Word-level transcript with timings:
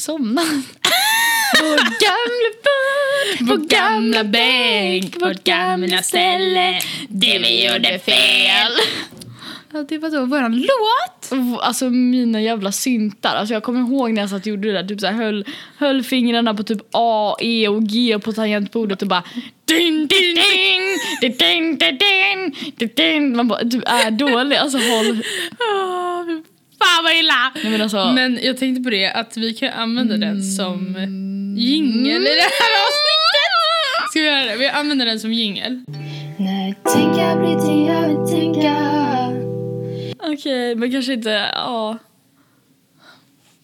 somnat. 0.00 0.46
Vår 1.60 1.76
gamla 1.76 2.50
bar, 2.64 3.44
vår 3.44 3.68
gamla 3.68 4.24
bänk, 4.24 5.22
vårt 5.22 5.44
gamla 5.44 6.02
ställe, 6.02 6.80
det 7.08 7.38
vi 7.38 7.66
gjorde 7.66 7.98
fel. 7.98 8.72
Ja, 9.72 9.82
det 9.88 9.98
var 9.98 10.10
då 10.10 10.24
våran 10.24 10.56
låt. 10.56 11.40
Alltså 11.62 11.90
mina 11.90 12.42
jävla 12.42 12.72
syntar. 12.72 13.36
Alltså, 13.36 13.54
jag 13.54 13.62
kommer 13.62 13.80
ihåg 13.80 14.12
när 14.12 14.20
jag 14.22 14.30
satt 14.30 14.40
och 14.40 14.46
gjorde 14.46 14.72
det 14.72 14.82
där. 14.82 14.88
Typ 14.88 15.00
så 15.00 15.06
här, 15.06 15.14
höll, 15.14 15.44
höll 15.76 16.02
fingrarna 16.02 16.54
på 16.54 16.62
typ 16.62 16.80
A, 16.92 17.36
E 17.40 17.68
och 17.68 17.82
G 17.82 18.18
på 18.18 18.32
tangentbordet 18.32 19.02
och 19.02 19.08
bara 19.08 19.22
Ding, 19.64 20.06
ding, 20.06 20.34
ding! 20.34 20.82
Ding, 21.20 21.78
ding, 21.78 21.98
ding! 21.98 22.74
din, 22.76 22.90
din. 22.96 23.36
Man 23.36 23.48
bara, 23.48 23.62
du 23.62 23.82
är 23.82 24.10
dålig. 24.10 24.56
Alltså 24.56 24.78
håll. 24.78 25.22
Oh, 25.58 26.40
fan 26.84 27.04
vad 27.04 27.16
illa. 27.16 27.52
Nej, 27.62 27.70
men 27.72 27.82
alltså, 27.82 28.12
Men 28.12 28.38
jag 28.42 28.56
tänkte 28.58 28.82
på 28.82 28.90
det 28.90 29.06
att 29.12 29.36
vi 29.36 29.54
kan 29.54 29.68
använda 29.72 30.16
den 30.16 30.42
som 30.42 30.86
jingel 31.58 32.22
i 32.22 32.34
det 32.34 32.50
här 32.60 32.72
avsnittet. 32.86 34.10
Ska 34.10 34.20
vi 34.20 34.26
göra 34.26 34.44
det? 34.44 34.56
Vi 34.56 34.68
använder 34.68 35.06
den 35.06 35.20
som 35.20 35.32
jingel. 35.32 35.84
När 36.38 36.74
tänka 36.92 37.36
blir 37.36 37.58
till 37.60 37.90
övertänka 37.90 38.76
Okej, 40.22 40.74
men 40.74 40.92
kanske 40.92 41.12
inte... 41.12 41.30
Ja. 41.54 41.98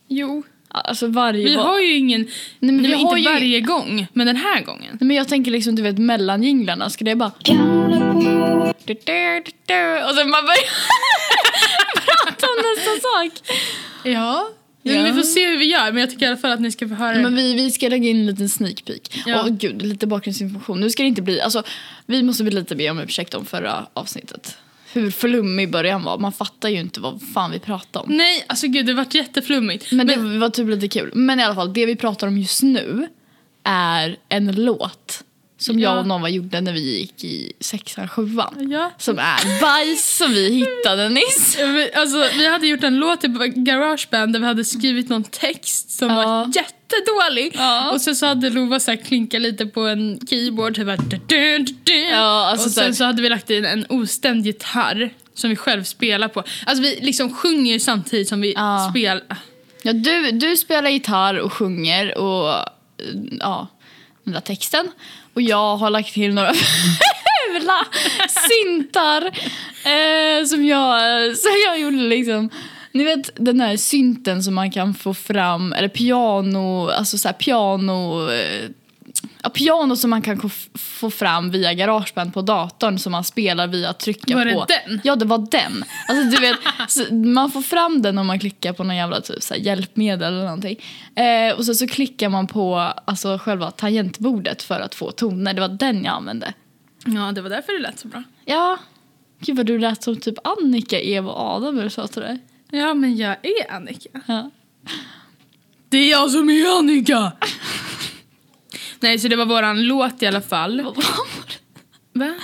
Jo. 0.09 0.43
Alltså 0.69 1.07
varje... 1.07 1.45
Vi 1.49 1.57
va- 1.57 1.63
har 1.63 1.81
ju 1.81 1.97
ingen, 1.97 2.21
Nej, 2.21 2.31
men 2.73 2.77
nej, 2.77 2.85
vi 2.87 2.89
men 2.97 3.07
har 3.07 3.17
inte 3.17 3.31
ju- 3.31 3.35
varje 3.35 3.61
gång, 3.61 4.07
men 4.13 4.27
den 4.27 4.37
här 4.37 4.61
gången. 4.63 4.89
Nej, 5.01 5.07
men 5.09 5.17
jag 5.17 5.29
tänker 5.29 5.51
liksom, 5.51 5.77
du 5.77 5.83
vet, 5.83 5.99
mellan 5.99 6.43
jinglarna 6.43 6.91
ska 6.91 7.05
det 7.05 7.15
bara... 7.15 7.33
Du, 7.45 7.53
du, 8.85 8.95
du, 9.05 9.43
du, 9.67 10.03
och 10.05 10.15
sen 10.15 10.31
man 10.31 10.45
börjar 10.45 10.67
om 12.51 12.63
nästa 12.77 12.91
sak. 13.09 13.59
Ja. 14.05 14.49
Ja. 14.83 14.93
Men 14.93 15.05
vi 15.05 15.13
får 15.13 15.23
se 15.23 15.47
hur 15.47 15.59
vi 15.59 15.65
gör, 15.65 15.93
men 15.93 16.01
jag 16.01 16.11
tycker 16.11 16.27
i 16.27 16.29
alla 16.29 16.37
fall 16.37 16.51
att 16.51 16.61
ni 16.61 16.73
ska 16.73 16.89
få 16.89 16.95
höra 16.95 17.19
Men 17.19 17.37
vi, 17.37 17.55
vi 17.55 17.71
ska 17.71 17.89
lägga 17.89 18.09
in 18.09 18.21
en 18.21 18.27
liten 18.27 18.49
sneak 18.49 18.85
peek. 18.85 19.23
Ja. 19.27 19.43
Och 19.43 19.59
gud, 19.59 19.83
lite 19.83 20.07
bakgrundsinformation. 20.07 20.81
Nu 20.81 20.91
ska 20.91 21.03
det 21.03 21.07
inte 21.07 21.23
bli, 21.23 21.41
alltså 21.41 21.63
vi 22.07 22.23
måste 22.23 22.45
väl 22.45 22.55
lite 22.55 22.77
be 22.77 22.91
om 22.91 22.99
ursäkt 22.99 23.35
om 23.35 23.47
förra 23.47 23.87
avsnittet. 23.93 24.57
Hur 24.93 25.11
flummig 25.11 25.71
början 25.71 26.03
var. 26.03 26.19
Man 26.19 26.33
fattar 26.33 26.69
ju 26.69 26.81
inte 26.81 27.01
vad 27.01 27.23
fan 27.35 27.51
vi 27.51 27.59
pratar 27.59 28.01
om. 28.01 28.07
Nej, 28.09 28.45
alltså 28.47 28.67
gud 28.67 28.87
det 28.87 28.95
vart 28.95 29.15
jätteflummigt. 29.15 29.93
Men 29.93 30.07
det 30.07 30.17
var 30.17 30.51
typ 30.51 30.69
lite 30.69 30.89
kul. 30.89 31.11
Men 31.15 31.41
i 31.41 31.45
alla 31.45 31.55
fall, 31.55 31.73
det 31.73 31.87
vi 31.87 31.97
pratar 31.97 32.27
om 32.27 32.39
just 32.39 32.63
nu 32.63 33.09
är 33.65 34.17
en 34.29 34.65
låt 34.65 35.25
som 35.59 35.79
Ja. 35.79 35.91
jag 35.91 35.99
och 35.99 36.07
Nova 36.07 36.29
gjorde 36.29 36.61
när 36.61 36.73
vi 36.73 36.99
gick 36.99 37.25
i 37.25 37.53
sexan, 37.61 38.09
sjuan. 38.09 38.71
Ja. 38.71 38.91
Som 38.99 39.19
är 39.19 39.61
bajs 39.61 40.17
som 40.17 40.31
vi 40.33 40.49
hittade 40.55 41.09
nyss. 41.09 41.59
Alltså, 41.95 42.29
vi 42.39 42.47
hade 42.47 42.67
gjort 42.67 42.85
en 42.85 42.97
låt 42.97 43.25
i 43.25 43.29
Garageband 43.57 44.33
där 44.33 44.41
vi 44.41 44.47
hade 44.47 44.65
skrivit 44.65 45.09
någon 45.09 45.25
text 45.25 45.91
som 45.91 46.09
Ja. 46.11 46.15
var 46.17 46.53
jättedålig. 46.55 47.53
Ja. 47.55 47.91
Och 47.93 48.01
sen 48.01 48.17
så 48.17 48.27
hade 48.27 48.51
Lova 48.51 48.81
så 48.81 48.97
klinkat 48.97 49.41
lite 49.41 49.67
på 49.67 49.81
en 49.81 50.21
keyboard. 50.31 50.75
Typ 50.75 50.87
bara, 50.87 50.97
du, 50.97 51.19
du, 51.27 51.59
du. 51.85 52.01
Ja, 52.01 52.47
alltså 52.51 52.67
och 52.67 52.73
sen 52.73 52.95
så 52.95 53.05
hade 53.05 53.23
vi 53.23 53.29
lagt 53.29 53.51
in 53.51 53.65
en 53.65 53.87
ostämd 53.89 54.47
gitarr 54.47 55.11
som 55.35 55.51
vi 55.51 55.57
själv 55.57 55.85
spelar 55.85 56.29
på. 56.29 56.43
Alltså 56.67 56.83
vi 56.83 56.99
liksom 57.03 57.35
sjunger 57.35 57.73
ju 57.73 57.81
samtidigt 57.81 58.29
som 58.29 58.41
vi 58.41 58.53
Ja. 58.53 58.89
spelar. 58.91 59.23
Ja, 59.83 59.93
du, 59.93 60.31
du 60.31 60.57
spelar 60.57 60.91
gitarr 60.91 61.35
och 61.39 61.53
sjunger 61.53 62.19
och 62.19 62.55
ja, 63.41 63.69
den 64.25 64.33
där 64.35 64.41
texten. 64.41 64.89
Och 65.37 65.43
jag 65.43 65.77
har 65.77 65.91
lagt 65.91 66.15
till 66.15 66.35
några 66.35 66.53
fula 67.53 67.87
syntar 68.49 69.23
eh, 69.85 70.45
som, 70.47 70.65
jag, 70.65 71.37
som 71.37 71.53
jag 71.67 71.81
gjorde 71.81 71.97
liksom. 71.97 72.51
Ni 72.93 73.05
vet 73.05 73.31
den 73.35 73.61
här 73.61 73.77
synten 73.77 74.43
som 74.43 74.55
man 74.55 74.71
kan 74.71 74.95
få 74.95 75.15
fram, 75.15 75.73
eller 75.73 75.89
piano, 75.89 76.89
alltså 76.89 77.19
så 77.19 77.29
här 77.29 77.33
piano, 77.33 78.31
eh, 78.31 78.71
ja, 79.43 79.51
piano 79.51 79.97
som 79.97 80.11
man 80.11 80.23
kan 80.23 80.51
få, 80.75 81.11
fram 81.11 81.51
via 81.51 81.75
Garageband 81.75 82.35
på 82.35 82.43
datorn 82.43 82.99
som 82.99 83.13
man 83.13 83.25
spelar 83.25 83.67
via 83.67 83.91
att 83.91 84.01
trycka 84.01 84.35
Var 84.35 84.45
det 84.45 84.55
på. 84.55 84.67
den? 84.69 85.01
Ja, 85.05 85.17
det 85.17 85.25
var 85.25 85.39
den. 85.51 85.85
Alltså, 86.09 86.41
du 86.41 86.47
vet, 86.47 86.59
man 87.27 87.51
får 87.51 87.63
fram 87.63 88.03
den 88.03 88.19
om 88.19 88.27
man 88.27 88.39
klickar 88.39 88.73
på 88.73 88.85
någon 88.85 88.97
jävla 88.97 89.21
typ, 89.21 89.43
så 89.43 89.55
här, 89.55 89.61
hjälpmedel 89.61 90.33
eller 90.33 90.45
någonting. 90.45 90.81
Eh, 91.15 91.57
och 91.57 91.65
så, 91.65 91.75
så 91.75 91.87
klickar 91.87 92.29
man 92.29 92.47
på 92.47 92.77
alltså, 93.05 93.39
själva 93.39 93.71
tangentbordet 93.71 94.63
för 94.63 94.81
att 94.81 94.95
få 94.95 95.11
toner. 95.11 95.55
Det 95.55 95.61
var 95.61 95.69
den 95.69 96.05
jag 96.05 96.15
använde. 96.15 96.53
Ja, 97.07 97.33
det 97.33 97.41
var 97.41 97.51
därför 97.51 97.73
det 97.73 97.79
lät 97.79 97.99
så 97.99 98.09
bra. 98.09 98.23
Ja, 98.45 98.79
gud 99.41 99.57
vad 99.57 99.67
du 99.67 99.79
lät 99.79 100.03
som 100.03 100.17
typ 100.17 100.47
Annika, 100.47 101.01
Eva 101.01 101.31
och 101.31 101.57
Adam 101.57 101.77
när 101.77 101.83
du 101.85 101.91
sa 101.91 102.07
till 102.07 102.23
dig. 102.23 102.39
Ja, 102.71 102.95
men 102.95 103.17
jag 103.17 103.37
är 103.43 103.73
Annika. 103.73 104.09
Ja. 104.27 104.51
Det 105.89 105.99
är 105.99 106.11
jag 106.11 106.31
som 106.31 106.51
är 106.51 106.79
Annika! 106.79 107.33
Nej, 109.01 109.19
så 109.19 109.29
det 109.29 109.37
var 109.37 109.47
våran 109.47 109.83
låt 109.83 110.23
i 110.23 110.27
alla 110.27 110.41
fall. 110.43 110.81
Vad 110.81 110.97
var 110.97 111.05
det? 111.47 111.55
Va? 112.19 112.35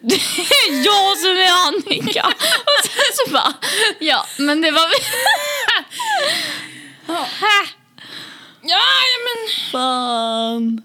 Det 0.00 0.14
är 0.14 0.84
jag 0.84 1.18
som 1.18 1.30
är 1.30 1.68
Annika! 1.68 2.26
Och 2.26 2.84
sen 2.84 3.26
så 3.26 3.32
bara, 3.32 3.54
ja 4.00 4.26
men 4.38 4.60
det 4.60 4.70
var 4.70 4.88
vi. 4.88 4.94
Ja, 7.06 7.26
ja 8.62 8.78
men... 9.24 9.70
Fan. 9.70 10.82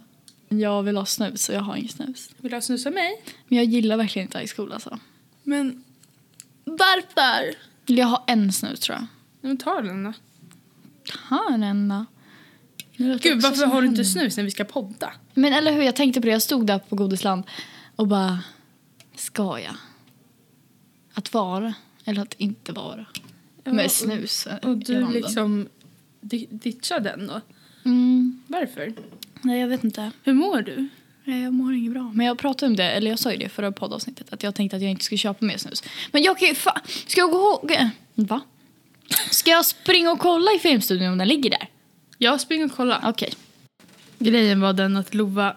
Jag 0.50 0.84
vill 0.84 0.98
ha 0.98 1.06
snus 1.06 1.50
och 1.50 1.56
jag 1.56 1.62
har 1.62 1.76
ingen 1.76 1.90
snus. 1.90 2.30
Vill 2.38 2.52
du 2.52 2.56
ha 2.56 2.62
snusa 2.62 2.90
mig? 2.90 3.24
Men 3.48 3.58
jag 3.58 3.66
gillar 3.66 3.98
verkligen 3.98 4.28
inte 4.28 4.40
high 4.40 4.52
school 4.56 4.74
alltså. 4.74 5.00
Men 5.44 5.84
varför? 6.64 7.56
Jag 7.86 8.08
har 8.08 8.24
en 8.28 8.54
snus 8.54 8.80
tror 8.80 8.98
jag. 8.98 9.08
Men 9.42 9.58
ta 9.58 9.82
den 9.82 10.04
då. 10.04 10.14
Har 11.24 11.52
en 11.52 11.64
enda. 11.64 12.06
Gud, 12.97 13.41
varför 13.41 13.66
har 13.66 13.81
du 13.81 13.88
inte 13.88 14.06
snus 14.06 14.38
när 14.38 14.44
vi 14.44 14.52
ska 14.52 14.63
podda? 14.63 15.13
Men 15.34 15.53
eller 15.53 15.72
hur, 15.74 15.81
jag 15.81 15.96
tänkte 15.96 16.22
på 16.22 16.25
det. 16.25 16.31
Jag 16.31 16.41
stod 16.41 16.68
där 16.68 16.80
på 16.80 16.96
Godisland 16.96 17.44
och 17.96 18.08
bara, 18.08 18.40
ska 19.16 19.59
jag? 19.59 19.75
Att 21.13 21.34
vara 21.34 21.74
eller 22.06 22.22
att 22.22 22.34
inte 22.34 22.72
vara? 22.72 23.06
Ja, 23.63 23.74
Med 23.74 23.91
snus 23.91 24.47
Och 24.63 24.78
du 24.78 25.07
liksom 25.12 25.68
di- 26.22 26.47
ditchar 26.50 27.00
den 27.00 27.28
då? 27.28 27.41
Mm, 27.86 28.41
Varför? 28.47 28.94
nej, 29.41 29.59
jag 29.59 29.68
vet 29.68 29.84
inte. 29.84 30.12
Hur 30.24 30.34
mår 30.34 30.62
du? 30.62 30.88
Jag 31.24 31.53
mår 31.53 31.74
inget 31.74 31.91
bra. 31.94 32.12
Men 32.13 32.25
jag 32.25 32.38
pratade 32.38 32.69
om 32.69 32.75
det, 32.75 32.91
eller 32.91 33.09
jag 33.09 33.19
sa 33.19 33.31
ju 33.31 33.38
det 33.38 33.50
förra 33.50 33.72
poddavsnittet, 33.72 34.34
att 34.34 34.44
jag 34.44 34.56
tänkte 34.56 34.75
att 34.78 34.81
jag 34.84 34.91
inte 34.91 35.03
skulle 35.03 35.18
köpa 35.18 35.46
mer 35.46 35.57
snus. 35.57 35.84
Men 36.12 36.24
jag 36.24 36.38
kan 36.40 36.47
ju 36.47 36.53
fa- 36.53 36.80
Ska 37.07 37.22
jag 37.22 37.31
gå 37.31 37.38
ihåg... 37.38 37.78
Va? 38.16 38.41
Ska 39.31 39.52
jag 39.52 39.66
springa 39.66 40.12
och 40.12 40.19
kolla 40.19 40.52
i 40.56 40.59
filmstudion 40.59 41.12
om 41.12 41.18
den 41.18 41.28
ligger 41.28 41.50
där? 41.50 41.68
Jag 42.18 42.42
springer 42.42 42.66
och 42.66 42.72
kollar. 42.72 43.02
Okej. 43.04 43.34
Grejen 44.20 44.62
var 44.62 44.74
den 44.74 44.98
att 44.98 45.14
Lova... 45.14 45.56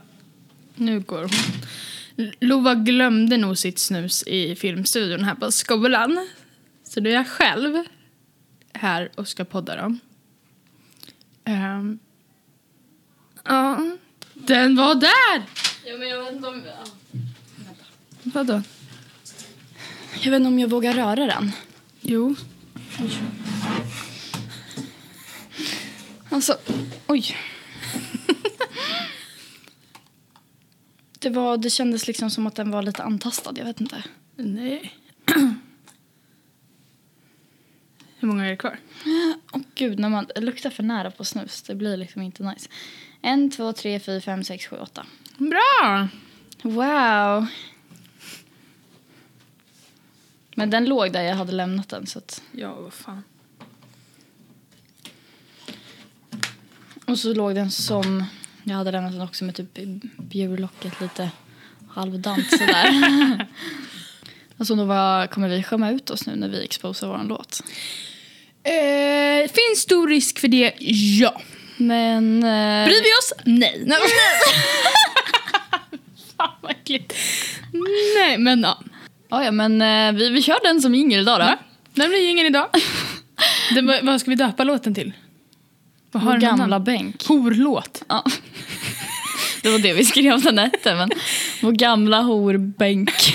Nu 0.75 1.01
går 1.01 1.21
hon. 1.21 2.31
Lova 2.41 2.75
glömde 2.75 3.37
nog 3.37 3.59
sitt 3.59 3.79
snus 3.79 4.23
i 4.23 4.57
filmstudion 4.57 5.25
här 5.25 5.35
på 5.35 5.53
skolan. 5.53 6.29
Så 6.85 7.01
nu 7.01 7.11
är 7.11 7.15
jag 7.15 7.29
själv 7.29 7.85
här 8.73 9.11
och 9.15 9.29
ska 9.29 9.45
podda 9.45 9.77
dem. 9.77 10.01
Ehm. 11.45 11.99
Ja, 13.45 13.97
den 14.35 14.77
var 14.77 14.95
där! 14.95 15.43
Ja, 15.87 15.99
men 15.99 16.09
jag 16.09 16.25
vet 16.25 16.33
inte 16.33 16.49
om... 16.49 16.63
Vadå? 18.23 18.63
Jag 20.21 20.31
vet 20.31 20.37
inte 20.41 20.49
om 20.49 20.59
jag 20.59 20.69
vågar 20.69 20.95
röra 20.95 21.27
den. 21.27 21.53
Jo. 22.01 22.35
Alltså, 26.31 26.59
oj. 27.07 27.37
det, 31.19 31.31
var, 31.31 31.57
det 31.57 31.71
kändes 31.71 32.07
liksom 32.07 32.31
som 32.31 32.47
att 32.47 32.55
den 32.55 32.71
var 32.71 32.83
lite 32.83 33.03
antastad, 33.03 33.53
jag 33.57 33.65
vet 33.65 33.81
inte. 33.81 34.05
Nej. 34.37 34.95
Hur 38.19 38.29
många 38.29 38.47
är 38.47 38.51
det 38.51 38.57
kvar? 38.57 38.79
Åh 39.53 39.61
gud, 39.75 39.99
när 39.99 40.09
man 40.09 40.27
luktar 40.37 40.71
för 40.71 40.83
nära 40.83 41.11
på 41.11 41.25
snus, 41.25 41.63
det 41.63 41.75
blir 41.75 41.97
liksom 41.97 42.23
inte 42.23 42.43
nice. 42.43 42.69
En, 43.21 43.51
två, 43.51 43.73
tre, 43.73 44.01
fyra, 44.01 44.21
fem, 44.21 44.45
sex, 44.45 44.67
sju, 44.67 44.77
åtta. 44.77 45.07
Bra! 45.39 46.09
Wow. 46.63 47.47
Men 50.55 50.71
den 50.71 50.85
låg 50.85 51.13
där 51.13 51.23
jag 51.23 51.37
hade 51.37 51.53
lämnat 51.53 51.89
den 51.89 52.07
så 52.07 52.19
att... 52.19 52.43
Ja, 52.53 52.75
vad 52.75 52.93
fan. 52.93 53.23
Och 57.11 57.19
så 57.19 57.35
låg 57.35 57.55
den 57.55 57.71
som... 57.71 58.25
Jag 58.65 58.77
hade 58.77 58.91
lämnat 58.91 59.13
den 59.13 59.21
också 59.21 59.45
med 59.45 59.55
typ 59.55 59.79
bjurlocket 60.19 61.01
lite 61.01 61.31
halvdant 61.89 62.51
sådär. 62.51 62.87
alltså 64.59 64.75
då 64.75 64.85
var, 64.85 65.27
kommer 65.27 65.49
vi 65.49 65.63
skämma 65.63 65.91
ut 65.91 66.11
oss 66.11 66.27
nu 66.27 66.37
när 66.37 66.49
vi 66.49 66.65
exposar 66.65 67.09
våran 67.09 67.29
låt. 67.29 67.61
Eh, 68.63 69.51
finns 69.51 69.81
stor 69.81 70.09
risk 70.09 70.39
för 70.39 70.49
det? 70.49 70.75
Ja. 71.21 71.41
Men... 71.77 72.37
Eh, 72.37 72.85
Bryr 72.87 73.03
vi 73.03 73.19
oss? 73.19 73.33
Nej. 73.45 73.83
Nej. 73.87 73.99
Fan 76.37 76.51
vad 76.61 76.71
äckligt. 76.71 77.15
Nej, 78.17 78.39
men 78.39 78.61
ja. 78.63 78.83
Ja, 79.31 79.45
ja, 79.45 79.51
men 79.51 79.83
eh, 79.83 80.13
vi, 80.19 80.31
vi 80.31 80.43
kör 80.43 80.59
den 80.63 80.81
som 80.81 80.95
jingel 80.95 81.21
idag 81.21 81.41
då. 81.41 81.45
Va? 81.45 81.59
Den 81.95 82.09
blir 82.09 82.31
ingen 82.31 82.47
idag. 82.47 82.69
Den, 83.75 84.07
vad 84.07 84.21
ska 84.21 84.31
vi 84.31 84.37
döpa 84.37 84.65
låten 84.65 84.95
till? 84.95 85.13
Vad 86.13 86.23
Vår 86.23 86.37
gamla 86.37 86.65
annan? 86.65 86.85
bänk. 86.85 87.27
Horlåt. 87.27 88.03
Ja. 88.09 88.25
Det 89.63 89.69
var 89.71 89.79
det 89.79 89.93
vi 89.93 90.05
skrev 90.05 90.43
den 90.43 90.59
hette, 90.59 90.95
men 90.95 91.11
vår 91.63 91.73
gamla 91.73 92.21
horbänk. 92.21 93.11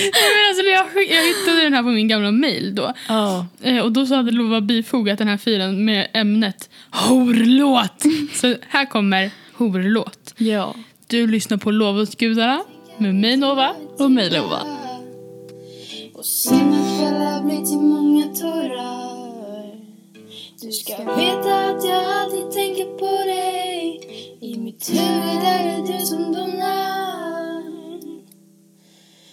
Men 0.00 0.48
alltså, 0.48 0.62
jag, 0.62 0.86
jag 1.10 1.26
hittade 1.26 1.62
den 1.62 1.72
här 1.74 1.82
på 1.82 1.88
min 1.88 2.08
gamla 2.08 2.30
mail 2.30 2.74
då. 2.74 2.92
Ja. 3.08 3.46
Eh, 3.62 3.78
Och 3.78 3.92
då 3.92 4.06
så 4.06 4.14
hade 4.14 4.30
Lova 4.32 4.60
bifogat 4.60 5.18
den 5.18 5.28
här 5.28 5.36
filen 5.36 5.84
med 5.84 6.08
ämnet 6.12 6.70
horlåt. 6.90 8.02
Så 8.34 8.54
här 8.68 8.86
kommer 8.86 9.30
horlåt. 9.54 10.34
Ja. 10.36 10.74
Du 11.06 11.26
lyssnar 11.26 11.56
på 11.56 11.70
Lovåtsgudarna 11.70 12.62
med 12.98 13.14
mig 13.14 13.36
Nova. 13.36 13.74
Och 13.98 14.10
mig 14.10 14.30
Lova. 14.30 14.60
Och 16.14 16.24
sena 16.26 16.98
kvällar 16.98 17.42
blir 17.42 17.56
till 17.66 17.78
många 17.78 18.24
tårar 18.26 18.85
ska 20.76 20.96
veta 20.96 21.68
att 21.68 21.84
jag 21.84 22.04
alltid 22.04 22.50
tänker 22.50 22.84
på 22.98 23.24
dig 23.26 24.00
I 24.40 24.58
mitt 24.58 24.90
huvud 24.90 25.42
är 25.44 25.64
det 25.64 25.92
du 25.92 26.06
som 26.06 26.32
donar 26.32 27.62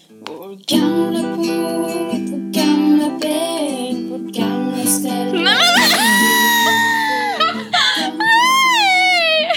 Vår 0.10 0.56
gamla 0.68 1.36
poet, 1.36 2.30
vår 2.30 2.52
gamla 2.52 3.20
bänk, 3.20 4.12
vårt 4.12 4.36
gamla 4.36 4.86
ställe 4.86 5.50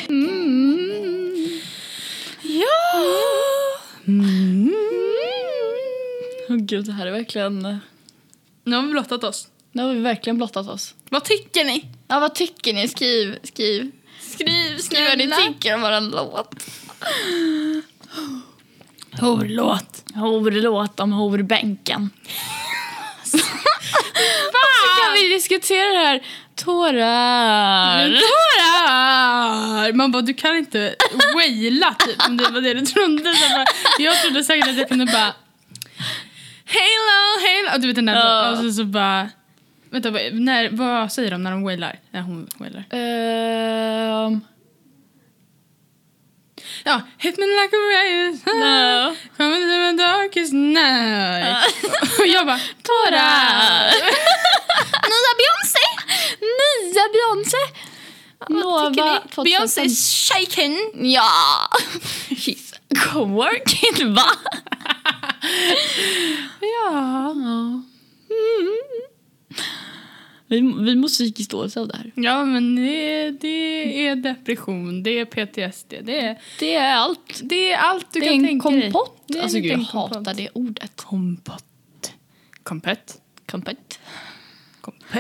Mm. 0.09 1.61
Ja! 2.43 3.03
Mm. 4.06 4.73
Åh 6.49 6.56
gud, 6.56 6.85
det 6.87 6.93
här 6.93 7.06
är 7.06 7.11
verkligen... 7.12 7.79
Nu 8.65 8.77
har 8.77 8.83
vi 8.83 8.88
blottat 8.88 9.25
oss. 9.25 9.49
Nu 9.76 9.82
har 9.82 9.94
vi 9.94 10.00
verkligen 10.00 10.37
blottat 10.37 10.69
oss. 10.69 10.94
Vad 11.08 11.25
tycker 11.25 11.64
ni? 11.64 11.84
Ja, 12.08 12.20
vad 12.20 12.34
tycker 12.34 12.73
ni? 12.73 12.88
Skriv, 12.88 13.38
skriv. 13.43 13.90
Skriv, 14.20 14.78
Skriv 14.78 15.05
vad 15.08 15.19
ni 15.19 15.31
tycker 15.46 15.75
om 15.75 15.81
våran 15.81 16.11
låt. 16.11 16.55
Horlåt. 19.20 20.05
Horlåt 20.14 21.00
om 21.00 21.12
horbänken. 21.12 22.11
Varför 24.52 25.05
kan 25.05 25.14
vi 25.14 25.28
diskutera 25.28 25.93
det 25.93 26.06
här? 26.06 26.23
Tårar. 26.55 28.08
Tårar! 28.08 29.93
Man 29.93 30.12
bara, 30.12 30.23
du 30.23 30.34
kan 30.34 30.56
inte 30.56 30.96
waila 31.34 31.94
typ 31.94 32.26
om 32.28 32.37
det 32.37 32.50
var 32.50 32.61
det 32.61 32.75
du 32.75 32.81
trodde. 32.87 33.23
Bara, 33.23 33.64
jag 33.99 34.23
trodde 34.23 34.44
säkert 34.44 34.69
att 34.69 34.76
jag 34.76 34.88
kunde 34.88 35.06
bara 35.06 35.34
Halo, 36.67 37.40
halo. 37.46 37.81
Du 37.81 37.87
vet 37.87 37.96
den 37.96 38.06
där. 38.06 38.14
Ja. 38.14 38.50
Och 38.50 38.58
så, 38.58 38.73
så 38.73 38.84
bara... 38.84 39.31
Vänta, 39.91 40.11
när, 40.33 40.69
vad 40.71 41.12
säger 41.12 41.31
de 41.31 41.43
när 41.43 41.50
de 41.50 41.62
wailar? 41.62 42.00
När 42.11 42.21
hon 42.21 42.49
wailar. 42.59 42.85
Ehm, 42.91 44.41
Ja, 46.85 47.00
hit 47.19 47.38
me 47.38 47.44
like 47.47 47.77
a 47.77 47.79
ray. 47.79 48.31
no. 48.33 49.17
Come 49.37 49.56
into 49.56 49.77
my 49.79 49.93
darkest 49.97 50.53
night. 50.53 51.56
Och 52.21 52.27
jag 52.27 52.47
bara, 52.47 52.61
Tårar. 52.83 53.91
nya 55.11 55.33
Beyoncé! 55.41 55.87
Nya 56.41 57.03
Beyoncé. 57.12 57.56
Nova 58.49 58.91
Beyoncé 59.44 59.81
2015. 59.81 59.91
shaken. 59.91 60.77
Ja! 61.12 61.31
She's 62.29 62.73
co-working, 62.99 64.15
va? 64.15 64.31
Ja. 66.61 67.35
Ja. 67.35 67.83
Vi, 70.49 70.61
vi 70.61 70.94
mår 70.94 71.08
psykiskt 71.08 71.50
dåligt 71.50 71.76
av 71.76 71.88
det 71.88 71.97
här. 71.97 72.12
Ja, 72.14 72.44
men 72.44 72.76
det, 72.76 73.31
det 73.31 74.06
är 74.06 74.17
depression, 74.17 75.03
det 75.03 75.11
är 75.11 75.25
PTSD, 75.25 75.94
det 76.03 76.20
är, 76.20 76.38
Det 76.61 76.75
är 76.75 76.94
allt. 76.97 77.41
det 77.43 77.73
är 77.73 77.76
allt 77.79 78.12
du 78.12 78.20
Det 78.20 78.26
kan 78.26 78.47
tänka 78.47 78.70
dig. 78.70 78.81
kompott. 78.82 79.23
Det 79.26 79.38
är 79.38 79.43
Alltså 79.43 79.56
en 79.56 79.62
gud, 79.62 79.73
jag 79.73 79.79
liten 79.79 79.93
kompott. 79.93 80.17
hatar 80.19 80.35
det 80.35 80.49
ordet. 80.55 80.97
Kompott. 80.97 81.64
Kompott. 82.62 83.20
Kompott. 83.47 83.99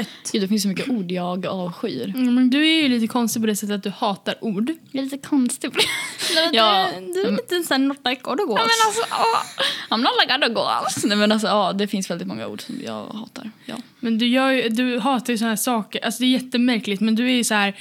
Kompott. 0.04 0.32
Gud, 0.32 0.42
det 0.42 0.48
finns 0.48 0.62
så 0.62 0.68
mycket 0.68 0.88
ord 0.88 1.12
jag 1.12 1.46
avskyr. 1.46 2.08
Mm, 2.08 2.34
men 2.34 2.50
du 2.50 2.68
är 2.68 2.82
ju 2.82 2.88
lite 2.88 3.06
konstig 3.06 3.42
på 3.42 3.46
det 3.46 3.56
sättet 3.56 3.76
att 3.76 3.82
du 3.82 3.90
hatar 3.90 4.44
ord. 4.44 4.70
Jag 4.90 5.00
är 5.00 5.04
lite 5.04 5.28
konstig 5.28 5.72
på 5.72 5.78
det. 5.78 5.84
Ja, 6.34 6.50
Ja. 6.52 7.00
du 7.14 7.20
är 7.22 7.30
lite 7.30 7.62
såhär 7.62 7.78
not 7.78 7.98
like 8.04 8.20
God 8.22 8.40
Ja, 8.40 8.46
men 8.46 8.58
alltså, 8.86 9.02
åh, 9.10 9.42
I'm 9.90 10.02
not 10.02 10.12
like 10.22 10.34
other 10.34 10.48
girls. 10.48 11.04
Nej, 11.04 11.16
men 11.16 11.32
alltså, 11.32 11.46
ja, 11.48 11.72
det 11.72 11.86
finns 11.88 12.10
väldigt 12.10 12.28
många 12.28 12.46
ord 12.46 12.62
som 12.62 12.80
jag 12.84 13.06
hatar. 13.06 13.50
Ja. 13.66 13.76
Men 14.00 14.18
du, 14.18 14.26
gör 14.26 14.50
ju, 14.50 14.68
du 14.68 14.98
hatar 14.98 15.32
ju 15.32 15.38
såna 15.38 15.48
här 15.50 15.56
saker. 15.56 16.04
Alltså 16.04 16.20
det 16.22 16.26
är 16.26 16.30
jättemärkligt 16.30 17.00
men 17.00 17.14
du 17.14 17.26
är 17.26 17.34
ju 17.34 17.44
så 17.44 17.54
här 17.54 17.74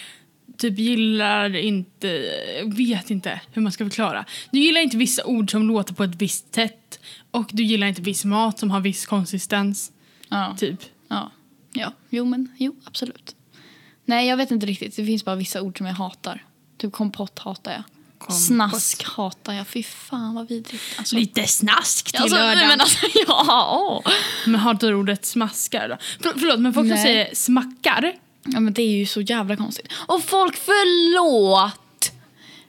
typ 0.57 0.79
gillar 0.79 1.55
inte, 1.55 2.25
vet 2.77 3.09
inte 3.09 3.39
hur 3.53 3.61
man 3.61 3.71
ska 3.71 3.85
förklara. 3.85 4.25
Du 4.51 4.59
gillar 4.59 4.81
inte 4.81 4.97
vissa 4.97 5.25
ord 5.25 5.51
som 5.51 5.67
låter 5.67 5.93
på 5.93 6.03
ett 6.03 6.15
visst 6.21 6.55
sätt 6.55 6.99
och 7.31 7.49
du 7.51 7.63
gillar 7.63 7.87
inte 7.87 8.01
viss 8.01 8.25
mat 8.25 8.59
som 8.59 8.71
har 8.71 8.79
viss 8.79 9.05
konsistens. 9.05 9.91
Ja. 10.29 10.55
Typ. 10.59 10.79
ja. 11.07 11.31
Ja, 11.75 11.91
jo 12.09 12.25
men 12.25 12.55
jo, 12.57 12.75
absolut. 12.83 13.35
Nej, 14.05 14.27
jag 14.27 14.37
vet 14.37 14.51
inte 14.51 14.65
riktigt. 14.65 14.95
Det 14.95 15.05
finns 15.05 15.25
bara 15.25 15.35
vissa 15.35 15.61
ord 15.61 15.77
som 15.77 15.87
jag 15.87 15.93
hatar. 15.93 16.45
Typ 16.77 16.93
kompott 16.93 17.39
hatar 17.39 17.71
jag. 17.71 17.83
Kompott. 18.17 18.41
Snask 18.41 19.03
hatar 19.03 19.53
jag. 19.53 19.67
Fy 19.67 19.83
fan 19.83 20.35
vad 20.35 20.47
vidrigt. 20.47 20.83
Alltså, 20.97 21.15
Lite 21.15 21.47
snask 21.47 22.11
till 22.11 22.21
alltså, 22.21 22.37
lördagen. 22.37 22.67
men 22.67 22.81
alltså, 22.81 23.05
ja. 23.27 24.01
åh. 24.05 24.13
Men 24.45 24.59
hatar 24.59 24.87
du 24.87 24.95
ordet 24.95 25.25
smaskar 25.25 25.89
då? 25.89 25.97
För, 26.23 26.39
förlåt 26.39 26.59
men 26.59 26.73
folk 26.73 26.89
som 26.89 26.97
säger 26.97 27.35
smackar. 27.35 28.13
Ja 28.43 28.59
men 28.59 28.73
det 28.73 28.81
är 28.81 28.97
ju 28.97 29.05
så 29.05 29.21
jävla 29.21 29.55
konstigt. 29.55 29.87
Och 30.07 30.23
folk 30.23 30.55
förlåt! 30.55 32.11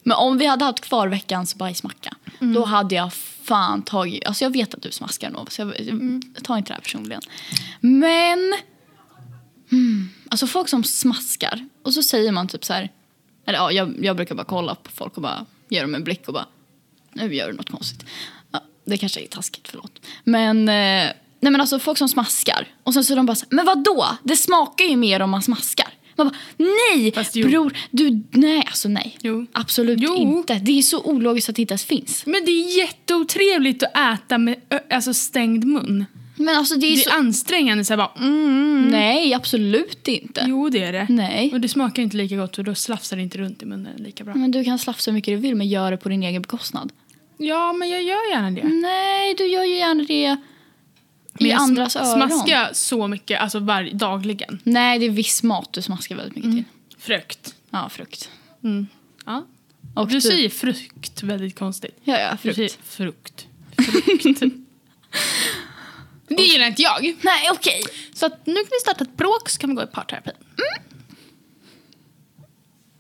Men 0.02 0.16
om 0.16 0.38
vi 0.38 0.46
hade 0.46 0.64
haft 0.64 0.80
kvar 0.80 1.08
veckans 1.08 1.54
bajsmacka, 1.54 2.16
då 2.38 2.64
hade 2.64 2.94
jag 2.94 3.12
fan 3.42 3.82
tagit... 3.82 4.26
Alltså 4.26 4.44
jag 4.44 4.50
vet 4.50 4.74
att 4.74 4.82
du 4.82 4.90
smaskar 4.90 5.30
Nova, 5.30 5.50
så 5.50 5.62
jag, 5.62 5.80
jag 6.34 6.44
tar 6.44 6.58
inte 6.58 6.70
det 6.70 6.74
här 6.74 6.80
personligen. 6.80 7.22
Men... 7.80 8.54
Hmm, 9.70 10.08
alltså 10.28 10.46
folk 10.46 10.68
som 10.68 10.84
smaskar, 10.84 11.66
och 11.82 11.94
så 11.94 12.02
säger 12.02 12.32
man 12.32 12.48
typ 12.48 12.64
så 12.64 12.72
här... 12.72 12.92
Eller 13.46 13.58
ja, 13.58 13.72
jag, 13.72 14.04
jag 14.04 14.16
brukar 14.16 14.34
bara 14.34 14.44
kolla 14.44 14.74
på 14.74 14.90
folk 14.90 15.16
och 15.16 15.22
bara 15.22 15.46
ge 15.68 15.80
dem 15.80 15.94
en 15.94 16.04
blick 16.04 16.28
och 16.28 16.34
bara... 16.34 16.46
Nu 17.12 17.34
gör 17.34 17.46
du 17.46 17.52
något 17.52 17.70
konstigt. 17.70 18.04
Ja, 18.52 18.60
det 18.84 18.96
kanske 18.96 19.20
är 19.20 19.26
taskigt, 19.26 19.68
förlåt. 19.68 20.00
Men... 20.24 20.68
Eh, 20.68 21.12
nej 21.40 21.52
men 21.52 21.60
alltså 21.60 21.78
folk 21.78 21.98
som 21.98 22.08
smaskar. 22.08 22.68
Och 22.82 22.94
sen 22.94 23.04
så 23.04 23.12
är 23.12 23.16
de 23.16 23.26
bara 23.26 23.34
så 23.34 23.46
här, 23.50 23.56
men 23.56 23.66
vad 23.66 23.84
då? 23.84 24.18
Det 24.22 24.36
smakar 24.36 24.84
ju 24.84 24.96
mer 24.96 25.20
om 25.22 25.30
man 25.30 25.42
smaskar. 25.42 25.88
Man 26.16 26.28
bara, 26.28 26.36
nej 26.56 27.12
bror, 27.42 27.76
du, 27.90 28.22
nej 28.30 28.62
alltså 28.66 28.88
nej. 28.88 29.18
Jo. 29.22 29.46
Absolut 29.52 29.98
Jo. 30.00 30.16
inte. 30.16 30.54
Det 30.54 30.78
är 30.78 30.82
så 30.82 31.02
ologiskt 31.02 31.48
att 31.48 31.56
det 31.56 31.62
inte 31.62 31.72
ens 31.72 31.84
finns. 31.84 32.26
Men 32.26 32.44
det 32.44 32.50
är 32.50 32.78
jätteotrevligt 32.78 33.82
att 33.82 33.96
äta 33.96 34.38
med 34.38 34.56
alltså 34.90 35.14
stängd 35.14 35.64
mun. 35.64 36.04
Men 36.36 36.56
alltså 36.56 36.74
det 36.76 36.86
är 36.86 36.90
Det 36.96 37.02
så... 37.02 37.10
är 37.10 37.14
ansträngande 37.14 37.84
så 37.84 37.92
här 37.92 37.96
bara 37.98 38.12
mm. 38.18 38.88
Nej, 38.88 39.34
absolut 39.34 40.08
inte. 40.08 40.44
Jo 40.48 40.68
det 40.70 40.82
är 40.82 40.92
det. 40.92 41.06
Nej. 41.08 41.52
Och 41.52 41.60
det 41.60 41.68
smakar 41.68 42.02
inte 42.02 42.16
lika 42.16 42.36
gott 42.36 42.58
och 42.58 42.64
då 42.64 42.74
slafsar 42.74 43.16
det 43.16 43.22
inte 43.22 43.38
runt 43.38 43.62
i 43.62 43.66
munnen 43.66 43.96
lika 43.96 44.24
bra. 44.24 44.34
Men 44.34 44.50
du 44.50 44.64
kan 44.64 44.78
slafsa 44.78 45.10
hur 45.10 45.14
mycket 45.14 45.32
du 45.32 45.36
vill 45.36 45.54
men 45.54 45.68
gör 45.68 45.90
det 45.90 45.96
på 45.96 46.08
din 46.08 46.22
egen 46.22 46.42
bekostnad. 46.42 46.92
Ja 47.38 47.72
men 47.72 47.88
jag 47.90 48.02
gör 48.02 48.30
gärna 48.32 48.50
det. 48.50 48.64
Nej, 48.68 49.34
du 49.34 49.46
gör 49.46 49.64
ju 49.64 49.74
gärna 49.76 50.04
det 50.04 50.36
Men 51.32 51.46
i 51.46 51.52
andras 51.52 51.96
sm- 51.96 52.00
öron. 52.16 52.28
Smaskar 52.30 52.70
så 52.72 53.08
mycket, 53.08 53.40
alltså 53.40 53.58
var, 53.58 53.90
dagligen. 53.92 54.60
Nej, 54.64 54.98
det 54.98 55.06
är 55.06 55.10
viss 55.10 55.42
mat 55.42 55.72
du 55.72 55.82
smaskar 55.82 56.16
väldigt 56.16 56.34
mycket 56.36 56.50
till. 56.52 56.64
Frukt. 56.98 57.54
Ja, 57.70 57.88
frukt. 57.88 58.30
Mm. 58.64 58.86
Ja. 59.26 59.46
Och 59.94 60.08
Du 60.08 60.12
typ- 60.20 60.22
säger 60.22 60.48
frukt 60.48 61.22
väldigt 61.22 61.58
konstigt. 61.58 61.98
Ja, 62.04 62.18
ja, 62.18 62.30
Du 62.30 62.36
frukt. 62.38 62.56
säger 62.56 62.70
frukt. 62.84 63.46
Frukt. 63.76 64.42
det 66.28 66.42
gillar 66.42 66.66
inte 66.66 66.82
jag. 66.82 67.02
Nej, 67.22 67.50
okej. 67.52 67.82
Så 68.14 68.26
att 68.26 68.46
nu 68.46 68.54
kan 68.54 68.64
vi 68.70 68.80
starta 68.80 69.04
ett 69.04 69.16
bråk 69.16 69.48
så 69.48 69.58
kan 69.58 69.70
vi 69.70 69.76
gå 69.76 69.82
i 69.82 69.86
parterapi. 69.86 70.30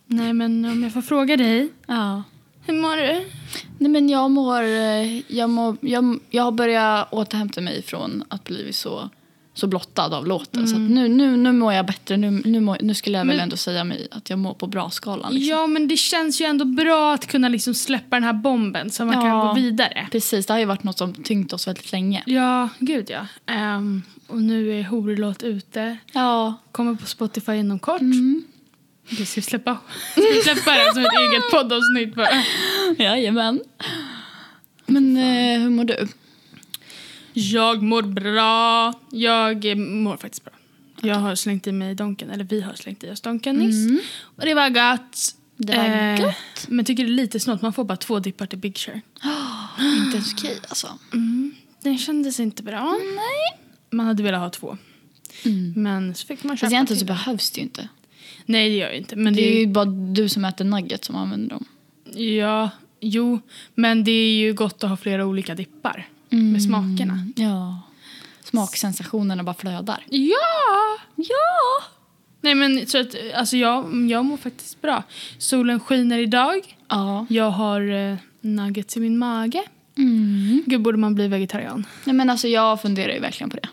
Nej 0.06 0.32
men 0.32 0.64
om 0.64 0.82
jag 0.82 0.92
får 0.92 1.02
fråga 1.02 1.36
dig. 1.36 1.68
Ja. 1.86 2.22
Hur 2.66 2.74
mår 2.74 2.96
du? 2.96 3.30
Nej, 3.78 3.90
men 3.90 4.08
jag 4.08 4.30
mår... 4.30 4.62
eh, 4.62 5.18
Jag, 5.32 5.50
mår 5.50 5.76
jag, 5.80 6.20
jag 6.30 6.42
har 6.42 6.52
börjat 6.52 7.12
återhämta 7.12 7.60
mig 7.60 7.82
från 7.82 8.24
att 8.28 8.44
bli 8.44 8.72
så, 8.72 9.10
så 9.56 9.66
blottad 9.66 10.14
av 10.14 10.26
låten. 10.26 10.68
Så 10.68 10.74
att 10.76 10.80
nu, 10.82 11.08
nu, 11.08 11.36
nu 11.36 11.52
mår 11.52 11.72
jag 11.72 11.86
bättre. 11.86 12.16
Nu, 12.16 12.30
nu, 12.44 12.60
mår, 12.60 12.78
nu 12.80 12.94
skulle 12.94 13.18
jag 13.18 13.24
väl 13.24 13.36
Men- 13.36 13.42
ändå 13.42 13.56
säga 13.56 13.84
mig 13.84 14.08
att 14.10 14.30
jag 14.30 14.38
mår 14.38 14.54
på 14.54 14.66
bra-skalan. 14.66 15.32
Liksom. 15.34 15.50
Ja 15.50 15.66
men 15.66 15.88
det 15.88 15.96
känns 15.96 16.40
ju 16.40 16.44
ändå 16.44 16.64
bra 16.64 17.14
att 17.14 17.26
kunna 17.26 17.48
liksom 17.48 17.74
släppa 17.74 18.16
den 18.16 18.24
här 18.24 18.32
bomben 18.32 18.90
så 18.90 19.04
man 19.04 19.14
kan 19.14 19.26
Ja. 19.26 19.42
gå 19.48 19.54
vidare. 19.54 20.08
Precis, 20.12 20.46
det 20.46 20.52
har 20.52 20.58
ju 20.58 20.64
varit 20.66 20.82
något 20.82 20.98
som 20.98 21.14
tyngt 21.14 21.52
oss 21.52 21.66
väldigt 21.68 21.92
länge. 21.92 22.22
Ja, 22.26 22.68
gud 22.78 23.10
ja. 23.10 23.26
Ehm, 23.46 24.02
och 24.26 24.42
nu 24.42 24.80
är 24.80 24.84
horlåt 24.84 25.42
ute. 25.42 25.96
Ja. 26.12 26.54
Kommer 26.72 26.94
på 26.94 27.06
Spotify 27.06 27.52
inom 27.52 27.78
kort. 27.78 28.00
Mm. 28.00 28.44
Vi 29.08 29.26
ska 29.26 29.42
släppa, 29.42 29.76
ska 30.12 30.22
släppa 30.54 30.70
det 30.72 30.92
som 30.94 31.02
ett 31.02 31.12
eget 31.20 31.50
poddavsnitt 31.50 32.14
bara. 32.14 32.28
Jajamän. 33.04 33.60
Men 34.86 35.16
eh, 35.16 35.60
hur 35.62 35.70
mår 35.70 35.84
du? 35.84 36.08
Jag 37.38 37.82
mår 37.82 38.02
bra. 38.02 38.92
Jag 39.10 39.64
eh, 39.64 39.76
mår 39.76 40.16
faktiskt 40.16 40.44
bra. 40.44 40.52
Jag 41.00 41.14
har 41.16 41.34
slängt 41.34 41.66
i 41.66 41.72
mig 41.72 41.94
donken, 41.94 42.30
eller 42.30 42.44
vi 42.44 42.60
har 42.60 42.74
slängt 42.74 43.04
i 43.04 43.10
oss 43.10 43.20
donken 43.20 43.56
nyss. 43.56 44.02
Och 44.20 44.44
det 44.44 44.54
var 44.54 44.68
gott. 44.68 45.34
Det 45.56 45.76
var 45.76 46.26
gott. 46.26 46.68
Men 46.68 46.84
tycker 46.84 47.04
det 47.04 47.10
är 47.10 47.14
lite 47.14 47.40
snålt, 47.40 47.62
man 47.62 47.72
får 47.72 47.84
bara 47.84 47.96
två 47.96 48.18
dippar 48.18 48.46
till 48.46 48.58
Big 48.58 48.76
Share. 48.78 49.00
Inte 50.04 50.16
ens 50.16 50.34
okej 50.34 50.58
alltså. 50.68 50.98
Den 51.82 51.98
kändes 51.98 52.40
inte 52.40 52.62
bra. 52.62 52.92
Nej. 52.92 53.60
Man 53.90 54.06
hade 54.06 54.22
velat 54.22 54.40
ha 54.40 54.50
två. 54.50 54.78
Men 55.74 56.14
så 56.14 56.26
fick 56.26 56.44
man 56.44 56.56
köpa 56.56 56.66
Fast 56.66 56.72
egentligen 56.72 57.00
så 57.00 57.06
behövs 57.06 57.50
det 57.50 57.58
ju 57.58 57.62
inte. 57.62 57.88
Nej 58.46 58.70
det 58.70 58.76
gör 58.76 58.86
jag 58.86 58.96
inte. 58.96 59.16
Men 59.16 59.34
Det 59.34 59.40
det 59.40 59.48
är 59.48 59.56
är 59.56 59.60
ju 59.60 59.66
bara 59.66 59.84
du 59.84 60.28
som 60.28 60.44
äter 60.44 60.64
nuggets 60.64 61.06
som 61.06 61.16
använder 61.16 61.48
dem. 61.50 61.64
Ja, 62.38 62.70
jo. 63.00 63.40
Men 63.74 64.04
det 64.04 64.10
är 64.10 64.32
ju 64.32 64.54
gott 64.54 64.84
att 64.84 64.90
ha 64.90 64.96
flera 64.96 65.26
olika 65.26 65.54
dippar. 65.54 66.08
Med 66.28 66.62
smakerna. 66.62 67.28
Ja. 67.36 67.82
Smaksensationerna 68.42 69.42
bara 69.42 69.54
flödar. 69.54 70.04
Ja! 70.10 70.98
Ja! 71.14 71.84
Nej 72.40 72.54
men 72.54 72.86
så 72.86 73.00
att, 73.00 73.14
alltså 73.34 73.56
jag, 73.56 74.06
jag 74.10 74.24
mår 74.24 74.36
faktiskt 74.36 74.82
bra. 74.82 75.02
Solen 75.38 75.80
skiner 75.80 76.18
idag. 76.18 76.76
Ja. 76.88 77.26
Jag 77.28 77.50
har 77.50 77.92
eh, 77.92 78.16
nuggets 78.40 78.96
i 78.96 79.00
min 79.00 79.18
mage. 79.18 79.62
Mm. 79.98 80.62
Gud, 80.66 80.80
borde 80.82 80.98
man 80.98 81.14
bli 81.14 81.28
vegetarian? 81.28 81.86
Nej 82.04 82.14
men 82.14 82.30
alltså 82.30 82.48
jag 82.48 82.82
funderar 82.82 83.12
ju 83.12 83.20
verkligen 83.20 83.50
på 83.50 83.56
det. 83.56 83.68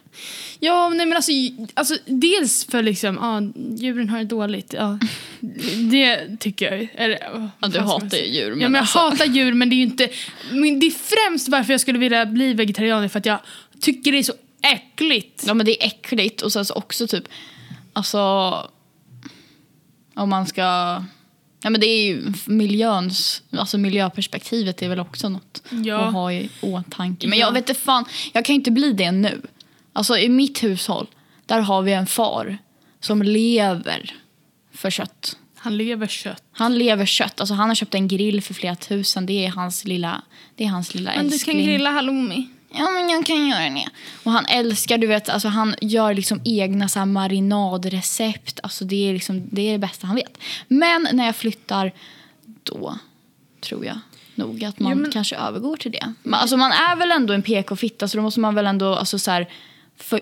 Ja, 0.60 0.90
nej 0.90 1.06
men 1.06 1.16
alltså, 1.16 1.32
alltså 1.74 1.98
dels 2.06 2.66
för 2.66 2.84
liksom, 2.84 3.16
ja, 3.22 3.42
djuren 3.76 4.10
har 4.10 4.18
det 4.18 4.24
dåligt. 4.26 4.74
Ja, 4.74 5.00
det 5.92 6.38
tycker 6.40 6.72
jag. 6.72 6.90
Eller, 6.96 7.50
Ja, 7.60 7.68
du 7.68 7.80
hatar 7.80 8.18
ju 8.18 8.26
djur, 8.26 8.50
Ja, 8.50 8.56
men 8.56 8.60
men 8.60 8.74
jag 8.74 8.82
alltså. 8.82 9.00
hatar 9.00 9.26
djur 9.26 9.54
men 9.54 9.70
det 9.70 9.76
är 9.76 9.78
ju 9.78 9.84
inte, 9.84 10.10
men 10.52 10.80
det 10.80 10.86
är 10.86 10.92
främst 11.30 11.50
varför 11.50 11.74
jag 11.74 11.82
skulle 11.82 12.00
vilja 12.00 12.26
bli 12.26 12.54
vegetarian 12.54 13.10
för 13.10 13.20
att 13.20 13.26
jag 13.26 13.40
tycker 13.80 14.12
det 14.12 14.18
är 14.18 14.24
så 14.24 14.34
äckligt. 14.74 15.44
Ja 15.48 15.54
men 15.54 15.66
det 15.66 15.84
är 15.84 15.88
äckligt 15.88 16.42
och 16.42 16.52
sen 16.54 16.66
så 16.66 16.74
också 16.74 17.08
typ, 17.08 17.24
alltså 17.94 18.20
om 20.16 20.30
man 20.30 20.48
ska, 20.48 21.04
ja 21.64 21.70
men 21.70 21.82
det 21.82 21.88
är 21.88 22.06
ju 22.08 22.34
miljöns, 22.46 23.42
alltså 23.52 23.78
miljöperspektivet 23.78 24.82
är 24.82 24.90
väl 24.90 25.00
också 25.00 25.30
något 25.30 25.64
Ja. 25.70 25.98
att 25.98 26.14
ha 26.14 26.32
i 26.34 26.50
åtanke. 26.62 27.28
Men 27.28 27.40
Ja. 27.40 27.46
jag 27.46 27.52
vet 27.54 27.70
inte 27.70 27.82
fan, 27.82 28.06
jag 28.34 28.46
kan 28.46 28.56
inte 28.56 28.72
bli 28.72 28.94
det 28.94 29.12
nu. 29.12 29.42
Alltså 29.94 30.18
i 30.18 30.30
mitt 30.30 30.64
hushåll, 30.64 31.08
där 31.46 31.60
har 31.60 31.82
vi 31.82 31.94
en 31.94 32.08
far 32.08 32.58
som 33.00 33.24
lever 33.24 34.14
för 34.74 34.90
kött. 34.90 35.38
Han 35.58 35.78
lever 35.78 36.08
kött. 36.08 36.44
Han 36.52 36.78
lever 36.78 37.06
kött, 37.06 37.40
alltså 37.40 37.54
han 37.56 37.68
har 37.70 37.76
köpt 37.76 37.96
en 37.96 38.08
grill 38.08 38.42
för 38.42 38.54
flera 38.54 38.76
tusen, 38.76 39.26
det 39.26 39.46
är 39.46 39.50
hans 39.50 39.86
lilla, 39.86 40.22
det 40.56 40.64
är 40.64 40.68
hans 40.68 40.96
lilla 40.96 41.12
Men 41.16 41.28
du 41.28 41.34
älskling. 41.34 41.56
kan 41.58 41.66
grilla 41.66 41.90
halloumi. 41.92 42.48
Ja, 42.74 42.90
men 42.92 43.10
jag 43.10 43.26
kan 43.26 43.48
göra 43.48 43.70
det. 43.70 43.88
Och 44.24 44.32
han 44.32 44.46
älskar, 44.46 44.98
du 44.98 45.08
vet, 45.08 45.30
alltså 45.30 45.48
han 45.48 45.76
gör 45.82 46.14
liksom 46.14 46.42
egna 46.46 46.90
så 46.90 47.06
marinadrecept. 47.06 48.60
Alltså 48.64 48.86
det 48.86 49.10
är 49.10 49.14
liksom 49.14 49.44
det 49.52 49.62
är 49.62 49.72
det 49.72 49.78
bästa 49.78 50.08
han 50.08 50.16
vet. 50.16 50.38
Men 50.68 51.08
när 51.14 51.26
jag 51.26 51.36
flyttar, 51.36 51.92
då 52.64 52.98
tror 53.62 53.86
jag 53.86 54.00
nog 54.36 54.64
att 54.64 54.80
man 54.80 54.90
Ja, 54.90 54.96
men- 54.96 55.12
kanske 55.12 55.36
övergår 55.36 55.78
till 55.78 55.92
det. 55.92 56.14
Men, 56.24 56.34
alltså 56.34 56.58
man 56.58 56.72
är 56.72 56.96
väl 56.96 57.12
ändå 57.12 57.34
en 57.34 57.42
PK-fitta 57.42 58.08
så 58.08 58.18
då 58.18 58.22
måste 58.24 58.40
man 58.40 58.56
väl 58.56 58.66
ändå 58.68 58.96
alltså, 58.96 59.20
så 59.20 59.32
här, 59.32 59.48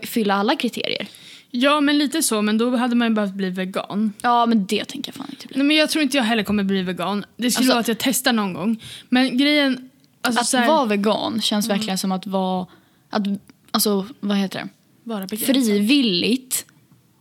fylla 0.04 0.34
alla 0.36 0.56
kriterier. 0.56 1.08
Ja, 1.54 1.82
men 1.82 1.98
lite 1.98 2.22
så. 2.24 2.42
Men 2.42 2.58
då 2.58 2.76
hade 2.76 2.96
man 2.96 3.08
ju 3.08 3.14
behövt 3.14 3.34
bli 3.34 3.50
vegan. 3.50 4.14
Ja, 4.22 4.46
men 4.46 4.66
det 4.66 4.86
tänker 4.86 5.10
jag 5.12 5.16
fan 5.16 5.28
inte 5.30 5.48
bli. 5.48 5.58
Nej, 5.58 5.66
men 5.68 5.78
jag 5.78 5.90
tror 5.90 6.04
inte 6.04 6.18
jag 6.18 6.24
heller 6.24 6.44
kommer 6.44 6.64
bli 6.64 6.82
vegan. 6.82 7.26
Det 7.38 7.52
skulle 7.52 7.64
Alltså- 7.64 7.72
vara 7.74 7.80
att 7.80 7.88
jag 7.88 7.98
testar 7.98 8.34
någon 8.34 8.54
gång. 8.54 8.84
Men 9.10 9.38
grejen... 9.38 9.88
Alltså, 10.22 10.58
Att 10.58 10.62
här, 10.64 10.68
vara 10.72 10.86
vegan 10.86 11.42
känns 11.42 11.70
verkligen 11.70 11.98
som 11.98 12.12
att 12.12 12.28
vara, 12.28 12.66
att, 13.10 13.24
alltså 13.72 14.06
vad 14.20 14.38
heter 14.38 14.60
det? 14.60 14.70
vara 15.04 15.28
frivilligt 15.28 16.66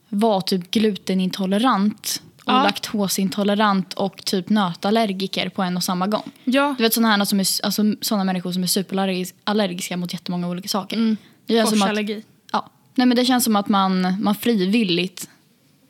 var 0.08 0.40
typ 0.40 0.70
glutenintolerant 0.70 2.22
och 2.44 2.52
Ja. 2.52 2.62
laktosintolerant 2.62 3.94
och 3.94 4.24
typ 4.24 4.48
nötallergiker 4.48 5.48
på 5.48 5.62
en 5.62 5.76
och 5.76 5.84
samma 5.84 6.06
gång. 6.06 6.30
Ja, 6.44 6.74
Du 6.78 6.82
vet 6.84 6.94
sådana, 6.94 7.16
här 7.16 7.24
som 7.24 7.40
är, 7.40 7.64
alltså, 7.64 7.82
sådana 8.00 8.24
människor 8.24 8.52
som 8.52 8.62
är 8.62 8.66
superallergiska 8.66 9.96
mot 9.96 10.12
jättemånga 10.12 10.48
olika 10.48 10.68
saker. 10.68 10.96
Mm. 10.96 11.16
Det, 11.46 11.54
känns 11.54 11.70
som 11.70 11.82
att, 11.82 12.08
ja. 12.52 12.70
Nej, 12.94 13.06
men 13.06 13.16
det 13.16 13.24
känns 13.24 13.44
som 13.44 13.56
att 13.56 13.68
man, 13.68 14.22
man 14.22 14.34
frivilligt 14.34 15.28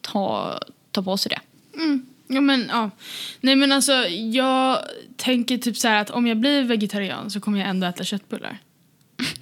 tar, 0.00 0.62
tar 0.90 1.02
på 1.02 1.16
sig 1.16 1.30
det. 1.30 1.40
Mm. 1.82 2.06
Ja, 2.32 2.40
men 2.40 2.66
ja. 2.68 2.90
Nej, 3.40 3.56
men 3.56 3.72
alltså 3.72 3.92
jag 4.32 4.78
tänker 5.16 5.58
typ 5.58 5.76
så 5.76 5.88
att 5.88 6.10
om 6.10 6.26
jag 6.26 6.36
blir 6.36 6.62
vegetarian 6.62 7.30
så 7.30 7.40
kommer 7.40 7.58
jag 7.58 7.68
ändå 7.68 7.86
äta 7.86 8.04
köttbullar. 8.04 8.58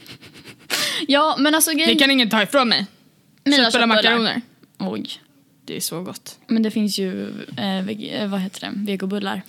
Ja, 1.09 1.37
men 1.39 1.55
alltså 1.55 1.71
Det 1.71 1.77
grejen... 1.77 1.99
kan 1.99 2.11
ingen 2.11 2.31
ta 2.31 2.43
ifrån 2.43 2.69
mig. 2.69 2.87
Mina 3.45 3.57
Köttbullar 3.65 3.87
makaroner. 3.87 4.41
Oj. 4.79 5.07
Det 5.65 5.77
är 5.77 5.81
så 5.81 6.03
gott. 6.03 6.39
Men 6.47 6.63
det 6.63 6.71
finns 6.71 6.99
ju, 6.99 7.29
eh, 7.57 7.85
veg, 7.85 8.11
eh, 8.15 8.29
vad 8.29 8.41
heter 8.41 8.61
det, 8.61 8.73
vegobullar. 8.75 9.43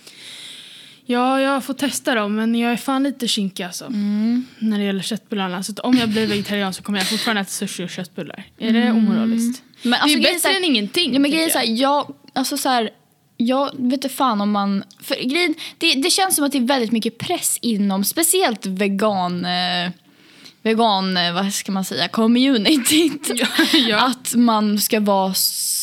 Ja, 1.06 1.40
jag 1.40 1.64
får 1.64 1.74
testa 1.74 2.14
dem 2.14 2.34
men 2.36 2.54
jag 2.54 2.72
är 2.72 2.76
fan 2.76 3.02
lite 3.02 3.28
kinkig 3.28 3.62
alltså. 3.62 3.84
Mm. 3.84 4.46
När 4.58 4.78
det 4.78 4.84
gäller 4.84 5.02
köttbullarna. 5.02 5.62
Så 5.62 5.72
att 5.72 5.78
om 5.78 5.96
jag 5.96 6.08
blir 6.08 6.26
vegetarian 6.26 6.74
så 6.74 6.82
kommer 6.82 6.98
jag 6.98 7.08
fortfarande 7.10 7.40
äta 7.40 7.50
sushi 7.50 7.84
och 7.84 7.90
köttbullar. 7.90 8.44
Är 8.58 8.72
det 8.72 8.90
omoraliskt? 8.92 9.62
Men 9.82 9.92
alltså, 9.94 10.06
det 10.06 10.12
är 10.12 10.14
grejen 10.14 10.22
bättre 10.22 10.38
så 10.40 10.48
här- 10.48 10.56
än 10.56 10.64
ingenting. 10.64 11.12
Ja, 11.14 11.18
men 11.20 11.30
grejen 11.30 11.46
är 11.46 11.52
så 11.52 11.58
här, 11.58 11.66
jag, 11.80 12.14
alltså 12.32 12.56
så 12.56 12.68
här, 12.68 12.90
jag 13.40 13.70
vet 13.72 13.92
inte 13.92 14.08
fan 14.08 14.40
om 14.40 14.50
man... 14.50 14.84
För 15.00 15.14
grejen, 15.14 15.54
det, 15.78 15.94
det 15.94 16.10
känns 16.10 16.36
som 16.36 16.44
att 16.44 16.52
det 16.52 16.58
är 16.58 16.62
väldigt 16.62 16.92
mycket 16.92 17.18
press 17.18 17.58
inom, 17.62 18.04
speciellt 18.04 18.66
vegan... 18.66 19.44
Eh, 19.44 19.90
vegan, 20.62 21.16
eh, 21.16 21.32
vad 21.32 21.52
ska 21.52 21.72
man 21.72 21.84
säga, 21.84 22.08
communityt. 22.08 23.30
Ja, 23.34 23.46
ja. 23.88 24.06
Att 24.06 24.34
man 24.34 24.78
ska 24.78 25.00
vara, 25.00 25.34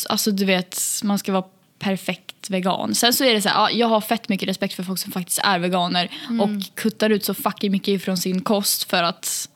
alltså 0.08 0.30
du 0.30 0.44
vet, 0.44 0.80
man 1.02 1.18
ska 1.18 1.32
vara 1.32 1.44
perfekt 1.78 2.50
vegan. 2.50 2.94
Sen 2.94 3.12
så 3.12 3.24
är 3.24 3.34
det 3.34 3.42
så 3.42 3.48
här, 3.48 3.56
ja, 3.56 3.70
jag 3.70 3.86
har 3.86 4.00
fett 4.00 4.28
mycket 4.28 4.48
respekt 4.48 4.74
för 4.74 4.82
folk 4.82 4.98
som 5.00 5.12
faktiskt 5.12 5.40
är 5.44 5.58
veganer 5.58 6.10
Mm. 6.28 6.40
och 6.40 6.62
kuttar 6.74 7.10
ut 7.10 7.24
så 7.24 7.34
fucking 7.34 7.72
mycket 7.72 7.88
ifrån 7.88 8.16
sin 8.16 8.40
kost 8.40 8.90
för 8.90 9.02
att 9.02 9.48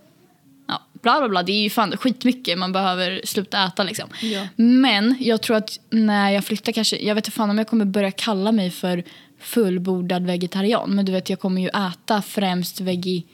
bla 1.02 1.18
bla 1.20 1.28
bla. 1.28 1.42
Det 1.42 1.52
är 1.52 1.62
ju 1.62 1.70
fan 1.70 1.96
skitmycket 1.96 2.58
man 2.58 2.72
behöver 2.72 3.20
sluta 3.24 3.64
äta 3.66 3.82
liksom. 3.82 4.08
Ja. 4.22 4.48
Men 4.56 5.16
jag 5.20 5.42
tror 5.42 5.56
att 5.56 5.80
när 5.90 6.30
jag 6.30 6.44
flyttar 6.44 6.72
kanske, 6.72 6.96
jag 6.96 7.14
vet 7.14 7.26
inte 7.26 7.36
fan 7.36 7.50
om 7.50 7.58
jag 7.58 7.66
kommer 7.68 7.84
börja 7.84 8.10
kalla 8.10 8.52
mig 8.52 8.70
för 8.70 9.04
fullbordad 9.40 10.26
vegetarian. 10.26 10.90
Men 10.94 11.04
du 11.04 11.12
vet 11.12 11.30
jag 11.30 11.40
kommer 11.40 11.60
ju 11.62 11.68
äta 11.68 12.22
främst 12.22 12.80
vegi, 12.80 13.24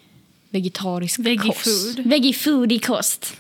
vegetarisk 0.51 1.19
Veggie 1.19 1.53
kost. 1.53 1.65
food. 1.97 2.07
Veggie 2.07 2.33
food 2.33 2.73
i 2.73 2.79
kost. 2.79 3.37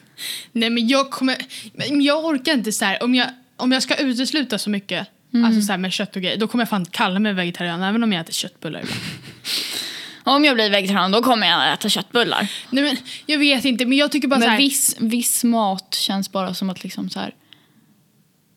Nej 0.52 0.70
men 0.70 0.88
jag 0.88 1.10
kommer, 1.10 1.36
men 1.72 2.02
jag 2.02 2.24
orkar 2.24 2.52
inte 2.52 2.72
så 2.72 2.84
här. 2.84 3.02
Om 3.02 3.14
jag, 3.14 3.28
om 3.56 3.72
jag 3.72 3.82
ska 3.82 3.96
utesluta 3.96 4.58
så 4.58 4.70
mycket 4.70 5.06
Mm. 5.34 5.44
alltså 5.46 5.62
så 5.62 5.72
här 5.72 5.78
med 5.78 5.92
kött 5.92 6.16
och 6.16 6.22
grejer, 6.22 6.36
då 6.36 6.46
kommer 6.48 6.62
jag 6.62 6.68
fan 6.68 6.84
kalla 6.86 7.18
mig 7.18 7.32
vegetarian 7.32 7.82
även 7.82 8.02
om 8.02 8.12
jag 8.12 8.20
äter 8.20 8.32
köttbullar 8.32 8.80
ibland. 8.80 9.00
Om 10.28 10.44
jag 10.44 10.54
blir 10.54 10.70
vegetarian 10.70 11.12
då 11.12 11.22
kommer 11.22 11.46
jag 11.46 11.72
äta 11.72 11.88
köttbullar. 11.88 12.50
Nej 12.70 12.84
men 12.84 12.96
jag 13.26 13.38
vet 13.38 13.64
inte 13.64 13.86
men 13.86 13.98
jag 13.98 14.12
tycker 14.12 14.28
bara 14.28 14.40
så 14.40 14.46
Men 14.46 14.50
här. 14.50 14.58
viss, 14.58 14.96
viss 14.98 15.44
mat 15.44 15.94
känns 15.94 16.32
bara 16.32 16.54
som 16.54 16.70
att 16.70 16.84
liksom 16.84 17.10
så 17.10 17.20
här, 17.20 17.34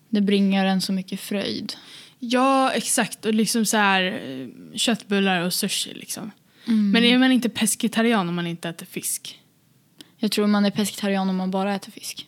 det 0.10 0.22
bringar 0.22 0.66
en 0.66 0.82
så 0.82 0.94
mycket 0.94 1.20
fröjd. 1.20 1.74
Ja 2.20 2.72
exakt 2.72 3.26
och 3.26 3.34
liksom 3.34 3.66
så 3.66 3.78
här 3.78 4.04
eh, 4.04 4.78
köttbullar 4.78 5.42
och 5.42 5.54
sushi 5.54 5.94
liksom. 5.94 6.32
Mm. 6.68 6.92
Men 6.92 7.04
är 7.04 7.18
man 7.18 7.32
inte 7.32 7.50
pescetarian 7.50 8.30
om 8.30 8.36
man 8.36 8.48
inte 8.48 8.70
äter 8.70 8.86
fisk? 8.86 9.40
Jag 10.18 10.32
tror 10.32 10.48
man 10.48 10.66
är 10.66 10.72
pescetarian 10.72 11.30
om 11.30 11.36
man 11.36 11.52
bara 11.52 11.76
äter 11.76 11.92
fisk. 11.92 12.28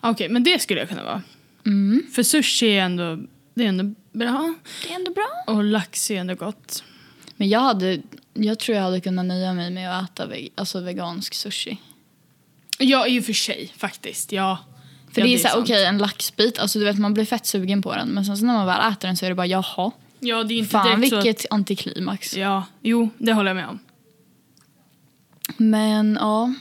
Okej 0.00 0.28
men 0.28 0.44
det 0.44 0.62
skulle 0.62 0.80
jag 0.80 0.88
kunna 0.88 1.04
vara. 1.04 1.22
Mm. 1.66 2.02
För 2.12 2.22
sushi 2.22 2.66
är 2.66 2.82
ändå, 2.82 3.18
det 3.54 3.64
är 3.64 3.68
ändå 3.68 3.94
bra. 4.12 4.54
Det 4.82 4.90
är 4.90 4.94
ändå 4.94 5.12
bra. 5.12 5.28
Och 5.46 5.64
lax 5.64 6.10
är 6.10 6.16
ändå 6.16 6.34
gott. 6.34 6.84
Men 7.36 7.48
jag, 7.48 7.60
hade, 7.60 8.02
jag 8.34 8.58
tror 8.58 8.76
jag 8.76 8.84
hade 8.84 9.00
kunnat 9.00 9.26
nöja 9.26 9.52
mig 9.52 9.70
med 9.70 9.98
att 9.98 10.10
äta 10.10 10.26
veg, 10.26 10.52
alltså 10.54 10.80
vegansk 10.80 11.34
sushi. 11.34 11.78
Ja 12.78 13.06
i 13.06 13.20
och 13.20 13.24
för 13.24 13.32
sig 13.32 13.72
faktiskt, 13.76 14.32
ja. 14.32 14.58
För 15.12 15.20
ja, 15.20 15.26
det 15.26 15.34
är, 15.34 15.38
så 15.38 15.60
okej 15.60 15.84
en 15.84 15.98
laxbit, 15.98 16.58
alltså 16.58 16.78
du 16.78 16.84
vet 16.84 16.98
man 16.98 17.14
blir 17.14 17.24
fett 17.24 17.46
sugen 17.46 17.82
på 17.82 17.94
den. 17.94 18.08
Men 18.08 18.24
sen 18.24 18.36
så 18.36 18.44
när 18.44 18.54
man 18.54 18.66
väl 18.66 18.92
äter 18.92 19.08
den 19.08 19.16
så 19.16 19.24
är 19.24 19.28
det 19.28 19.34
bara 19.34 19.46
jaha. 19.46 19.90
Ja 20.20 20.44
det 20.44 20.54
är 20.54 20.58
inte 20.58 20.70
Fan 20.70 21.00
direkt 21.00 21.10
så 21.10 21.22
vilket 21.22 21.46
antiklimax. 21.50 22.36
Ja, 22.36 22.64
jo 22.80 23.10
det 23.18 23.32
håller 23.32 23.50
jag 23.50 23.56
med 23.56 23.68
om. 23.68 23.78
Men 25.56 26.18
ja, 26.20 26.54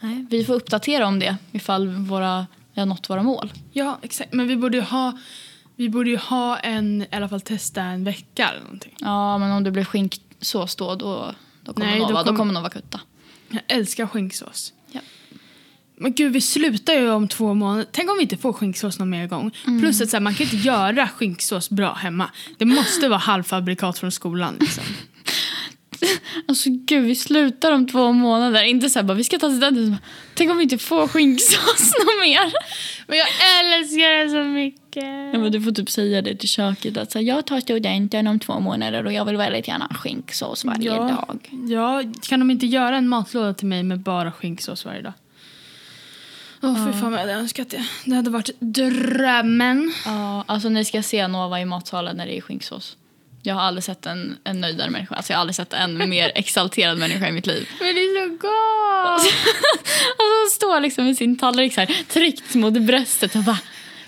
nej, 0.00 0.26
vi 0.30 0.44
får 0.44 0.54
uppdatera 0.54 1.06
om 1.06 1.18
det 1.18 1.36
ifall 1.52 1.88
våra, 1.88 2.46
vi 2.74 2.80
har 2.80 2.86
nått 2.86 3.10
våra 3.10 3.22
mål. 3.22 3.52
Ja, 3.72 3.98
exakt. 4.02 4.32
Men 4.32 4.48
vi 4.48 4.56
borde 4.56 4.76
ju 4.76 4.82
ha, 4.82 5.18
vi 5.76 5.88
borde 5.88 6.10
ju 6.10 6.16
ha 6.16 6.58
en, 6.58 7.02
i 7.02 7.16
alla 7.16 7.28
fall 7.28 7.40
testa 7.40 7.82
en 7.82 8.04
vecka 8.04 8.48
eller 8.48 8.60
någonting. 8.60 8.94
Ja 9.00 9.38
men 9.38 9.50
om 9.50 9.64
det 9.64 9.70
blir 9.70 9.84
skinksås 10.44 10.76
då, 10.76 10.94
då, 10.94 11.34
då 11.64 11.72
kommer 11.72 11.86
Nej, 11.86 11.98
Nova, 12.00 12.12
då 12.12 12.18
då 12.18 12.24
kommer- 12.24 12.38
kommer 12.38 12.52
Nova 12.54 12.70
kutta. 12.70 13.00
Jag 13.50 13.62
älskar 13.68 14.06
skinksås. 14.06 14.72
Ja. 14.92 15.00
Men 15.96 16.12
gud, 16.14 16.32
vi 16.32 16.40
slutar 16.40 16.94
ju 16.94 17.10
om 17.10 17.28
två 17.28 17.54
månader. 17.54 17.86
Tänk 17.92 18.10
om 18.10 18.16
vi 18.16 18.22
inte 18.22 18.36
får 18.36 18.52
skinksås 18.52 18.98
någon 18.98 19.10
mer 19.10 19.26
gång. 19.26 19.50
Mm. 19.66 19.80
Plus 19.80 20.00
att 20.00 20.10
så 20.10 20.16
här, 20.16 20.20
man 20.20 20.34
kan 20.34 20.44
inte 20.44 20.56
göra 20.56 21.08
skinksås 21.08 21.70
bra 21.70 21.92
hemma. 21.94 22.30
Det 22.58 22.64
måste 22.64 23.08
vara 23.08 23.18
halvfabrikat 23.18 23.98
från 23.98 24.12
skolan. 24.12 24.56
Liksom. 24.60 24.84
Alltså 26.48 26.68
gud 26.70 27.04
vi 27.04 27.14
slutar 27.14 27.72
om 27.72 27.88
två 27.88 28.12
månader. 28.12 28.62
Inte 28.64 28.90
så 28.90 28.98
här 28.98 29.06
bara 29.06 29.14
vi 29.14 29.24
ska 29.24 29.38
ta 29.38 29.50
studenten. 29.50 29.96
Tänk 30.34 30.50
om 30.50 30.56
vi 30.56 30.62
inte 30.62 30.78
får 30.78 31.08
skinksås 31.08 31.92
något 31.98 32.20
mer. 32.20 32.52
Men 33.06 33.18
jag 33.18 33.26
älskar 33.60 34.24
det 34.24 34.30
så 34.30 34.44
mycket. 34.44 34.83
Ja, 35.02 35.38
men 35.38 35.52
du 35.52 35.60
får 35.60 35.72
typ 35.72 35.90
säga 35.90 36.22
det 36.22 36.36
till 36.36 36.48
köket 36.48 36.96
att 36.96 37.12
så 37.12 37.18
här, 37.18 37.26
jag 37.26 37.46
tar 37.46 37.60
studenten 37.60 38.26
om 38.26 38.38
två 38.38 38.60
månader 38.60 39.06
och 39.06 39.12
jag 39.12 39.24
vill 39.24 39.36
väldigt 39.36 39.68
gärna 39.68 39.84
ha 39.84 39.94
skinksås 39.96 40.64
varje 40.64 40.84
Ja. 40.86 40.94
dag. 41.02 41.50
Ja, 41.68 42.02
kan 42.28 42.40
de 42.40 42.50
inte 42.50 42.66
göra 42.66 42.96
en 42.96 43.08
matlåda 43.08 43.54
till 43.54 43.66
mig 43.66 43.82
med 43.82 44.00
bara 44.00 44.32
skinksås 44.32 44.84
varje 44.84 45.02
dag? 45.02 45.12
Åh, 46.62 46.86
fy 46.86 46.92
fan 46.92 47.02
vad 47.02 47.12
jag 47.12 47.18
hade 47.18 47.32
önskat 47.32 47.70
det. 47.70 47.84
Det 48.04 48.14
hade 48.16 48.30
varit 48.30 48.50
drömmen. 48.58 49.92
Ja, 50.04 50.44
alltså 50.46 50.68
ni 50.68 50.84
ska 50.84 51.02
se 51.02 51.28
Nova 51.28 51.60
i 51.60 51.64
matsalen 51.64 52.16
när 52.16 52.26
det 52.26 52.36
är 52.36 52.40
skinksås. 52.40 52.96
Jag 53.42 53.54
har 53.54 53.62
aldrig 53.62 53.84
sett 53.84 54.06
en, 54.06 54.36
en 54.44 54.60
nöjdare 54.60 54.90
människa. 54.90 55.14
Alltså 55.14 55.32
jag 55.32 55.36
har 55.36 55.40
aldrig 55.40 55.54
sett 55.54 55.72
en 55.72 56.08
mer 56.08 56.32
exalterad 56.34 56.98
människa 56.98 57.28
i 57.28 57.32
mitt 57.32 57.46
liv. 57.46 57.68
Men 57.80 57.94
det 57.94 58.00
är 58.00 58.28
så 58.28 58.30
gott! 58.36 59.32
Alltså 60.16 60.32
hon 60.42 60.50
står 60.50 60.80
liksom 60.80 61.04
med 61.04 61.16
sin 61.16 61.38
tallrik 61.38 61.74
så 61.74 61.80
här, 61.80 62.04
tryckt 62.08 62.54
mot 62.54 62.72
bröstet 62.74 63.34
och 63.36 63.42
bara 63.42 63.58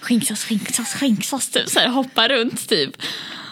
skinksås, 0.06 0.44
skinksås, 0.44 0.94
skinksås 0.94 1.48
typ 1.50 1.68
så 1.68 1.78
här, 1.80 1.88
hoppar 1.88 2.28
runt 2.28 2.68
typ. 2.68 2.90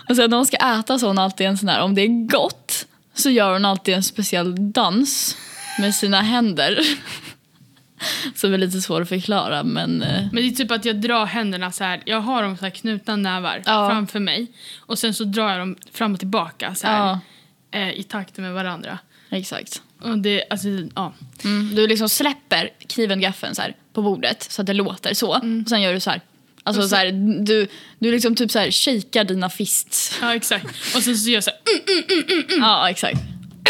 Och 0.08 0.16
sen 0.16 0.30
när 0.30 0.36
hon 0.36 0.46
ska 0.46 0.56
äta 0.56 0.98
så 0.98 1.06
hon 1.06 1.18
alltid 1.18 1.46
en 1.46 1.58
sån 1.58 1.68
här, 1.68 1.80
om 1.82 1.94
det 1.94 2.02
är 2.02 2.26
gott 2.28 2.86
så 3.14 3.30
gör 3.30 3.52
hon 3.52 3.64
alltid 3.64 3.94
en 3.94 4.02
speciell 4.02 4.72
dans 4.72 5.36
med 5.80 5.94
sina 5.94 6.20
händer. 6.20 6.78
Som 8.34 8.54
är 8.54 8.58
lite 8.58 8.80
svår 8.80 9.00
att 9.02 9.08
förklara 9.08 9.62
men 9.62 10.02
eh, 10.02 10.22
Men 10.32 10.42
det 10.42 10.48
är 10.48 10.50
typ 10.50 10.70
att 10.70 10.84
jag 10.84 11.00
drar 11.00 11.26
händerna 11.26 11.72
så 11.72 11.84
här. 11.84 12.02
Jag 12.06 12.20
har 12.20 12.42
dem 12.42 12.56
så 12.56 12.64
här 12.64 12.70
knutna 12.70 13.16
nävar 13.16 13.62
Ja. 13.66 13.90
framför 13.90 14.20
mig. 14.20 14.46
Och 14.80 14.98
sen 14.98 15.14
så 15.14 15.24
drar 15.24 15.48
jag 15.50 15.58
dem 15.58 15.76
fram 15.92 16.12
och 16.12 16.18
tillbaka 16.18 16.74
så 16.74 16.86
här. 16.86 16.98
ja, 16.98 17.20
Eh, 17.70 17.90
I 17.92 18.02
takt 18.02 18.36
med 18.38 18.52
varandra. 18.54 18.98
exakt. 19.30 19.82
Och 20.02 20.18
det, 20.18 20.44
alltså, 20.50 20.68
ja. 20.94 21.12
Mm, 21.44 21.74
du 21.74 21.86
liksom 21.86 22.08
släpper 22.08 22.70
kniven 22.88 23.20
gaffeln 23.20 23.54
så 23.54 23.62
här 23.62 23.74
på 23.92 24.02
bordet 24.02 24.42
så 24.50 24.60
att 24.62 24.66
det 24.66 24.72
låter 24.74 25.14
så. 25.14 25.28
Och 25.36 25.68
sen 25.68 25.82
gör 25.82 25.92
du 25.94 26.00
så 26.00 26.10
här. 26.10 26.20
Alltså 26.64 26.82
så- 26.82 26.88
så 26.88 26.96
här, 26.96 27.12
du, 27.44 27.66
du 27.98 28.10
liksom 28.12 28.34
typ 28.36 28.50
så 28.50 28.58
här 28.58 28.70
shakar 28.70 29.24
dina 29.24 29.50
fists. 29.50 30.18
ja, 30.20 30.34
exakt. 30.34 30.66
Och 30.96 31.02
sen 31.02 31.16
så 31.16 31.28
gör 31.30 31.34
jag 31.36 31.44
så 31.44 31.50
här. 31.50 32.58
Ja, 32.60 32.90
exakt. 32.90 33.20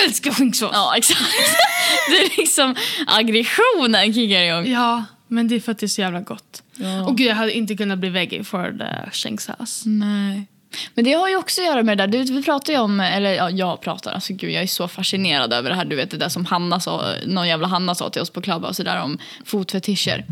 Älskar 0.05 0.31
skinksås! 0.31 0.71
Ja, 0.73 0.95
exakt. 0.97 1.21
Det 2.09 2.17
är 2.17 2.37
liksom 2.41 2.75
aggressionen 3.07 4.15
kickar 4.15 4.41
igång. 4.43 4.67
Ja, 4.73 5.05
men 5.29 5.49
det 5.49 5.55
är 5.55 5.61
för 5.61 5.73
att 5.73 5.79
det 5.79 5.87
är 5.87 5.89
så 5.89 6.01
jävla 6.01 6.21
gott. 6.21 6.63
Ja. 6.77 7.05
Och 7.07 7.17
gud, 7.19 7.27
jag 7.27 7.35
hade 7.35 7.53
inte 7.53 7.77
kunnat 7.77 7.99
bli 7.99 8.09
veggie 8.09 8.45
för 8.45 9.09
skinksås. 9.13 9.83
Nej. 9.87 10.47
Men 10.95 11.05
det 11.05 11.13
har 11.13 11.29
ju 11.29 11.37
också 11.37 11.61
att 11.61 11.67
göra 11.67 11.83
med 11.83 11.99
det 11.99 12.07
där. 12.07 12.25
Du, 12.25 12.33
vi 12.33 12.43
pratar 12.43 12.73
ju 12.73 12.79
om, 12.79 13.01
eller 13.01 13.33
ja, 13.33 13.51
jag 13.51 13.81
pratar, 13.81 14.13
alltså 14.13 14.33
gud 14.33 14.51
jag 14.51 14.63
är 14.63 14.67
så 14.67 14.89
fascinerad 14.89 15.53
över 15.53 15.71
det 15.71 15.77
här. 15.77 15.85
Du 15.85 15.97
vet 15.97 16.11
det 16.11 16.17
där 16.17 16.29
som 16.29 16.45
Hanna 16.47 16.81
sa, 16.81 17.13
någon 17.27 17.49
jävla 17.49 17.69
Hanna 17.69 17.95
sa 17.95 18.11
till 18.11 18.23
oss 18.23 18.31
på 18.31 18.41
Clubhouse, 18.43 18.75
så 18.75 18.83
där 18.83 19.01
om 19.01 19.19
fotfetischer. 19.45 20.25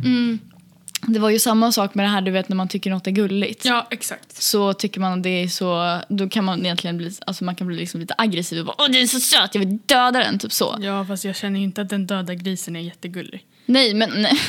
Det 1.06 1.18
var 1.18 1.30
ju 1.30 1.38
samma 1.38 1.72
sak 1.72 1.94
med 1.94 2.04
det 2.04 2.10
här, 2.10 2.20
du 2.20 2.30
vet 2.30 2.48
när 2.48 2.56
man 2.56 2.68
tycker 2.68 2.90
något 2.90 3.06
är 3.06 3.10
gulligt. 3.10 3.64
Ja, 3.64 3.86
exakt. 3.90 4.42
Så 4.42 4.72
tycker 4.72 5.00
man 5.00 5.12
att 5.12 5.22
det 5.22 5.42
är 5.42 5.48
så, 5.48 6.00
då 6.08 6.28
kan 6.28 6.44
man 6.44 6.60
egentligen 6.64 6.96
bli, 6.98 7.12
alltså 7.26 7.44
man 7.44 7.54
kan 7.54 7.66
bli 7.66 7.76
liksom 7.76 8.00
lite 8.00 8.14
aggressiv 8.18 8.58
och 8.58 8.66
bara 8.66 8.76
åh 8.78 8.86
den 8.86 9.02
är 9.02 9.06
så 9.06 9.20
söt, 9.20 9.54
jag 9.54 9.60
vill 9.60 9.78
döda 9.86 10.18
den, 10.18 10.38
typ 10.38 10.52
så. 10.52 10.76
Ja, 10.80 11.04
fast 11.04 11.24
jag 11.24 11.36
känner 11.36 11.60
inte 11.60 11.82
att 11.82 11.88
den 11.88 12.06
döda 12.06 12.34
grisen 12.34 12.76
är 12.76 12.80
jättegullig. 12.80 13.44
Nej 13.66 13.94
men 13.94 14.10
nej. 14.22 14.40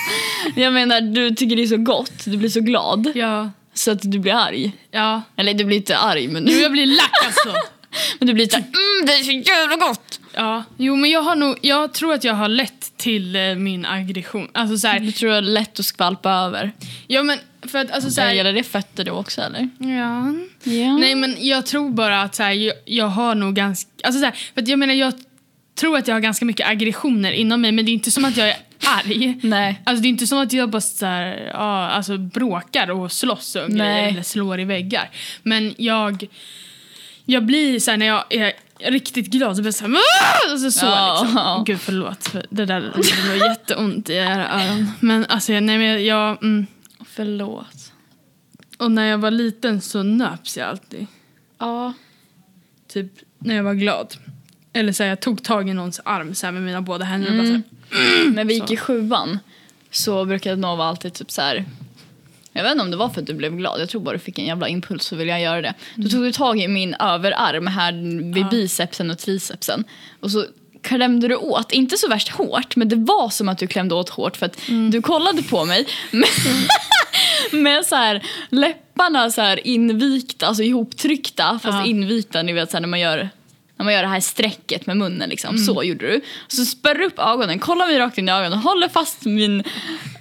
Jag 0.56 0.72
menar 0.72 1.00
du 1.00 1.30
tycker 1.30 1.56
det 1.56 1.62
är 1.62 1.66
så 1.66 1.76
gott, 1.76 2.24
du 2.24 2.36
blir 2.36 2.48
så 2.48 2.60
glad. 2.60 3.12
Ja. 3.14 3.50
Så 3.74 3.90
att 3.90 3.98
du 4.02 4.18
blir 4.18 4.34
arg. 4.34 4.72
Ja. 4.90 5.22
Eller 5.36 5.54
du 5.54 5.64
blir 5.64 5.76
inte 5.76 5.98
arg 5.98 6.28
men, 6.28 6.46
Jo, 6.48 6.58
jag 6.58 6.72
blir 6.72 6.86
lack 6.86 7.24
alltså. 7.26 7.48
men 8.18 8.28
du 8.28 8.34
blir 8.34 8.48
såhär 8.48 8.62
mm 8.62 8.86
det 9.06 9.12
är 9.12 9.22
så 9.22 9.50
jävla 9.50 9.76
gott. 9.76 9.95
Ja. 10.36 10.64
Jo, 10.76 10.96
men 10.96 11.10
jag 11.10 11.22
har 11.22 11.36
nog, 11.36 11.58
jag 11.62 11.94
tror 11.94 12.14
att 12.14 12.24
jag 12.24 12.34
har 12.34 12.48
lätt 12.48 12.92
till 12.96 13.36
eh, 13.36 13.54
min 13.54 13.86
aggression. 13.86 14.48
Alltså 14.52 14.78
så 14.78 14.88
här, 14.88 15.00
Du 15.00 15.12
tror 15.12 15.30
det 15.30 15.36
är 15.36 15.42
lätt 15.42 15.80
att 15.80 15.86
skvalpa 15.86 16.30
över. 16.30 16.72
ja 17.06 17.22
men 17.22 17.38
för 17.62 17.78
att 17.78 17.90
alltså 17.90 18.10
så 18.10 18.20
här, 18.20 18.32
gäller 18.32 18.52
det 18.52 18.62
fötter 18.62 19.04
då 19.04 19.12
också 19.12 19.40
eller? 19.40 19.68
Ja. 19.78 20.34
Ja. 20.72 20.96
Nej 20.96 21.14
men 21.14 21.36
jag 21.38 21.66
tror 21.66 21.90
bara 21.90 22.22
att 22.22 22.34
så 22.34 22.42
här, 22.42 22.52
jag, 22.52 22.74
jag 22.84 23.06
har 23.08 23.34
nog 23.34 23.54
ganska, 23.54 23.90
alltså 24.04 24.20
så 24.20 24.24
här, 24.26 24.34
för 24.54 24.62
att 24.62 24.68
jag 24.68 24.78
menar 24.78 24.94
jag 24.94 25.12
tror 25.80 25.96
att 25.98 26.08
jag 26.08 26.14
har 26.14 26.20
ganska 26.20 26.44
mycket 26.44 26.68
aggressioner 26.68 27.32
inom 27.32 27.60
mig 27.60 27.72
men 27.72 27.84
det 27.84 27.90
är 27.90 27.94
inte 27.94 28.10
som 28.10 28.24
att 28.24 28.36
jag 28.36 28.48
är 28.48 28.56
arg. 29.04 29.38
Nej. 29.42 29.80
Alltså 29.84 30.02
det 30.02 30.06
är 30.08 30.10
inte 30.10 30.26
som 30.26 30.38
att 30.38 30.52
jag 30.52 30.70
bara 30.70 30.80
så 30.80 31.06
här, 31.06 31.50
ja, 31.52 31.86
alltså 31.88 32.18
bråkar 32.18 32.90
och 32.90 33.12
slåss 33.12 33.54
och 33.56 33.70
Nej. 33.70 33.78
grejer, 33.78 34.08
eller 34.08 34.22
slår 34.22 34.60
i 34.60 34.64
väggar. 34.64 35.10
Men 35.42 35.74
jag, 35.78 36.26
jag 37.24 37.44
blir 37.46 37.78
så 37.80 37.90
här, 37.90 37.98
när 37.98 38.06
jag 38.06 38.24
är 38.30 38.52
riktigt 38.78 39.26
glad 39.26 39.56
så 39.56 39.62
blir 39.62 39.68
jag 39.68 39.74
så 39.74 39.84
här, 39.86 39.92
"Aah!" 39.94 40.50
alltså 40.52 40.70
så 40.70 40.86
Ja. 40.86 41.22
liksom. 41.24 41.64
Gud 41.66 41.80
förlåt, 41.80 42.28
för 42.28 42.46
det 42.50 42.64
där 42.64 42.80
det 42.96 43.28
var 43.40 43.48
jätteont 43.48 44.10
i 44.10 44.12
era 44.12 44.48
öron. 44.62 44.90
Men 45.00 45.24
alltså 45.28 45.52
nej 45.52 45.78
men 45.78 46.04
jag, 46.04 46.42
mm, 46.42 46.66
Förlåt. 47.06 47.92
och 48.78 48.90
när 48.90 49.04
jag 49.06 49.18
var 49.18 49.30
liten 49.30 49.80
så 49.80 50.02
nöps 50.02 50.56
jag 50.56 50.68
alltid. 50.68 51.06
Ja. 51.58 51.92
Typ 52.88 53.12
när 53.38 53.54
jag 53.54 53.62
var 53.62 53.74
glad. 53.74 54.14
Eller 54.72 54.92
så 54.92 55.02
här, 55.02 55.10
jag 55.10 55.20
tog 55.20 55.42
tag 55.42 55.68
i 55.68 55.72
någons 55.74 56.00
arm 56.04 56.34
så 56.34 56.46
här, 56.46 56.52
med 56.52 56.62
mina 56.62 56.80
båda 56.82 57.04
händer 57.04 57.30
och 57.30 57.36
bara 57.36 57.46
så 57.46 57.52
här, 57.52 58.30
När 58.30 58.44
vi 58.44 58.54
gick 58.54 58.70
i 58.70 58.76
sjuan 58.76 59.38
så 59.90 60.24
brukade 60.24 60.56
Nova 60.56 60.84
alltid 60.84 61.14
typ 61.14 61.30
så 61.30 61.42
här. 61.42 61.64
Jag 62.56 62.62
vet 62.62 62.72
inte 62.72 62.82
om 62.84 62.90
det 62.90 62.96
var 62.96 63.08
för 63.08 63.20
att 63.20 63.26
du 63.26 63.34
blev 63.34 63.56
glad. 63.56 63.80
Jag 63.80 63.88
tror 63.88 64.00
bara 64.00 64.12
du 64.12 64.18
fick 64.18 64.38
en 64.38 64.46
jävla 64.46 64.68
impuls 64.68 65.04
så 65.04 65.16
ville 65.16 65.30
jag 65.30 65.40
göra 65.40 65.62
det. 65.62 65.74
Då 65.94 66.08
tog 66.08 66.22
du 66.22 66.32
tag 66.32 66.60
i 66.60 66.68
min 66.68 66.94
överarm 66.94 67.66
här 67.66 67.92
vid 68.34 68.48
bicepsen 68.48 69.10
och 69.10 69.18
tricepsen. 69.18 69.84
Och 70.20 70.30
så 70.30 70.44
klämde 70.82 71.28
du 71.28 71.36
åt, 71.36 71.72
inte 71.72 71.96
så 71.96 72.08
värst 72.08 72.28
hårt, 72.28 72.76
men 72.76 72.88
det 72.88 72.96
var 72.96 73.28
som 73.30 73.48
att 73.48 73.58
du 73.58 73.66
klämde 73.66 73.94
åt 73.94 74.08
hårt 74.08 74.36
för 74.36 74.46
att 74.46 74.58
du 74.92 75.02
kollade 75.02 75.42
på 75.42 75.64
mig 75.64 75.86
med, 76.10 76.28
med 77.62 77.86
så 77.86 77.96
här 77.96 78.22
läpparna 78.50 79.30
så 79.30 79.40
här 79.40 79.66
invikta, 79.66 80.46
alltså 80.46 80.62
ihoptryckta 80.62 81.58
fast 81.62 81.78
Ja. 81.78 81.86
invikta, 81.86 82.42
ni 82.42 82.52
vet 82.52 82.70
så 82.70 82.76
här, 82.76 82.80
när 82.80 82.88
man 82.88 83.00
gör 83.00 83.28
när 83.76 83.84
man 83.84 83.94
gör 83.94 84.02
det 84.02 84.08
här 84.08 84.20
strecket 84.20 84.86
med 84.86 84.96
munnen 84.96 85.28
liksom. 85.28 85.58
Så 85.58 85.82
gjorde 85.82 86.06
du. 86.06 86.20
Så 86.48 86.64
spärrar 86.64 87.00
upp 87.02 87.18
ögonen, 87.18 87.58
kollar 87.58 87.86
mig 87.86 87.98
rakt 87.98 88.18
in 88.18 88.28
i 88.28 88.32
ögonen, 88.32 88.58
håller 88.58 88.88
fast 88.88 89.24
min, 89.24 89.64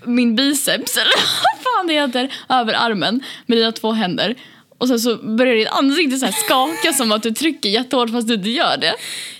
min 0.04 0.36
biceps, 0.36 0.98
eller 0.98 1.16
vad 1.18 1.64
fan 1.64 1.88
det 1.88 1.94
heter, 1.94 2.34
över 2.50 2.74
armen 2.74 3.24
med 3.46 3.58
dina 3.58 3.72
två 3.72 3.92
händer. 3.92 4.36
Och 4.78 4.88
sen 4.88 5.00
så 5.00 5.16
börjar 5.18 5.56
ditt 5.56 5.68
ansikte 5.68 6.18
så 6.18 6.28
skaka 6.32 6.94
som 6.94 7.12
att 7.12 7.24
du 7.24 7.32
trycker 7.32 7.70
jättehårt 7.70 8.10
fast 8.12 8.28
du 8.28 8.34
inte 8.34 8.50
gör 8.50 8.78
det. 8.78 8.94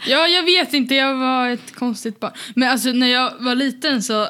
Ja, 0.08 0.28
jag 0.28 0.44
vet 0.44 0.74
inte. 0.74 0.96
Jag 0.96 1.16
var 1.16 1.50
ett 1.50 1.76
konstigt 1.76 2.20
barn. 2.20 2.32
Men 2.56 2.70
alltså 2.72 2.90
när 2.90 3.08
jag 3.08 3.34
var 3.40 3.56
liten 3.56 4.04
så, 4.04 4.28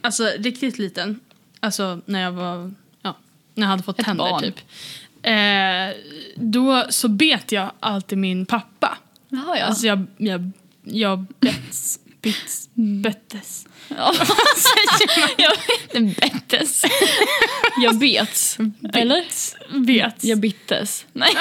alltså 0.00 0.30
riktigt 0.38 0.78
liten, 0.78 1.20
alltså 1.60 2.00
när 2.06 2.22
jag 2.22 2.32
var, 2.32 2.74
ja, 3.02 3.16
när 3.54 3.62
jag 3.62 3.70
hade 3.70 3.82
fått 3.82 3.98
Ett 3.98 4.04
tänder 4.06 4.24
barn. 4.30 4.42
typ. 4.42 4.58
Eh, 5.22 5.96
då 6.36 6.84
så 6.88 7.08
bet 7.08 7.52
jag 7.52 7.70
alltid 7.80 8.18
min 8.18 8.46
pappa. 8.46 8.98
Jaha 9.36 9.58
ja. 9.58 9.64
Alltså 9.64 9.86
jag, 9.86 10.06
jag, 10.16 10.50
jag 10.84 11.26
bets, 11.40 11.98
bits, 12.22 12.68
bettes. 12.74 13.66
ja. 13.88 14.14
jag 15.92 16.14
bettes. 16.20 16.82
Jag 17.82 17.98
bets. 17.98 18.58
Eller? 18.92 19.24
Bet. 19.86 20.24
Jag 20.24 20.40
bittes. 20.40 21.06
Nej. 21.12 21.28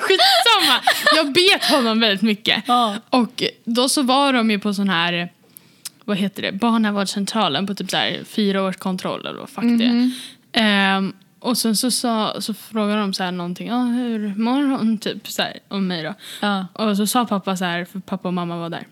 Skitsamma. 0.00 0.80
Jag 1.16 1.32
bet 1.32 1.64
honom 1.64 2.00
väldigt 2.00 2.22
mycket. 2.22 2.64
Ja. 2.66 2.96
Och 3.10 3.42
då 3.64 3.88
så 3.88 4.02
var 4.02 4.32
de 4.32 4.50
ju 4.50 4.58
på 4.58 4.74
sån 4.74 4.88
här, 4.88 5.32
vad 6.04 6.16
heter 6.16 6.42
det, 6.42 6.52
barnavårdscentralen 6.52 7.66
på 7.66 7.74
typ 7.74 7.90
så 7.90 7.96
här 7.96 8.24
fyra 8.24 8.62
års 8.62 8.76
kontroll 8.76 9.26
eller 9.26 9.40
vad 9.40 9.50
fuck 9.50 9.64
det 9.78 9.84
är. 9.84 10.10
Och 11.44 11.58
sen 11.58 11.76
så, 11.76 11.90
sa, 11.90 12.40
så 12.40 12.54
frågade 12.54 13.00
de 13.00 13.14
så 13.14 13.22
här 13.22 13.32
någonting, 13.32 13.72
ah, 13.72 13.84
hur 13.84 14.34
mår 14.36 14.76
hon? 14.76 14.98
Typ 15.00 15.28
så 15.28 15.42
här, 15.42 15.58
om 15.68 15.86
mig 15.86 16.02
då. 16.02 16.14
Ja. 16.40 16.66
Och 16.72 16.96
så 16.96 17.06
sa 17.06 17.24
pappa 17.24 17.56
så 17.56 17.64
här, 17.64 17.84
för 17.84 18.00
pappa 18.00 18.28
och 18.28 18.34
mamma 18.34 18.56
var 18.56 18.70
där. 18.70 18.86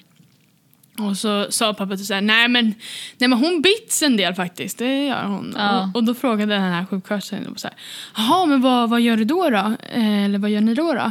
Och 0.98 1.16
så 1.16 1.46
sa 1.50 1.74
pappa 1.74 1.96
typ 1.96 2.06
så 2.06 2.14
här, 2.14 2.20
nej 2.20 2.48
men, 2.48 2.74
nej 3.18 3.28
men 3.28 3.38
hon 3.38 3.62
bits 3.62 4.02
en 4.02 4.16
del 4.16 4.34
faktiskt, 4.34 4.78
det 4.78 5.06
gör 5.06 5.24
hon. 5.24 5.54
Ja. 5.58 5.84
Och, 5.84 5.96
och 5.96 6.04
då 6.04 6.14
frågade 6.14 6.54
den 6.54 6.62
här 6.62 6.86
sjuksköterskan 6.86 7.54
så 7.56 7.68
här, 7.68 7.76
jaha 8.16 8.46
men 8.46 8.60
vad, 8.60 8.90
vad 8.90 9.00
gör 9.00 9.16
du 9.16 9.24
då 9.24 9.50
då? 9.50 9.76
Eh, 9.92 10.24
eller 10.24 10.38
vad 10.38 10.50
gör 10.50 10.60
ni 10.60 10.74
då 10.74 10.94
då? 10.94 11.10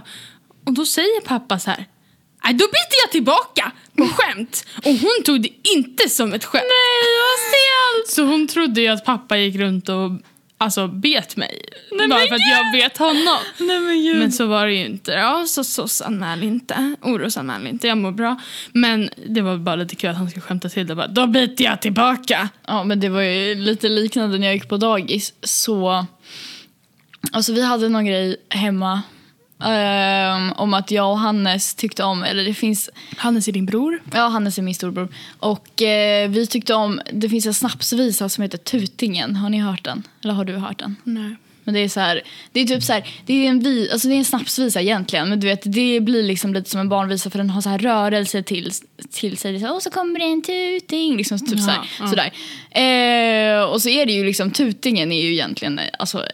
Och 0.65 0.73
då 0.73 0.85
säger 0.85 1.21
pappa 1.21 1.59
så 1.59 1.69
här, 1.69 1.85
nej 2.43 2.53
då 2.53 2.65
biter 2.65 2.97
jag 3.05 3.11
tillbaka 3.11 3.71
på 3.97 4.07
skämt. 4.07 4.65
Och 4.77 4.91
hon 4.91 5.23
tog 5.25 5.41
det 5.41 5.49
inte 5.75 6.09
som 6.09 6.33
ett 6.33 6.45
skämt. 6.45 6.63
Nej 6.63 7.11
vad 7.21 7.39
stelt! 7.49 8.15
Så 8.15 8.23
hon 8.23 8.47
trodde 8.47 8.81
ju 8.81 8.87
att 8.87 9.05
pappa 9.05 9.37
gick 9.37 9.55
runt 9.55 9.89
och 9.89 10.11
alltså 10.61 10.87
bet 10.87 11.35
mig. 11.35 11.61
bara 12.09 12.19
för 12.19 12.35
att 12.35 12.49
jag 12.51 12.71
bet 12.73 12.97
honom. 12.97 13.37
Nej 13.57 13.79
men. 13.79 14.19
Men 14.19 14.31
så 14.31 14.45
var 14.45 14.67
det 14.67 14.73
ju 14.73 14.85
inte. 14.85 15.11
Ja, 15.11 15.45
så 15.47 15.63
SOS-anmäl 15.63 16.43
inte. 16.43 16.95
Orosanmäl 17.01 17.67
inte. 17.67 17.87
Jag 17.87 17.97
mår 17.97 18.11
bra. 18.11 18.39
Men 18.73 19.09
det 19.27 19.41
var 19.41 19.57
bara 19.57 19.75
lite 19.75 19.95
kul 19.95 20.09
att 20.09 20.17
han 20.17 20.29
skulle 20.29 20.41
skämta 20.41 20.69
till 20.69 20.87
det. 20.87 20.95
Bara, 20.95 21.07
Då 21.07 21.27
biter 21.27 21.63
jag 21.63 21.81
tillbaka. 21.81 22.49
Ja, 22.67 22.83
men 22.83 22.99
det 22.99 23.09
var 23.09 23.21
ju 23.21 23.55
lite 23.55 23.89
liknande 23.89 24.37
när 24.37 24.47
jag 24.47 24.53
gick 24.55 24.69
på 24.69 24.77
dagis. 24.77 25.33
Så, 25.43 26.05
alltså 27.31 27.53
vi 27.53 27.61
hade 27.61 27.89
någon 27.89 28.05
grej 28.05 28.35
hemma 28.49 29.01
ehm, 29.65 30.51
om 30.51 30.73
att 30.73 30.91
jag 30.91 31.11
och 31.11 31.19
Hannes 31.19 31.75
tyckte 31.75 32.03
om, 32.03 32.23
eller 32.23 32.43
det 32.43 32.53
finns, 32.53 32.89
Hannes 33.17 33.47
är 33.47 33.51
din 33.51 33.65
bror. 33.65 34.01
ja 34.13 34.27
Hannes 34.27 34.57
är 34.57 34.61
min 34.61 34.75
storbror. 34.75 35.07
Och 35.39 35.81
eh, 35.81 36.29
vi 36.29 36.47
tyckte 36.47 36.73
om, 36.73 37.01
det 37.13 37.29
finns 37.29 37.45
en 37.45 37.53
snapsvisa 37.53 38.29
som 38.29 38.41
heter 38.41 38.57
Tutingen. 38.57 39.35
Har 39.35 39.49
ni 39.49 39.59
hört 39.59 39.83
den? 39.83 40.03
Eller 40.23 40.33
har 40.33 40.45
du 40.45 40.55
hört 40.57 40.79
den? 40.79 40.95
Nej. 41.03 41.35
Men 41.63 41.73
det 41.73 41.79
är 41.79 41.89
så 41.89 41.99
här, 41.99 42.21
det 42.51 42.59
är 42.59 42.65
typ 42.65 42.83
så 42.83 42.93
här, 42.93 43.07
det 43.25 43.33
är 43.33 43.49
en, 43.49 43.59
vi, 43.59 43.89
alltså 43.91 44.07
det 44.07 44.13
är 44.13 44.17
en 44.17 44.25
snapsvisa 44.25 44.81
egentligen. 44.81 45.29
Men 45.29 45.39
du 45.39 45.47
vet, 45.47 45.61
det 45.63 45.99
blir 45.99 46.23
liksom 46.23 46.53
lite 46.53 46.69
som 46.69 46.79
en 46.79 46.89
barnvisa 46.89 47.29
för 47.29 47.37
den 47.37 47.49
har 47.49 47.61
så 47.61 47.69
här 47.69 47.77
rörelse 47.79 48.43
till, 48.43 48.71
till 49.11 49.37
sig. 49.37 49.59
Så, 49.59 49.75
och 49.75 49.83
så 49.83 49.89
kommer 49.89 50.19
det 50.19 50.25
en 50.25 50.41
tuting. 50.41 51.17
Liksom, 51.17 51.39
typ 51.39 51.59
så 51.59 51.69
här, 51.69 51.77
Ja, 51.77 51.83
ja. 51.99 52.07
sådär. 52.07 52.31
Eh, 52.71 53.63
och 53.63 53.81
så 53.81 53.89
är 53.89 54.05
det 54.05 54.11
ju 54.13 54.25
liksom, 54.25 54.51
tutingen 54.51 55.11
är 55.11 55.21
ju 55.21 55.33
egentligen 55.33 55.79
alltså, 55.99 56.25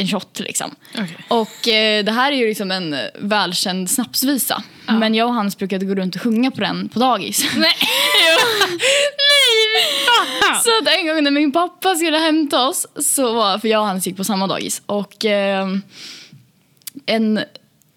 en 0.00 0.06
shot 0.06 0.40
liksom. 0.40 0.74
Okej. 0.94 1.16
Och 1.28 1.68
eh, 1.68 2.04
det 2.04 2.12
här 2.12 2.32
är 2.32 2.36
ju 2.36 2.46
liksom 2.46 2.70
en 2.70 2.94
eh, 2.94 3.00
välkänd 3.18 3.90
snapsvisa. 3.90 4.62
Men 4.86 5.14
jag 5.14 5.28
och 5.28 5.34
Hans 5.34 5.58
brukade 5.58 5.86
gå 5.86 5.94
runt 5.94 6.14
och 6.14 6.22
sjunga 6.22 6.50
på 6.50 6.60
den 6.60 6.88
på 6.88 6.98
dagis. 6.98 7.44
Nej! 7.56 7.74
Så 10.64 10.70
att 10.82 10.88
en 10.88 11.06
gång 11.06 11.24
när 11.24 11.30
min 11.30 11.52
pappa 11.52 11.94
skulle 11.94 12.18
hämta 12.18 12.68
oss, 12.68 12.86
så 12.96 13.34
var, 13.34 13.58
för 13.58 13.68
jag 13.68 13.80
och 13.80 13.86
Hans 13.86 14.06
gick 14.06 14.16
på 14.16 14.24
samma 14.24 14.46
dagis. 14.46 14.82
Och 14.86 15.24
eh, 15.24 15.68
en 17.06 17.40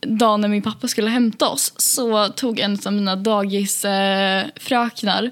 dag 0.02 0.40
när 0.40 0.48
min 0.48 0.62
pappa 0.62 0.88
skulle 0.88 1.10
hämta 1.10 1.50
oss 1.50 1.74
så 1.78 2.28
tog 2.28 2.60
en 2.60 2.80
av 2.86 2.94
mina 2.94 3.16
dagisfröknar 3.16 4.52
fröknar, 4.60 5.32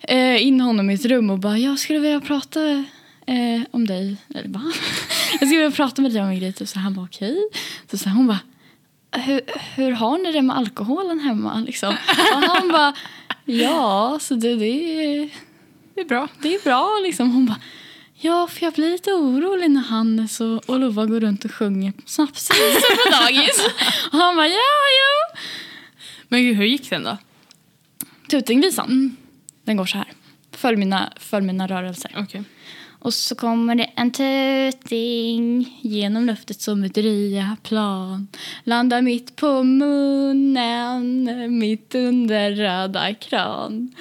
eh, 0.00 0.46
in 0.46 0.60
honom 0.60 0.90
i 0.90 0.94
ett 0.94 1.04
rum 1.04 1.30
och 1.30 1.38
bara 1.38 1.58
“jag 1.58 1.78
skulle 1.78 1.98
vilja 1.98 2.20
prata 2.20 2.84
eh, 3.28 3.62
om 3.70 3.86
dig”. 3.86 4.16
Eller 4.34 4.48
va? 4.48 4.62
“Jag 5.30 5.38
skulle 5.48 5.56
vilja 5.62 5.70
prata 5.70 6.02
med 6.02 6.12
dig 6.12 6.22
om 6.22 6.28
en 6.28 6.38
grej”. 6.40 6.66
Så 6.66 6.78
han 6.78 6.94
bara 6.94 7.04
“okej”. 7.06 7.36
Så 7.90 7.98
sa 7.98 8.10
hon 8.10 8.26
bara 8.26 8.38
hur, 9.12 9.40
“hur 9.76 9.90
har 9.92 10.18
ni 10.18 10.32
det 10.32 10.42
med 10.42 10.56
alkoholen 10.56 11.20
hemma?” 11.20 11.60
liksom. 11.66 11.96
Och 12.34 12.42
han 12.42 12.68
bara 12.68 12.94
“ja, 13.44 14.18
så 14.20 14.34
det, 14.34 14.56
det 14.56 14.66
är 14.66 15.28
Det 15.94 16.00
är 16.00 16.04
bra. 16.04 16.28
det 16.42 16.54
är 16.54 16.64
bra 16.64 17.00
liksom. 17.02 17.30
Hon 17.32 17.46
bara, 17.46 17.60
ja 18.14 18.46
för 18.46 18.64
jag 18.64 18.72
blir 18.74 18.90
lite 18.90 19.10
orolig 19.12 19.70
när 19.70 19.80
Hannes 19.80 20.40
och, 20.40 20.78
Lova 20.80 21.06
går 21.06 21.20
runt 21.20 21.44
och 21.44 21.52
sjunger 21.54 21.92
snapsvisor 22.06 23.04
på 23.04 23.10
dagis. 23.24 23.66
och 24.12 24.18
han 24.18 24.36
bara, 24.36 24.46
ja 24.48 24.54
ja. 25.00 25.38
Men 26.28 26.42
gud, 26.42 26.56
hur 26.56 26.64
gick 26.64 26.90
den 26.90 27.02
då? 27.02 27.16
Tutingvisan, 28.30 29.16
den 29.64 29.76
går 29.76 29.86
så 29.86 29.98
här. 29.98 30.12
Följ 30.52 30.76
mina, 30.76 31.12
följ 31.20 31.46
mina 31.46 31.66
rörelser. 31.66 32.10
Okej. 32.16 32.44
Och 33.00 33.14
så 33.14 33.34
kommer 33.34 33.74
det 33.74 33.90
en 33.96 34.10
tuting 34.10 35.78
genom 35.82 36.26
luftet 36.26 36.60
som 36.60 36.84
ett 36.84 36.96
riaplan. 36.96 38.28
Landar 38.64 39.02
mitt 39.02 39.36
på 39.36 39.62
munnen, 39.62 41.28
mitt 41.58 41.94
under 41.94 42.50
röda 42.50 43.14
kran. 43.14 43.94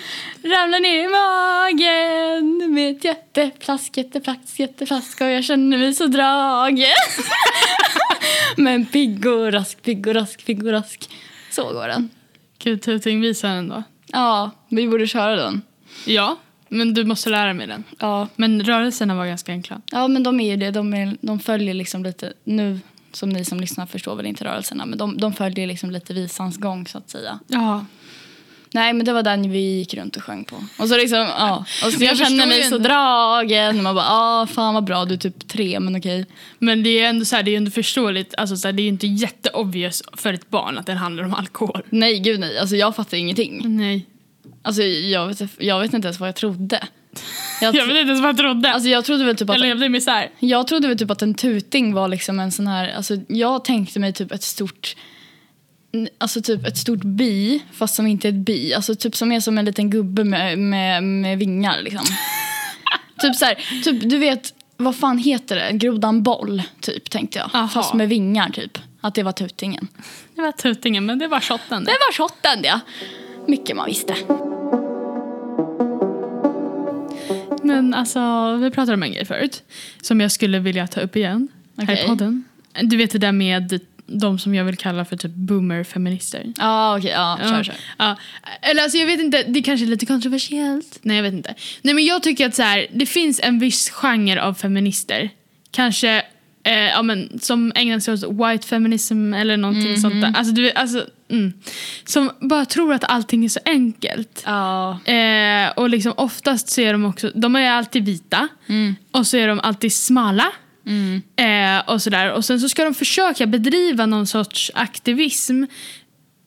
Ramlar 0.43 0.79
ner 0.79 1.03
i 1.03 1.07
magen 1.07 2.73
med 2.73 2.91
ett 2.91 3.03
jätteplask, 3.03 3.97
jätteplask, 3.97 4.59
jätteplask 4.59 5.21
och 5.21 5.27
jag 5.27 5.43
känner 5.43 5.77
mig 5.77 5.93
så 5.93 6.07
dragen. 6.07 6.87
Men 8.57 8.85
pigg 8.85 9.25
och 9.25 9.51
rask, 9.51 9.83
pigg 9.83 10.07
och 10.07 10.13
rask, 10.13 10.45
pigg 10.45 10.65
och 10.65 10.71
rask. 10.71 11.09
Så 11.51 11.73
går 11.73 11.87
den. 11.87 12.09
Gud, 12.59 12.81
Tuting, 12.81 13.21
visa 13.21 13.47
den 13.47 13.69
då. 13.69 13.83
Ja, 14.07 14.51
vi 14.69 14.87
borde 14.87 15.07
köra 15.07 15.35
den. 15.35 15.61
Ja, 16.05 16.37
men 16.69 16.93
du 16.93 17.05
måste 17.05 17.29
lära 17.29 17.53
mig 17.53 17.67
den. 17.67 17.83
Ja, 17.99 18.27
Men 18.35 18.63
rörelserna 18.63 19.15
var 19.15 19.25
ganska 19.25 19.51
enkla. 19.51 19.81
Ja, 19.91 20.07
men 20.07 20.23
de 20.23 20.39
är 20.39 20.49
ju 20.51 20.57
det. 20.57 20.71
De, 20.71 20.93
är, 20.93 21.17
de 21.21 21.39
följer 21.39 21.73
liksom 21.73 22.03
lite, 22.03 22.33
nu 22.43 22.79
som 23.11 23.29
ni 23.29 23.45
som 23.45 23.59
lyssnar 23.59 23.85
förstår 23.85 24.15
väl 24.15 24.25
inte 24.25 24.45
rörelserna, 24.45 24.85
men 24.85 24.97
de, 24.97 25.17
de 25.17 25.33
följer 25.33 25.67
liksom 25.67 25.91
lite 25.91 26.13
visans 26.13 26.57
gång 26.57 26.87
så 26.87 26.97
att 26.97 27.09
säga. 27.09 27.39
Ja. 27.47 27.85
Nej, 28.73 28.93
men 28.93 29.05
det 29.05 29.13
var 29.13 29.23
den 29.23 29.51
vi 29.51 29.59
gick 29.59 29.93
runt 29.93 30.15
och 30.15 30.23
sjöng 30.23 30.43
på. 30.43 30.55
Och 30.79 30.89
så 30.89 30.97
liksom, 30.97 31.17
ja. 31.17 31.65
Och 31.85 31.93
så 31.93 32.03
jag 32.03 32.11
jag 32.11 32.17
känner 32.17 32.29
förstår 32.29 32.47
mig 32.47 32.57
ju 32.57 32.69
så 32.69 32.77
dragen. 32.77 33.77
Och 33.77 33.83
man 33.83 33.95
bara, 33.95 34.05
ah, 34.09 34.47
fan 34.47 34.73
vad 34.73 34.83
bra, 34.83 35.05
du 35.05 35.13
är 35.13 35.17
typ 35.17 35.47
tre, 35.47 35.79
men 35.79 35.95
okej. 35.95 36.25
Men 36.59 36.83
det 36.83 36.89
är 36.89 37.09
ändå, 37.09 37.25
så 37.25 37.35
här, 37.35 37.43
det 37.43 37.51
är 37.51 37.57
ändå 37.57 37.71
förståeligt. 37.71 38.33
Alltså, 38.37 38.57
så 38.57 38.67
här, 38.67 38.73
det 38.73 38.81
är 38.81 38.83
ju 38.83 38.89
inte 38.89 39.07
jätteobvious 39.07 40.03
för 40.13 40.33
ett 40.33 40.49
barn 40.49 40.77
att 40.77 40.85
den 40.85 40.97
handlar 40.97 41.23
om 41.23 41.33
alkohol. 41.33 41.81
Nej, 41.89 42.19
gud 42.19 42.39
nej. 42.39 42.59
Alltså 42.59 42.75
jag 42.75 42.95
fattar 42.95 43.17
ingenting. 43.17 43.77
Nej. 43.77 44.05
Alltså 44.67 44.83
jag 44.83 45.27
vet, 45.27 45.41
jag 45.57 45.79
vet 45.79 45.93
inte 45.93 46.07
ens 46.07 46.19
vad 46.19 46.29
jag 46.29 46.35
trodde. 46.35 46.87
Jag, 47.61 47.75
Jag 47.75 47.85
vet 47.85 47.95
inte 47.95 48.07
ens 48.07 48.21
vad 48.21 48.29
jag 48.29 48.37
trodde. 48.37 48.73
alltså 48.73 48.89
jag 48.89 49.05
trodde 49.05 49.25
väl 49.25 49.35
typ 49.35 49.49
att 49.49 49.55
jag 49.55 49.65
levde 49.65 49.85
i 49.85 49.89
misär. 49.89 50.29
Jag 50.39 50.67
trodde 50.67 50.87
väl 50.87 50.97
typ 50.97 51.11
att 51.11 51.21
en 51.21 51.33
tuting 51.33 51.93
var 51.93 52.07
liksom 52.07 52.39
en 52.39 52.51
sån 52.51 52.67
här, 52.67 52.95
alltså 52.95 53.15
jag 53.27 53.65
tänkte 53.65 53.99
mig 53.99 54.13
typ 54.13 54.31
ett 54.31 54.43
stort, 54.43 54.95
alltså 56.17 56.41
typ 56.41 56.65
ett 56.67 56.77
stort 56.77 57.03
bi 57.03 57.63
fast 57.73 57.95
som 57.95 58.07
inte 58.07 58.27
är 58.27 58.29
ett 58.29 58.35
bi, 58.45 58.73
alltså 58.73 58.95
typ 58.95 59.15
som 59.15 59.31
är 59.31 59.39
som 59.39 59.57
en 59.57 59.65
liten 59.65 59.89
gubbe 59.89 60.23
med, 60.23 60.57
med, 60.59 61.03
med 61.03 61.37
vingar 61.39 61.81
liksom. 61.81 62.05
typ 63.21 63.35
så 63.35 63.45
här, 63.45 63.55
typ 63.83 64.09
du 64.09 64.17
vet, 64.17 64.53
vad 64.77 64.95
fan 64.95 65.17
heter 65.17 65.55
det, 65.55 65.71
grodan 65.77 66.23
boll 66.23 66.63
typ 66.81 67.09
tänkte 67.09 67.39
jag, 67.39 67.49
Aha. 67.53 67.67
fast 67.67 67.93
med 67.93 68.09
vingar 68.09 68.49
typ. 68.49 68.77
Att 69.01 69.15
det 69.15 69.23
var 69.23 69.31
tutingen. 69.31 69.87
Det 70.35 70.41
var 70.41 70.51
tutingen, 70.51 71.05
men 71.05 71.19
det 71.19 71.27
var 71.27 71.39
shotten. 71.39 71.83
Det 71.83 71.91
var 71.91 72.13
shotten 72.13 72.59
ja. 72.63 72.79
Mycket 73.47 73.75
man 73.75 73.85
visste. 73.85 74.15
Men 77.81 77.93
alltså, 77.93 78.55
vi 78.55 78.71
pratade 78.71 78.93
om 78.93 79.03
en 79.03 79.11
grej 79.11 79.25
förut. 79.25 79.63
Som 80.01 80.21
jag 80.21 80.31
skulle 80.31 80.59
vilja 80.59 80.87
ta 80.87 81.01
upp 81.01 81.15
igen 81.15 81.47
här 81.77 81.83
Okej. 81.83 82.03
i 82.03 82.07
podden. 82.07 82.43
Du 82.81 82.97
vet 82.97 83.11
det 83.11 83.17
där 83.17 83.31
med 83.31 83.79
de 84.07 84.39
som 84.39 84.55
jag 84.55 84.65
vill 84.65 84.77
kalla 84.77 85.05
för 85.05 85.17
typ 85.17 85.31
boomer-feminister. 85.31 86.53
Ja 86.57 86.97
okej, 86.97 87.11
ja 87.11 87.39
kör 87.41 87.63
kör. 87.63 87.75
Ja. 87.97 88.17
Eller 88.61 88.83
alltså 88.83 88.97
jag 88.97 89.05
vet 89.05 89.19
inte, 89.19 89.43
det 89.43 89.61
kanske 89.61 89.85
är 89.85 89.87
lite 89.87 90.05
kontroversiellt. 90.05 90.99
Nej 91.01 91.15
jag 91.15 91.23
vet 91.23 91.33
inte. 91.33 91.55
Nej 91.81 91.93
men 91.93 92.05
jag 92.05 92.23
tycker 92.23 92.47
att 92.47 92.55
så 92.55 92.61
här, 92.61 92.87
det 92.93 93.05
finns 93.05 93.39
en 93.43 93.59
viss 93.59 93.89
genre 93.89 94.41
av 94.41 94.53
feminister. 94.53 95.29
Kanske 95.71 96.23
eh, 96.67 96.89
ja, 96.89 97.01
men, 97.01 97.39
som 97.41 97.71
ägnar 97.75 97.99
sig 97.99 98.13
åt 98.13 98.23
white 98.23 98.67
feminism 98.67 99.33
eller 99.33 99.57
någonting 99.57 99.97
sånt 99.97 100.21
där. 100.21 100.33
Alltså, 100.37 100.53
du 100.53 100.71
alltså, 100.71 101.05
mm. 101.29 101.53
Som 102.05 102.31
bara 102.39 102.65
tror 102.65 102.93
att 102.93 103.03
allting 103.03 103.45
är 103.45 103.49
så 103.49 103.59
enkelt. 103.65 104.43
Ja. 104.45 104.99
Eh, 105.05 105.69
och 105.75 105.89
liksom 105.89 106.13
oftast 106.17 106.69
så 106.69 106.81
är 106.81 106.93
de 106.93 107.05
också, 107.05 107.31
de 107.35 107.55
är 107.55 107.71
alltid 107.71 108.05
vita. 108.05 108.47
Och 109.11 109.27
så 109.27 109.37
är 109.37 109.47
de 109.47 109.59
alltid 109.59 109.93
smala. 109.93 110.51
Eh, 111.35 111.89
och 111.93 112.01
sådär. 112.01 112.31
Och 112.31 112.45
sen 112.45 112.59
så 112.59 112.69
ska 112.69 112.83
de 112.83 112.93
försöka 112.93 113.45
bedriva 113.45 114.05
någon 114.05 114.27
sorts 114.27 114.71
aktivism. 114.75 115.63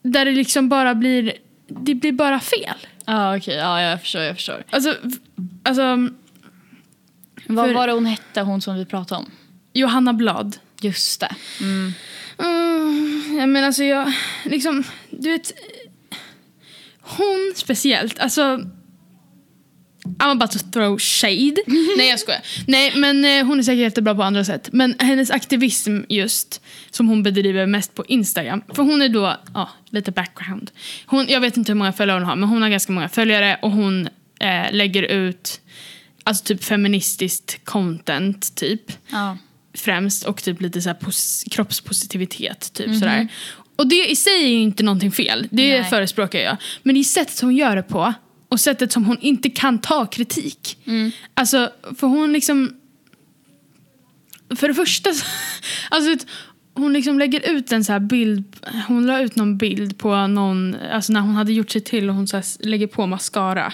Där 0.03 0.25
det 0.25 0.31
liksom 0.31 0.69
bara 0.69 0.95
blir, 0.95 1.33
det 1.67 1.95
blir 1.95 2.11
bara 2.11 2.39
fel. 2.39 2.75
Ja 3.05 3.37
okej, 3.37 3.55
ja 3.55 3.81
jag 3.81 4.01
förstår, 4.01 4.21
jag 4.21 4.35
förstår. 4.35 4.63
Alltså, 4.69 4.95
alltså 5.63 6.09
Vad 7.47 7.65
För- 7.65 7.73
var 7.73 7.87
det 7.87 7.93
hon 7.93 8.05
hette, 8.05 8.41
hon 8.41 8.61
som 8.61 8.75
vi 8.75 8.85
pratade 8.85 9.19
om? 9.21 9.31
Johanna 9.73 10.13
Blad. 10.13 10.57
Just 10.81 11.19
det. 11.19 11.35
Mm, 11.61 11.93
jag 13.39 13.49
menar 13.49 13.67
alltså 13.67 13.83
jag, 13.83 14.13
liksom, 14.45 14.83
du 15.09 15.31
vet. 15.31 15.51
Hon 17.01 17.53
speciellt, 17.55 18.19
alltså. 18.19 18.59
I'm 20.03 20.31
about 20.31 20.51
to 20.51 20.59
throw 20.73 20.99
shade. 20.99 21.55
Nej 21.97 22.09
jag 22.09 22.19
skojar. 22.19 22.41
Nej 22.67 22.93
men 22.95 23.25
eh, 23.25 23.45
hon 23.45 23.59
är 23.59 23.63
säkert 23.63 23.79
jättebra 23.79 24.15
på 24.15 24.23
andra 24.23 24.43
sätt. 24.45 24.69
Men 24.71 24.95
hennes 24.99 25.31
aktivism 25.31 25.99
just, 26.09 26.61
som 26.91 27.07
hon 27.07 27.23
bedriver 27.23 27.65
mest 27.65 27.95
på 27.95 28.05
Instagram. 28.05 28.63
För 28.73 28.83
hon 28.83 29.01
är 29.01 29.09
då, 29.09 29.37
ja 29.53 29.69
lite 29.89 30.11
background. 30.11 30.71
Hon, 31.05 31.25
jag 31.29 31.41
vet 31.41 31.57
inte 31.57 31.71
hur 31.71 31.77
många 31.77 31.93
följare 31.93 32.19
hon 32.19 32.27
har 32.27 32.35
men 32.35 32.49
hon 32.49 32.61
har 32.61 32.69
ganska 32.69 32.91
många 32.93 33.09
följare 33.09 33.59
och 33.61 33.71
hon 33.71 34.07
eh, 34.39 34.71
lägger 34.71 35.03
ut 35.03 35.61
alltså 36.23 36.43
typ 36.45 36.63
feministiskt 36.63 37.65
content 37.65 38.55
typ 38.55 38.91
Ja. 39.11 39.37
Främst 39.73 40.25
och 40.25 40.43
typ 40.43 40.61
lite 40.61 40.81
så 40.81 40.89
här 40.89 40.97
pos- 40.99 41.43
kroppspositivitet. 41.51 42.73
Typ 42.73 42.87
Mhm. 42.87 42.99
sådär. 42.99 43.27
Och 43.75 43.87
det 43.87 44.11
i 44.11 44.15
sig 44.15 44.43
är 44.43 44.47
ju 44.47 44.59
inte 44.59 44.83
någonting 44.83 45.11
fel, 45.11 45.47
det 45.51 45.79
Nej. 45.81 45.89
förespråkar 45.89 46.39
jag. 46.39 46.57
Men 46.83 46.95
det 46.95 47.01
är 47.01 47.03
sättet 47.03 47.39
hon 47.41 47.55
gör 47.55 47.75
det 47.75 47.83
på 47.83 48.13
och 48.49 48.59
sättet 48.59 48.91
som 48.91 49.05
hon 49.05 49.17
inte 49.21 49.49
kan 49.49 49.79
ta 49.79 50.05
kritik. 50.05 50.77
Mm. 50.85 51.11
Alltså, 51.33 51.71
för 51.97 52.07
hon 52.07 52.33
liksom... 52.33 52.73
För 54.55 54.67
det 54.67 54.73
första, 54.73 55.13
så- 55.13 55.25
alltså 55.89 56.25
hon 56.73 56.93
liksom 56.93 57.19
lägger 57.19 57.49
ut 57.49 57.71
en 57.71 57.83
så 57.83 57.91
här 57.91 57.99
bild, 57.99 58.43
hon 58.87 59.05
la 59.05 59.21
ut 59.21 59.35
någon 59.35 59.57
bild 59.57 59.97
på 59.97 60.27
någon, 60.27 60.75
alltså 60.91 61.13
när 61.13 61.19
hon 61.21 61.35
hade 61.35 61.53
gjort 61.53 61.71
sig 61.71 61.81
till 61.81 62.09
och 62.09 62.15
hon 62.15 62.27
så 62.27 62.41
lägger 62.59 62.87
på 62.87 63.07
mascara. 63.07 63.73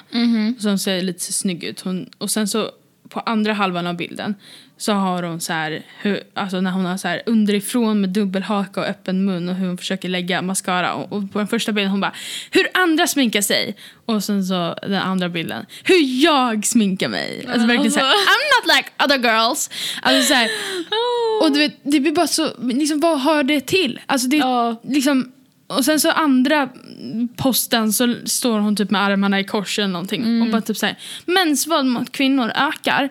Och 0.55 0.61
så 0.61 0.69
hon 0.69 0.79
ser 0.79 1.01
lite 1.01 1.23
så 1.23 1.33
snygg 1.33 1.63
ut. 1.63 1.81
Hon, 1.81 2.09
och 2.17 2.31
sen 2.31 2.47
så 2.47 2.71
på 3.09 3.19
andra 3.19 3.53
halvan 3.53 3.87
av 3.87 3.95
bilden 3.97 4.35
så 4.79 4.93
har 4.93 5.23
hon 5.23 5.39
så 5.41 5.53
här, 5.53 5.81
hur, 6.01 6.23
alltså 6.33 6.61
när 6.61 6.71
hon 6.71 6.85
har 6.85 6.97
så 6.97 7.07
här 7.07 7.21
underifrån 7.25 8.01
med 8.01 8.09
dubbelhaka 8.09 8.79
och 8.81 8.85
öppen 8.87 9.25
mun 9.25 9.49
och 9.49 9.55
hur 9.55 9.67
hon 9.67 9.77
försöker 9.77 10.09
lägga 10.09 10.41
mascara. 10.41 10.93
Och, 10.93 11.13
och 11.13 11.31
på 11.31 11.37
den 11.39 11.47
första 11.47 11.71
bilden 11.71 11.91
hon 11.91 12.01
bara 12.01 12.13
hur 12.51 12.67
andra 12.73 13.07
sminkar 13.07 13.41
sig. 13.41 13.75
Och 14.05 14.23
sen 14.23 14.43
så 14.45 14.75
den 14.81 14.93
andra 15.01 15.29
bilden 15.29 15.65
hur 15.83 16.23
jag 16.23 16.65
sminkar 16.65 17.07
mig. 17.09 17.45
Alltså 17.49 17.67
verkligen 17.67 17.91
så 17.91 17.99
här, 17.99 18.05
I'm 18.05 18.67
not 18.67 18.75
like 18.77 18.89
other 19.03 19.29
girls. 19.33 19.69
Alltså 20.01 20.27
så 20.27 20.33
här, 20.33 20.49
och 21.41 21.51
du 21.51 21.59
vet, 21.59 21.79
det 21.83 21.99
blir 21.99 22.11
bara 22.11 22.27
så, 22.27 22.49
liksom 22.61 22.99
vad 22.99 23.21
hör 23.21 23.43
det 23.43 23.61
till? 23.61 23.99
Alltså 24.05 24.27
det, 24.27 24.37
Ja. 24.37 24.81
liksom, 24.83 25.31
och 25.67 25.85
sen 25.85 25.99
så 25.99 26.11
andra 26.11 26.69
posten 27.37 27.93
så 27.93 28.15
står 28.25 28.59
hon 28.59 28.75
typ 28.75 28.89
med 28.91 29.01
armarna 29.01 29.39
i 29.39 29.43
kors 29.43 29.79
eller 29.79 29.87
någonting 29.87 30.23
Mm. 30.23 30.41
och 30.41 30.47
bara 30.51 30.61
typ 30.61 30.77
såhär, 30.77 30.95
mäns 31.25 31.67
våld 31.67 31.87
mot 31.89 32.11
kvinnor 32.11 32.51
ökar. 32.55 33.09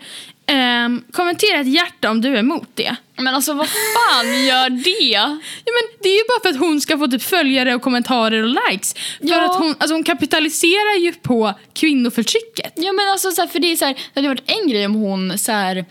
Ehm, 0.48 1.04
kommentera 1.12 1.60
ett 1.60 1.66
hjärta 1.66 2.10
om 2.10 2.20
du 2.20 2.28
är 2.34 2.38
emot 2.38 2.68
det. 2.74 2.96
Men 3.16 3.34
alltså 3.34 3.52
vad 3.52 3.66
fan 3.68 4.46
gör 4.46 4.70
det? 4.70 4.90
Ja, 5.08 5.28
men 5.64 5.98
det 6.02 6.08
är 6.08 6.16
ju 6.16 6.22
bara 6.28 6.40
för 6.42 6.48
att 6.48 6.58
hon 6.68 6.80
ska 6.80 6.98
få 6.98 7.06
typ 7.08 7.22
följare 7.22 7.74
och 7.74 7.82
kommentarer 7.82 8.42
och 8.42 8.56
likes. 8.70 8.94
För 8.94 9.28
Ja. 9.28 9.44
att 9.50 9.56
hon, 9.58 9.74
alltså 9.78 9.94
hon 9.94 10.04
kapitaliserar 10.04 10.98
ju 11.00 11.12
på 11.12 11.54
kvinnoförtrycket. 11.74 12.72
Ja 12.76 12.92
men 12.92 13.08
alltså 13.08 13.30
så 13.30 13.40
här, 13.40 13.48
för 13.48 13.58
det 13.58 13.72
är 13.72 13.76
så 13.76 13.84
här, 13.84 13.94
det 13.94 14.20
hade 14.20 14.28
varit 14.28 14.50
en 14.62 14.68
grej 14.68 14.86
om 14.86 14.94
hon 14.94 15.38
så 15.38 15.52
här, 15.52 15.84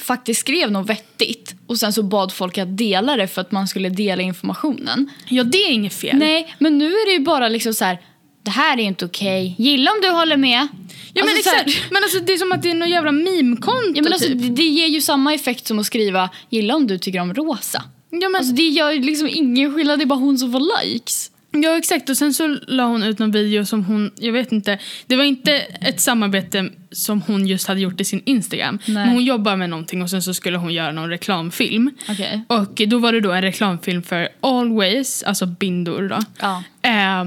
faktiskt 0.00 0.40
skrev 0.40 0.70
något 0.70 0.90
vettigt 0.90 1.54
och 1.66 1.78
sen 1.78 1.92
så 1.92 2.02
bad 2.02 2.32
folk 2.32 2.58
att 2.58 2.76
dela 2.78 3.16
det 3.16 3.28
för 3.28 3.40
att 3.40 3.52
man 3.52 3.68
skulle 3.68 3.88
dela 3.88 4.22
informationen. 4.22 5.10
Ja, 5.28 5.42
det 5.44 5.58
är 5.58 5.70
inget 5.70 5.94
fel. 5.94 6.16
Nej, 6.16 6.54
men 6.58 6.78
nu 6.78 6.86
är 6.86 7.06
det 7.06 7.12
ju 7.12 7.20
bara 7.20 7.48
liksom 7.48 7.74
så 7.74 7.84
här. 7.84 7.98
Det 8.42 8.50
här 8.50 8.78
är 8.78 8.82
inte 8.82 9.04
okej. 9.04 9.54
Gilla 9.58 9.90
om 9.90 9.96
du 10.02 10.08
håller 10.10 10.36
med. 10.36 10.68
Ja, 11.14 11.24
men, 11.24 11.34
Alltså, 11.34 11.50
så 11.50 11.56
här- 11.56 11.64
exakt. 11.66 11.90
men 11.90 12.02
alltså, 12.02 12.18
det 12.20 12.32
är 12.32 12.36
som 12.36 12.52
att 12.52 12.62
det 12.62 12.70
är 12.70 12.74
något 12.74 12.88
jävla 12.90 13.12
meme-konto 13.12 13.92
Ja, 13.94 14.02
men 14.02 14.12
alltså, 14.12 14.28
typ. 14.28 14.38
det, 14.42 14.48
det 14.48 14.62
ger 14.62 14.86
ju 14.86 15.00
samma 15.00 15.34
effekt 15.34 15.66
som 15.66 15.78
att 15.78 15.86
skriva 15.86 16.30
gilla 16.50 16.74
om 16.76 16.86
du 16.86 16.98
tycker 16.98 17.20
om 17.20 17.34
rosa. 17.34 17.82
Ja, 18.10 18.28
men, 18.28 18.36
Alltså, 18.36 18.54
det 18.54 18.62
gör 18.62 18.94
liksom 18.94 19.28
ingen 19.32 19.74
skillnad, 19.74 19.98
det 19.98 20.02
är 20.04 20.06
bara 20.06 20.18
hon 20.18 20.38
som 20.38 20.52
får 20.52 20.82
likes. 20.84 21.28
Ja 21.54 21.76
exakt 21.78 22.08
och 22.10 22.16
sen 22.16 22.34
så 22.34 22.46
la 22.68 22.84
hon 22.86 23.02
ut 23.02 23.18
någon 23.18 23.30
video 23.32 23.64
som 23.66 23.84
hon, 23.84 24.10
jag 24.18 24.32
vet 24.32 24.52
inte, 24.52 24.78
det 25.06 25.16
var 25.16 25.24
inte 25.24 25.52
ett 25.80 26.00
samarbete 26.00 26.68
som 26.92 27.20
hon 27.22 27.46
just 27.46 27.68
hade 27.68 27.80
gjort 27.80 28.00
i 28.00 28.04
sin 28.04 28.22
Instagram. 28.24 28.78
Nej. 28.86 28.94
Men 28.94 29.08
hon 29.08 29.24
jobbar 29.24 29.56
med 29.56 29.70
någonting 29.70 30.02
och 30.02 30.10
sen 30.10 30.22
så 30.22 30.34
skulle 30.34 30.58
hon 30.58 30.74
göra 30.74 30.92
någon 30.92 31.08
reklamfilm. 31.10 31.90
Okej. 32.08 32.42
Och 32.48 32.82
då 32.88 32.98
var 32.98 33.12
det 33.12 33.20
då 33.20 33.32
en 33.32 33.42
reklamfilm 33.42 34.02
för 34.02 34.28
Always, 34.40 35.22
alltså 35.22 35.46
bindor 35.46 36.08
då. 36.08 36.18
Ja. 36.40 36.62
Och 36.82 37.26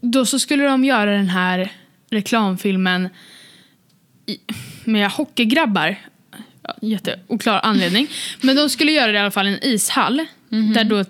då 0.00 0.26
så 0.26 0.38
skulle 0.38 0.64
de 0.64 0.84
göra 0.84 1.10
den 1.10 1.28
här 1.28 1.72
reklamfilmen 2.10 3.08
med 4.84 5.10
hockeygrabbar. 5.10 5.96
Jätteoklar 6.82 7.60
anledning. 7.62 8.08
Men 8.40 8.56
de 8.56 8.68
skulle 8.70 8.92
göra 8.92 9.12
det 9.12 9.18
i 9.18 9.20
alla 9.20 9.30
fall 9.30 9.46
i 9.48 9.52
en 9.52 9.64
ishall. 9.64 10.26
Där 10.74 10.84
då 10.84 11.04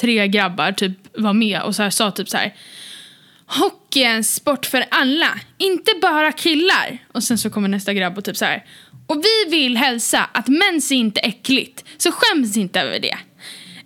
tre 0.00 0.28
grabbar 0.28 0.72
typ 0.72 0.92
var 1.18 1.32
med 1.32 1.62
och 1.62 1.76
så 1.76 1.82
här, 1.82 1.90
sa 1.90 2.10
typ 2.10 2.28
så 2.28 2.36
här. 2.36 2.54
Hockey 3.46 4.02
är 4.02 4.14
en 4.14 4.24
sport 4.24 4.66
för 4.66 4.84
alla, 4.90 5.40
inte 5.58 5.90
bara 6.02 6.32
killar. 6.32 6.98
Och 7.12 7.22
sen 7.22 7.38
så 7.38 7.50
kommer 7.50 7.68
nästa 7.68 7.94
grabb 7.94 8.18
och 8.18 8.24
typ 8.24 8.36
så 8.36 8.44
här. 8.44 8.64
Och 9.06 9.22
vi 9.24 9.50
vill 9.50 9.76
hälsa 9.76 10.24
att 10.32 10.48
mens 10.48 10.92
är 10.92 10.96
inte 10.96 11.20
äckligt, 11.20 11.84
så 11.96 12.10
skäms 12.12 12.56
inte 12.56 12.80
över 12.80 13.00
det. 13.00 13.18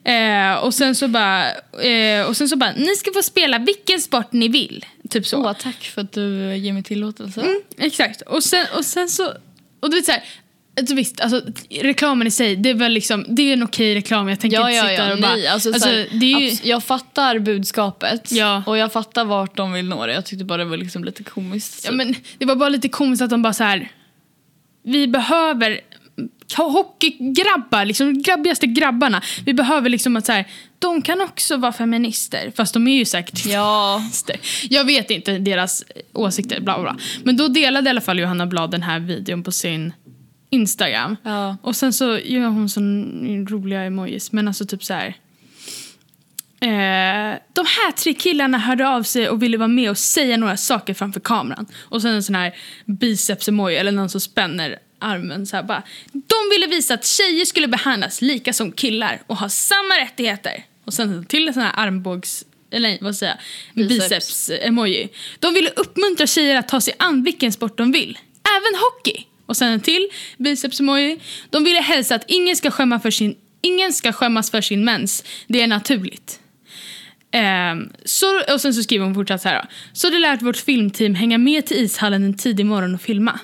Eh, 0.04 0.54
och 0.64 0.74
sen 0.74 0.94
så 0.94 1.08
bara, 1.08 1.50
eh, 1.82 2.26
och 2.28 2.36
sen 2.36 2.48
så 2.48 2.56
bara, 2.56 2.72
ni 2.72 2.96
ska 2.96 3.12
få 3.12 3.22
spela 3.22 3.58
vilken 3.58 4.00
sport 4.00 4.32
ni 4.32 4.48
vill. 4.48 4.86
Typ 5.10 5.26
så. 5.26 5.38
Åh, 5.38 5.52
tack 5.52 5.82
för 5.84 6.00
att 6.00 6.12
du 6.12 6.56
ger 6.56 6.72
mig 6.72 6.82
tillåtelse. 6.82 7.40
Mm, 7.40 7.60
exakt. 7.78 8.20
Och 8.20 8.44
sen, 8.44 8.66
och 8.76 8.84
sen 8.84 9.08
så... 9.08 9.32
Och 9.80 9.90
du 9.90 9.96
vet 9.96 10.04
så 10.04 10.12
här, 10.12 10.22
alltså 10.80 10.94
visst, 10.94 11.20
alltså, 11.20 11.42
reklamen 11.70 12.26
i 12.26 12.30
sig, 12.30 12.56
det 12.56 12.70
är 12.70 12.74
väl 12.74 12.92
liksom, 12.92 13.24
det 13.28 13.42
är 13.42 13.52
en 13.52 13.62
okej 13.62 13.94
reklam. 13.94 14.28
Jag 14.28 14.40
tänker 14.40 14.56
Ja, 14.58 14.70
inte 14.70 14.76
ja, 14.76 14.82
sitta 14.82 14.94
ja. 14.94 15.04
där 15.04 15.12
och 15.14 15.20
bara... 15.20 15.34
Nej, 15.34 15.46
alltså, 15.46 15.68
alltså, 15.68 15.88
så 15.88 15.94
här, 15.94 16.08
det 16.12 16.32
är 16.32 16.38
ju, 16.40 16.56
jag 16.62 16.84
fattar 16.84 17.38
budskapet 17.38 18.32
Ja. 18.32 18.62
och 18.66 18.78
jag 18.78 18.92
fattar 18.92 19.24
vart 19.24 19.56
de 19.56 19.72
vill 19.72 19.88
nå 19.88 20.06
det. 20.06 20.12
Jag 20.12 20.26
tyckte 20.26 20.44
bara 20.44 20.58
det 20.58 20.64
var 20.64 20.76
liksom 20.76 21.04
lite 21.04 21.22
komiskt. 21.24 21.84
ja, 21.84 21.92
men 21.92 22.14
det 22.38 22.44
var 22.44 22.56
bara 22.56 22.68
lite 22.68 22.88
komiskt 22.88 23.22
att 23.22 23.30
de 23.30 23.42
bara 23.42 23.52
så 23.52 23.64
här... 23.64 23.88
Vi 24.84 25.08
behöver 25.08 25.80
hockeygrabbar, 26.56 27.84
liksom 27.84 28.22
grabbigaste 28.22 28.66
grabbarna. 28.66 29.22
Vi 29.44 29.54
behöver 29.54 29.88
liksom 29.88 30.16
att 30.16 30.26
så 30.26 30.32
här, 30.32 30.46
de 30.78 31.02
kan 31.02 31.20
också 31.20 31.56
vara 31.56 31.72
feminister. 31.72 32.52
Fast 32.56 32.74
de 32.74 32.88
är 32.88 32.96
ju 32.96 33.04
säkert 33.04 33.46
Ja. 33.46 34.02
Jag 34.70 34.84
vet 34.84 35.10
inte 35.10 35.38
deras 35.38 35.84
åsikter, 36.12 36.60
bla 36.60 36.82
bla. 36.82 36.96
Men 37.24 37.36
då 37.36 37.48
delade 37.48 37.86
i 37.86 37.90
alla 37.90 38.00
fall 38.00 38.18
Johanna 38.18 38.46
Blad 38.46 38.70
den 38.70 38.82
här 38.82 39.00
videon 39.00 39.42
på 39.42 39.52
sin 39.52 39.92
Instagram. 40.50 41.16
Ja. 41.22 41.56
Och 41.62 41.76
sen 41.76 41.92
så 41.92 42.18
gör 42.18 42.48
hon 42.48 42.68
så 42.68 42.80
roliga 43.54 43.82
emojis. 43.82 44.32
Men 44.32 44.48
alltså 44.48 44.66
typ 44.66 44.84
så 44.84 44.94
här. 44.94 45.16
Eh, 46.60 47.38
de 47.52 47.66
här 47.66 47.92
tre 47.92 48.14
killarna 48.14 48.58
hörde 48.58 48.88
av 48.88 49.02
sig 49.02 49.28
och 49.28 49.42
ville 49.42 49.56
vara 49.56 49.68
med 49.68 49.90
och 49.90 49.98
säga 49.98 50.36
några 50.36 50.56
saker 50.56 50.94
framför 50.94 51.20
kameran. 51.20 51.66
Och 51.78 52.02
sen 52.02 52.14
en 52.14 52.22
sån 52.22 52.34
här 52.34 52.54
biceps-emoji 52.86 53.76
eller 53.76 53.92
någon 53.92 54.08
som 54.08 54.20
spänner 54.20 54.78
armen 55.02 55.46
så 55.46 55.56
här 55.56 55.62
bara. 55.62 55.82
De 56.12 56.36
ville 56.50 56.66
visa 56.66 56.94
att 56.94 57.06
tjejer 57.06 57.44
skulle 57.44 57.68
behandlas 57.68 58.22
lika 58.22 58.52
som 58.52 58.72
killar 58.72 59.22
och 59.26 59.36
ha 59.36 59.48
samma 59.48 59.94
rättigheter. 60.00 60.64
Och 60.84 60.94
sen 60.94 61.24
till 61.24 61.48
en 61.48 61.54
sån 61.54 61.62
här 61.62 61.72
armbågs... 61.76 62.44
Eller 62.70 62.98
vad 63.00 63.16
säger 63.16 63.36
jag? 63.74 63.88
Biceps. 63.88 64.08
Biceps-emoji. 64.48 65.08
De 65.38 65.54
ville 65.54 65.70
uppmuntra 65.76 66.26
tjejer 66.26 66.56
att 66.56 66.68
ta 66.68 66.80
sig 66.80 66.94
an 66.98 67.22
vilken 67.22 67.52
sport 67.52 67.78
de 67.78 67.92
vill. 67.92 68.18
Även 68.58 68.80
hockey. 68.80 69.26
Och 69.46 69.56
sen 69.56 69.68
en 69.68 69.80
till 69.80 70.08
biceps-emoji. 70.38 71.20
De 71.50 71.64
ville 71.64 71.80
hälsa 71.80 72.14
att 72.14 72.24
ingen 72.28 72.56
ska, 72.56 72.70
skämma 72.70 73.00
för 73.00 73.10
sin, 73.10 73.36
ingen 73.60 73.92
ska 73.92 74.12
skämmas 74.12 74.50
för 74.50 74.60
sin 74.60 74.84
mens. 74.84 75.24
Det 75.46 75.60
är 75.60 75.66
naturligt. 75.66 76.40
Ehm, 77.30 77.92
så, 78.04 78.26
och 78.52 78.60
sen 78.60 78.74
så 78.74 78.82
skriver 78.82 79.04
hon 79.04 79.14
fortsatt 79.14 79.42
så 79.42 79.48
här. 79.48 79.62
då. 79.62 79.68
Så 79.92 80.10
det 80.10 80.18
lät 80.18 80.42
vårt 80.42 80.56
filmteam 80.56 81.14
hänga 81.14 81.38
med 81.38 81.66
till 81.66 81.76
ishallen 81.76 82.24
en 82.24 82.36
tidig 82.36 82.66
morgon 82.66 82.94
och 82.94 83.02
filma. 83.02 83.40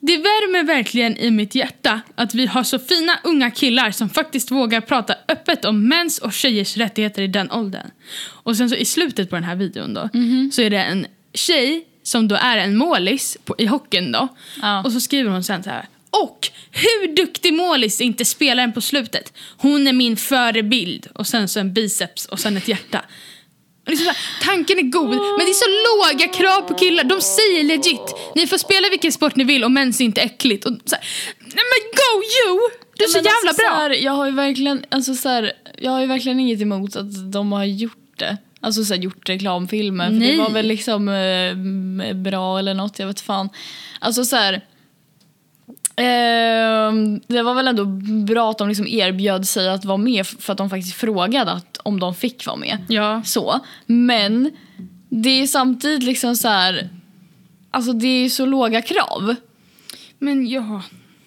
Det 0.00 0.16
värmer 0.16 0.62
verkligen 0.62 1.16
i 1.16 1.30
mitt 1.30 1.54
hjärta 1.54 2.00
att 2.14 2.34
vi 2.34 2.46
har 2.46 2.62
så 2.62 2.78
fina 2.78 3.18
unga 3.24 3.50
killar 3.50 3.90
som 3.90 4.08
faktiskt 4.08 4.50
vågar 4.50 4.80
prata 4.80 5.14
öppet 5.28 5.64
om 5.64 5.88
mäns 5.88 6.18
och 6.18 6.32
tjejers 6.32 6.76
rättigheter 6.76 7.22
i 7.22 7.26
den 7.26 7.50
åldern. 7.50 7.90
Och 8.26 8.56
sen 8.56 8.70
så 8.70 8.76
i 8.76 8.84
slutet 8.84 9.30
på 9.30 9.36
den 9.36 9.44
här 9.44 9.56
videon 9.56 9.94
då 9.94 10.08
så 10.52 10.62
är 10.62 10.70
det 10.70 10.82
en 10.82 11.06
tjej 11.34 11.84
som 12.02 12.28
då 12.28 12.34
är 12.34 12.56
en 12.56 12.76
målis 12.76 13.38
på, 13.44 13.54
i 13.58 13.66
hockeyn 13.66 14.12
då. 14.12 14.28
Ja. 14.62 14.82
Och 14.82 14.92
så 14.92 15.00
skriver 15.00 15.30
hon 15.30 15.44
sen 15.44 15.62
så 15.62 15.70
här. 15.70 15.88
Och 16.10 16.48
hur 16.70 17.16
duktig 17.16 17.54
målis 17.54 18.00
inte 18.00 18.24
spelaren 18.24 18.72
på 18.72 18.80
slutet? 18.80 19.32
Hon 19.56 19.86
är 19.86 19.92
min 19.92 20.16
förebild. 20.16 21.08
Och 21.14 21.26
sen 21.26 21.48
så 21.48 21.60
en 21.60 21.72
biceps 21.72 22.26
och 22.26 22.40
sen 22.40 22.56
ett 22.56 22.68
hjärta. 22.68 23.04
Liksom 23.86 24.06
här, 24.06 24.16
tanken 24.42 24.78
är 24.78 24.82
god, 24.82 25.08
men 25.10 25.38
det 25.46 25.52
är 25.56 25.64
så 25.66 25.70
låga 25.88 26.32
krav 26.32 26.60
på 26.68 26.74
killar. 26.74 27.04
De 27.04 27.20
säger 27.20 27.64
legit, 27.64 28.14
ni 28.34 28.46
får 28.46 28.58
spela 28.58 28.88
vilken 28.88 29.12
sport 29.12 29.36
ni 29.36 29.44
vill 29.44 29.64
och 29.64 29.70
mens 29.70 30.00
är 30.00 30.04
inte 30.04 30.20
äckligt. 30.20 30.64
Och 30.64 30.72
så 30.84 30.96
här, 30.96 31.04
Nej 31.38 31.64
men 31.70 31.80
go 32.00 32.22
you! 32.22 32.60
Du 32.98 33.04
är 33.04 33.08
så 33.08 33.18
Men 33.18 33.24
jävla 33.24 33.48
alltså, 33.48 33.62
bra. 33.62 33.70
Så 33.70 33.80
här, 33.80 33.90
jag 33.90 34.12
har 34.12 34.26
ju 34.26 34.32
verkligen, 34.32 34.84
alltså, 34.88 35.14
så 35.14 35.28
här, 35.28 35.52
jag 35.78 35.90
har 35.90 36.00
ju 36.00 36.06
verkligen 36.06 36.40
inget 36.40 36.60
emot 36.60 36.96
att 36.96 37.32
de 37.32 37.52
har 37.52 37.64
gjort 37.64 38.18
det. 38.18 38.36
Alltså 38.60 38.84
så 38.84 38.94
här, 38.94 39.00
gjort 39.00 39.28
reklamfilmer. 39.28 40.06
För 40.06 40.12
Nej. 40.12 40.32
det 40.32 40.42
var 40.42 40.50
väl 40.50 40.66
liksom 40.66 41.08
eh, 41.08 42.14
bra 42.14 42.58
eller 42.58 42.74
något, 42.74 42.98
jag 42.98 43.06
vet 43.06 43.20
fan. 43.20 43.48
Alltså 44.00 44.24
så 44.24 44.36
ehm, 45.96 47.20
det 47.26 47.42
var 47.42 47.54
väl 47.54 47.68
ändå 47.68 47.84
bra 48.24 48.50
att 48.50 48.58
de 48.58 48.68
liksom 48.68 48.86
erbjöd 48.86 49.48
sig 49.48 49.68
att 49.68 49.84
vara 49.84 49.98
med 49.98 50.26
för 50.26 50.52
att 50.52 50.58
de 50.58 50.70
faktiskt 50.70 50.96
frågade 50.96 51.52
att, 51.52 51.78
om 51.82 52.00
de 52.00 52.14
fick 52.14 52.46
vara 52.46 52.56
med. 52.56 52.78
Ja. 52.88 53.22
Så. 53.24 53.60
Men 53.86 54.50
det 55.08 55.42
är 55.42 55.46
samtidigt 55.46 56.02
liksom 56.02 56.36
så 56.36 56.48
här. 56.48 56.88
Alltså 57.70 57.92
det 57.92 58.24
är 58.24 58.28
så 58.28 58.46
låga 58.46 58.82
krav. 58.82 59.34
Men 60.18 60.48
ja. 60.48 60.82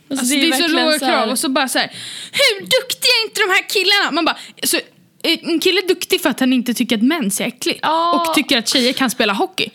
Alltså, 0.10 0.26
det 0.26 0.42
det, 0.42 0.48
är 0.48 0.54
är 0.54 0.68
så 0.68 0.68
låga 0.68 1.00
så 1.00 1.06
här- 1.06 1.22
krav 1.22 1.30
och 1.30 1.40
så 1.40 1.50
bara 1.50 1.68
så 1.68 1.80
här. 1.80 1.92
Hur 2.32 2.62
duktiga 2.62 3.12
är 3.22 3.28
inte 3.28 3.42
de 3.42 3.50
här 3.50 3.70
killarna? 3.70 4.12
Man 4.12 4.26
bara, 4.26 4.38
så, 4.64 4.78
eh, 5.24 5.40
en 5.44 5.60
kille 5.60 5.82
är 5.82 5.88
duktig 5.88 6.22
för 6.22 6.30
att 6.30 6.40
han 6.40 6.54
inte 6.54 6.74
tycker 6.74 6.96
att 6.96 7.04
mens 7.04 7.42
är 7.42 7.46
äckligt. 7.46 7.80
Ja. 7.82 8.28
Och 8.28 8.36
tycker 8.36 8.58
att 8.58 8.68
tjejer 8.68 8.94
kan 8.94 9.10
spela 9.10 9.34
hockey. 9.34 9.70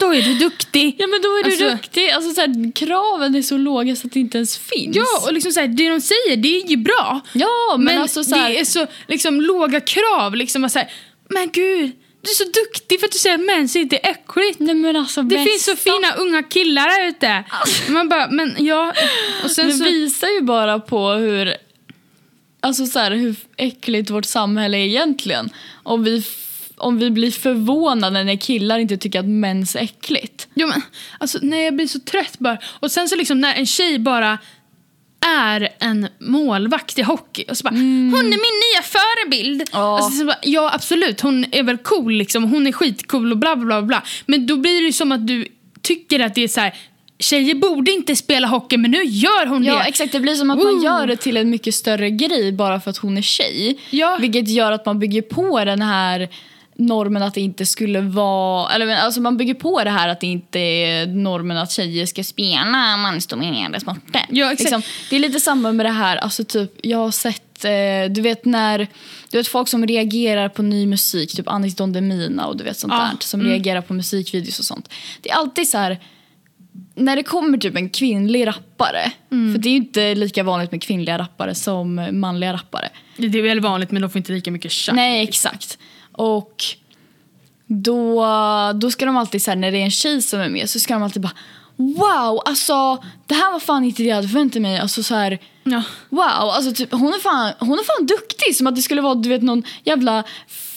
Då 0.00 0.14
är 0.14 0.22
du 0.22 0.34
duktig. 0.34 0.96
Ja 0.98 1.06
men 1.06 1.22
då 1.22 1.28
är 1.28 1.42
du 1.44 1.50
Alltså- 1.50 1.68
duktig. 1.70 2.10
Alltså 2.10 2.34
så 2.34 2.40
här, 2.40 2.72
kraven 2.72 3.34
är 3.34 3.42
så 3.42 3.56
låga 3.58 3.96
så 3.96 4.06
att 4.06 4.12
det 4.12 4.20
inte 4.20 4.38
ens 4.38 4.58
finns. 4.58 4.96
Ja, 4.96 5.06
och 5.26 5.32
liksom 5.32 5.52
så 5.52 5.60
här, 5.60 5.68
det 5.68 5.88
de 5.88 6.00
säger 6.00 6.36
det 6.36 6.56
är 6.62 6.66
ju 6.70 6.76
bra. 6.76 7.20
Ja, 7.32 7.48
men, 7.76 7.84
Men, 7.84 8.02
alltså 8.02 8.24
så 8.24 8.34
här, 8.34 8.48
det 8.50 8.60
är 8.60 8.64
så 8.64 8.86
liksom, 9.08 9.40
låga 9.40 9.80
krav. 9.80 10.34
Liksom, 10.34 10.70
så 10.70 10.78
här, 10.78 10.90
men 11.28 11.50
gud, 11.52 11.92
du 12.22 12.30
är 12.30 12.34
så 12.34 12.44
duktig 12.44 13.00
för 13.00 13.06
att 13.06 13.12
du 13.12 13.18
säger 13.18 13.34
att 13.38 13.44
mens 13.44 13.76
inte 13.76 13.96
är 13.96 14.10
äckligt. 14.10 14.60
Nej 14.60 14.74
men 14.74 14.96
alltså 14.96 15.22
Det 15.22 15.28
bästa. 15.36 15.44
finns 15.50 15.64
så 15.64 15.76
fina 15.76 16.14
unga 16.18 16.42
killar 16.42 16.88
där 17.00 17.08
ute. 17.08 17.44
Man 17.92 18.08
bara, 18.08 18.30
men 18.30 18.56
ja. 18.58 18.92
Och 19.44 19.50
sen 19.50 19.66
Det 19.68 19.74
så, 19.74 19.84
visar 19.84 20.28
ju 20.28 20.40
bara 20.40 20.80
på 20.80 21.10
hur, 21.10 21.54
alltså 22.60 22.86
så 22.86 22.98
här, 22.98 23.10
hur 23.10 23.36
äckligt 23.56 24.10
vårt 24.10 24.24
samhälle 24.24 24.76
är 24.78 24.84
egentligen. 24.86 25.50
Om 25.82 26.04
vi, 26.04 26.24
om 26.76 26.98
vi 26.98 27.10
blir 27.10 27.30
förvånade 27.30 28.24
när 28.24 28.36
killar 28.36 28.78
inte 28.78 28.96
tycker 28.96 29.18
att 29.20 29.26
mens 29.26 29.76
är 29.76 29.80
äckligt. 29.80 30.48
ja, 30.54 30.66
men, 30.66 30.82
alltså, 31.18 31.38
nej, 31.42 31.64
jag 31.64 31.76
blir 31.76 31.86
så 31.86 32.00
trött 32.00 32.38
bara. 32.38 32.58
Och 32.80 32.90
sen 32.90 33.08
så 33.08 33.16
liksom 33.16 33.40
när 33.40 33.54
en 33.54 33.66
tjej 33.66 33.98
bara 33.98 34.38
är 35.26 35.68
en 35.78 36.08
målvakt 36.20 36.98
i 36.98 37.02
hockey. 37.02 37.44
Och 37.50 37.56
så 37.56 37.64
bara, 37.64 37.74
hon 37.74 38.14
är 38.14 38.22
min 38.22 38.30
nya 38.32 38.82
förebild. 38.82 39.62
Ja. 39.72 39.96
Alltså, 39.98 40.18
så 40.18 40.24
bara, 40.24 40.36
ja 40.42 40.70
absolut, 40.74 41.20
hon 41.20 41.44
är 41.52 41.62
väl 41.62 41.76
cool 41.78 42.12
liksom. 42.12 42.44
Hon 42.44 42.66
är 42.66 42.72
skitcool 42.72 43.32
och 43.32 43.38
bla 43.38 43.56
bla 43.56 43.66
bla. 43.66 43.82
bla. 43.82 44.02
Men 44.26 44.46
då 44.46 44.56
blir 44.56 44.80
det 44.80 44.86
ju 44.86 44.92
som 44.92 45.12
att 45.12 45.26
du 45.26 45.48
tycker 45.82 46.20
att 46.20 46.34
det 46.34 46.42
är 46.42 46.48
så 46.48 46.60
här. 46.60 46.74
Tjejer 47.18 47.54
borde 47.54 47.90
inte 47.90 48.16
spela 48.16 48.46
hockey 48.48 48.76
men 48.76 48.90
nu 48.90 49.04
gör 49.04 49.46
hon 49.46 49.64
Ja 49.64 49.74
det. 49.78 49.84
exakt, 49.84 50.12
det 50.12 50.20
blir 50.20 50.34
som 50.34 50.50
att 50.50 50.58
man 50.58 50.66
Woo! 50.74 50.84
gör 50.84 51.06
det 51.06 51.16
till 51.16 51.36
en 51.36 51.50
mycket 51.50 51.74
större 51.74 52.10
grej 52.10 52.52
bara 52.52 52.80
för 52.80 52.90
att 52.90 52.96
hon 52.96 53.16
är 53.18 53.22
tjej. 53.22 53.78
Ja. 53.90 54.16
Vilket 54.20 54.48
gör 54.48 54.72
att 54.72 54.86
man 54.86 54.98
bygger 54.98 55.22
på 55.22 55.64
den 55.64 55.82
här 55.82 56.28
normen 56.76 57.22
att 57.22 57.34
det 57.34 57.40
inte 57.40 57.66
skulle 57.66 58.00
vara, 58.00 58.74
eller 58.74 58.96
alltså 58.96 59.20
man 59.20 59.36
bygger 59.36 59.54
på 59.54 59.84
det 59.84 59.90
här 59.90 60.08
att 60.08 60.20
det 60.20 60.26
inte 60.26 60.58
är 60.58 61.06
normen 61.06 61.56
att 61.56 61.70
tjejer 61.70 62.06
ska 62.06 62.24
spela 62.24 62.96
mansdominerade 62.96 63.80
sporter. 63.80 64.26
Ja, 64.28 64.52
exakt. 64.52 64.60
Liksom, 64.60 64.82
det 65.10 65.16
är 65.16 65.20
lite 65.20 65.40
samma 65.40 65.72
med 65.72 65.86
det 65.86 65.90
här, 65.90 66.16
alltså 66.16 66.44
typ 66.44 66.72
jag 66.82 66.98
har 66.98 67.10
sett, 67.10 67.64
eh, 67.64 68.12
du 68.14 68.20
vet 68.20 68.44
när, 68.44 68.78
du 69.30 69.38
vet 69.38 69.48
folk 69.48 69.68
som 69.68 69.86
reagerar 69.86 70.48
på 70.48 70.62
ny 70.62 70.86
musik, 70.86 71.36
typ 71.36 71.48
Anis 71.48 71.76
Don 71.76 71.92
Demina 71.92 72.46
och 72.46 72.56
du 72.56 72.64
vet 72.64 72.78
sånt 72.78 72.92
Ja, 72.92 72.98
där, 72.98 73.16
som 73.20 73.40
mm. 73.40 73.52
reagerar 73.52 73.80
på 73.80 73.94
musikvideos 73.94 74.58
och 74.58 74.64
sånt. 74.64 74.88
Det 75.20 75.30
är 75.30 75.34
alltid 75.34 75.68
så 75.68 75.78
här 75.78 75.98
när 76.94 77.16
det 77.16 77.22
kommer 77.22 77.58
typ 77.58 77.76
en 77.76 77.90
kvinnlig 77.90 78.46
rappare, 78.46 79.12
för 79.28 79.58
det 79.58 79.68
är 79.68 79.70
ju 79.70 79.76
inte 79.76 80.14
lika 80.14 80.42
vanligt 80.42 80.70
med 80.72 80.82
kvinnliga 80.82 81.18
rappare 81.18 81.54
som 81.54 82.08
manliga 82.12 82.52
rappare. 82.52 82.88
Det 83.16 83.38
är 83.38 83.42
väl 83.42 83.60
vanligt 83.60 83.90
men 83.90 84.02
de 84.02 84.10
får 84.10 84.18
inte 84.18 84.32
lika 84.32 84.50
mycket 84.50 84.72
chans. 84.72 84.96
Nej, 84.96 85.22
exakt. 85.22 85.78
Och 86.14 86.64
då, 87.66 88.26
då 88.74 88.90
ska 88.90 89.04
de 89.06 89.16
alltid, 89.16 89.42
så 89.42 89.50
här, 89.50 89.56
när 89.58 89.72
det 89.72 89.78
är 89.78 89.84
en 89.84 89.90
tjej 89.90 90.22
som 90.22 90.40
är 90.40 90.48
med, 90.48 90.70
så 90.70 90.80
ska 90.80 90.94
de 90.94 91.02
alltid 91.02 91.22
bara 91.22 91.32
Wow, 91.76 92.42
alltså 92.44 93.02
det 93.26 93.34
här 93.34 93.52
var 93.52 93.60
fan 93.60 93.84
inte 93.84 94.02
det 94.02 94.08
jag 94.08 94.16
hade 94.16 94.28
förväntat 94.28 94.62
mig. 94.62 94.78
Alltså 94.78 95.02
så 95.02 95.14
här, 95.14 95.38
Ja. 95.64 95.82
wow, 96.08 96.24
alltså 96.28 96.72
typ, 96.72 96.92
hon, 96.92 97.14
är 97.14 97.18
fan, 97.18 97.52
hon 97.58 97.78
är 97.78 97.82
fan 97.82 98.06
duktig. 98.06 98.56
Som 98.56 98.66
att 98.66 98.76
det 98.76 98.82
skulle 98.82 99.00
vara 99.02 99.14
du 99.14 99.28
vet, 99.28 99.42
någon 99.42 99.62
jävla... 99.84 100.24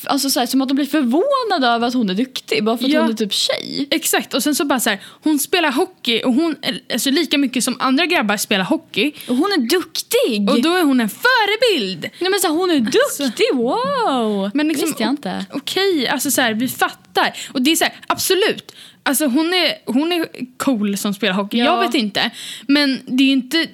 Alltså 0.05 0.29
så 0.29 0.39
här, 0.39 0.47
som 0.47 0.61
att 0.61 0.67
de 0.67 0.73
blir 0.75 0.85
förvånade 0.85 1.67
över 1.67 1.87
att 1.87 1.93
hon 1.93 2.09
är 2.09 2.13
duktig 2.13 2.63
bara 2.63 2.77
för 2.77 2.85
att 2.85 2.91
Ja. 2.91 3.01
hon 3.01 3.11
är 3.11 3.15
typ 3.15 3.33
tjej. 3.33 3.87
Exakt, 3.91 4.33
och 4.33 4.43
sen 4.43 4.55
så 4.55 4.65
bara 4.65 4.79
så 4.79 4.89
här, 4.89 5.01
hon 5.23 5.39
spelar 5.39 5.71
hockey 5.71 6.21
och 6.23 6.33
hon, 6.33 6.55
alltså 6.93 7.11
lika 7.11 7.37
mycket 7.37 7.63
som 7.63 7.75
andra 7.79 8.05
grabbar 8.05 8.37
spelar 8.37 8.65
hockey. 8.65 9.11
Och 9.27 9.35
hon 9.35 9.51
är 9.51 9.57
duktig! 9.57 10.49
Och 10.49 10.61
då 10.61 10.75
är 10.75 10.83
hon 10.83 10.99
en 10.99 11.09
förebild. 11.09 12.01
Nej, 12.19 12.29
men 12.31 12.39
så 12.39 12.47
här, 12.47 12.53
hon 12.53 12.69
är 12.71 12.79
duktig, 12.79 13.45
wow! 13.53 14.51
Men 14.53 14.67
liksom, 14.67 14.87
visste 14.87 15.03
jag 15.03 15.11
inte. 15.11 15.45
Okej, 15.53 16.07
alltså 16.07 16.31
så 16.31 16.41
här, 16.41 16.53
vi 16.53 16.67
fattar. 16.67 17.37
Och 17.53 17.61
det 17.61 17.71
är 17.71 17.75
så 17.75 17.83
här, 17.83 17.93
absolut. 18.07 18.71
Alltså 19.03 19.25
hon 19.25 19.53
är, 19.53 19.73
hon 19.85 20.11
är 20.11 20.27
cool 20.57 20.97
som 20.97 21.13
spelar 21.13 21.33
hockey. 21.33 21.57
Ja. 21.57 21.65
Jag 21.65 21.79
vet 21.87 21.95
inte. 21.95 22.31
Men 22.67 23.01
det 23.05 23.23
är 23.23 23.31
inte... 23.31 23.67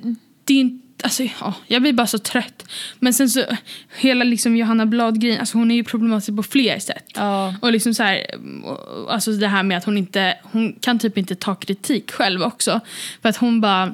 Det 0.45 0.53
är 0.53 0.59
inte 0.59 0.82
Alltså, 1.03 1.23
ja, 1.23 1.53
jag 1.67 1.81
blir 1.81 1.93
bara 1.93 2.07
så 2.07 2.17
trött. 2.17 2.65
Men 2.99 3.13
sen 3.13 3.29
så, 3.29 3.43
hela 3.97 4.23
liksom 4.23 4.57
Johanna 4.57 4.85
Blad-grejen, 4.85 5.39
alltså 5.39 5.57
hon 5.57 5.71
är 5.71 5.75
ju 5.75 5.83
problematisk 5.83 6.35
på 6.35 6.43
fler 6.43 6.79
sätt. 6.79 7.05
Ja. 7.15 7.55
Och 7.61 7.71
liksom 7.71 7.93
så 7.93 8.03
här, 8.03 8.25
alltså 9.09 9.31
det 9.31 9.47
här 9.47 9.63
med 9.63 9.77
att 9.77 9.85
hon 9.85 9.97
inte, 9.97 10.37
hon 10.43 10.73
kan 10.73 10.99
typ 10.99 11.17
inte 11.17 11.35
ta 11.35 11.55
kritik 11.55 12.11
själv 12.11 12.43
också. 12.43 12.79
För 13.21 13.29
att 13.29 13.37
hon 13.37 13.61
bara, 13.61 13.93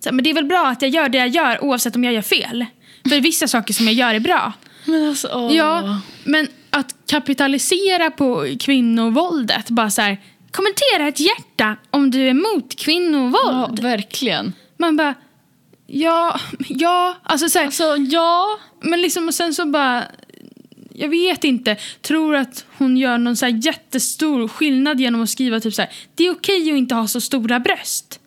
så 0.00 0.08
här, 0.08 0.12
men 0.12 0.24
det 0.24 0.30
är 0.30 0.34
väl 0.34 0.44
bra 0.44 0.68
att 0.68 0.82
jag 0.82 0.90
gör 0.90 1.08
det 1.08 1.18
jag 1.18 1.28
gör 1.28 1.64
oavsett 1.64 1.96
om 1.96 2.04
jag 2.04 2.14
gör 2.14 2.22
fel. 2.22 2.66
För 3.08 3.20
vissa 3.20 3.48
saker 3.48 3.74
som 3.74 3.86
jag 3.86 3.94
gör 3.94 4.14
är 4.14 4.20
bra. 4.20 4.52
Men 4.84 5.08
alltså, 5.08 5.28
åh. 5.32 5.56
Ja, 5.56 6.00
men 6.24 6.48
att 6.70 6.94
kapitalisera 7.06 8.10
på 8.10 8.56
kvinnovåldet, 8.60 9.70
bara 9.70 9.90
så 9.90 10.02
här, 10.02 10.18
kommentera 10.50 11.08
ett 11.08 11.20
hjärta 11.20 11.76
om 11.90 12.10
du 12.10 12.20
är 12.20 12.30
emot 12.30 12.66
ja, 12.68 12.84
kvinnovåld. 12.84 13.78
verkligen. 13.80 14.52
Man 14.76 14.96
bara, 14.96 15.14
ja, 15.86 16.40
ja, 16.68 17.16
alltså 17.22 17.48
så 17.48 17.58
här, 17.58 17.66
Alltså, 17.66 17.96
ja. 17.96 18.58
men 18.80 19.00
liksom 19.02 19.28
och 19.28 19.34
sen 19.34 19.54
så 19.54 19.66
bara, 19.66 20.04
jag 20.94 21.08
vet 21.08 21.44
inte, 21.44 21.76
tror 22.02 22.36
att 22.36 22.64
hon 22.78 22.96
gör 22.96 23.18
någon 23.18 23.36
så 23.36 23.46
här 23.46 23.60
jättestor 23.66 24.48
skillnad 24.48 25.00
genom 25.00 25.22
att 25.22 25.30
skriva 25.30 25.60
typ 25.60 25.74
så 25.74 25.82
här, 25.82 25.90
det 26.14 26.26
är 26.26 26.30
okej 26.32 26.70
att 26.72 26.78
inte 26.78 26.94
ha 26.94 27.08
så 27.08 27.20
stora 27.20 27.60
bröst. 27.60 28.20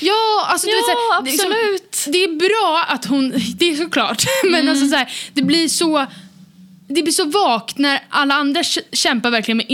Ja, 0.00 0.46
alltså 0.48 0.66
du 0.66 0.72
Ja, 0.72 0.76
vet, 0.78 0.84
så 0.84 0.90
här, 1.12 1.22
det 1.24 1.30
liksom- 1.30 1.50
absolut. 1.52 2.04
det 2.12 2.24
är 2.24 2.36
bra 2.48 2.84
att 2.88 3.04
hon, 3.04 3.30
det 3.56 3.70
är 3.70 3.76
såklart, 3.76 4.22
men 4.50 4.68
alltså 4.68 4.86
så 4.88 4.96
här, 4.96 5.12
det 5.32 5.42
blir 5.42 5.68
så 5.68 6.06
det 6.88 7.02
blir 7.02 7.12
så 7.12 7.24
vagt 7.24 7.78
när 7.78 8.00
alla 8.08 8.34
andra 8.34 8.62
kä- 8.62 8.80
kämpar 8.92 9.30
verkligen 9.30 9.56
med 9.56 9.66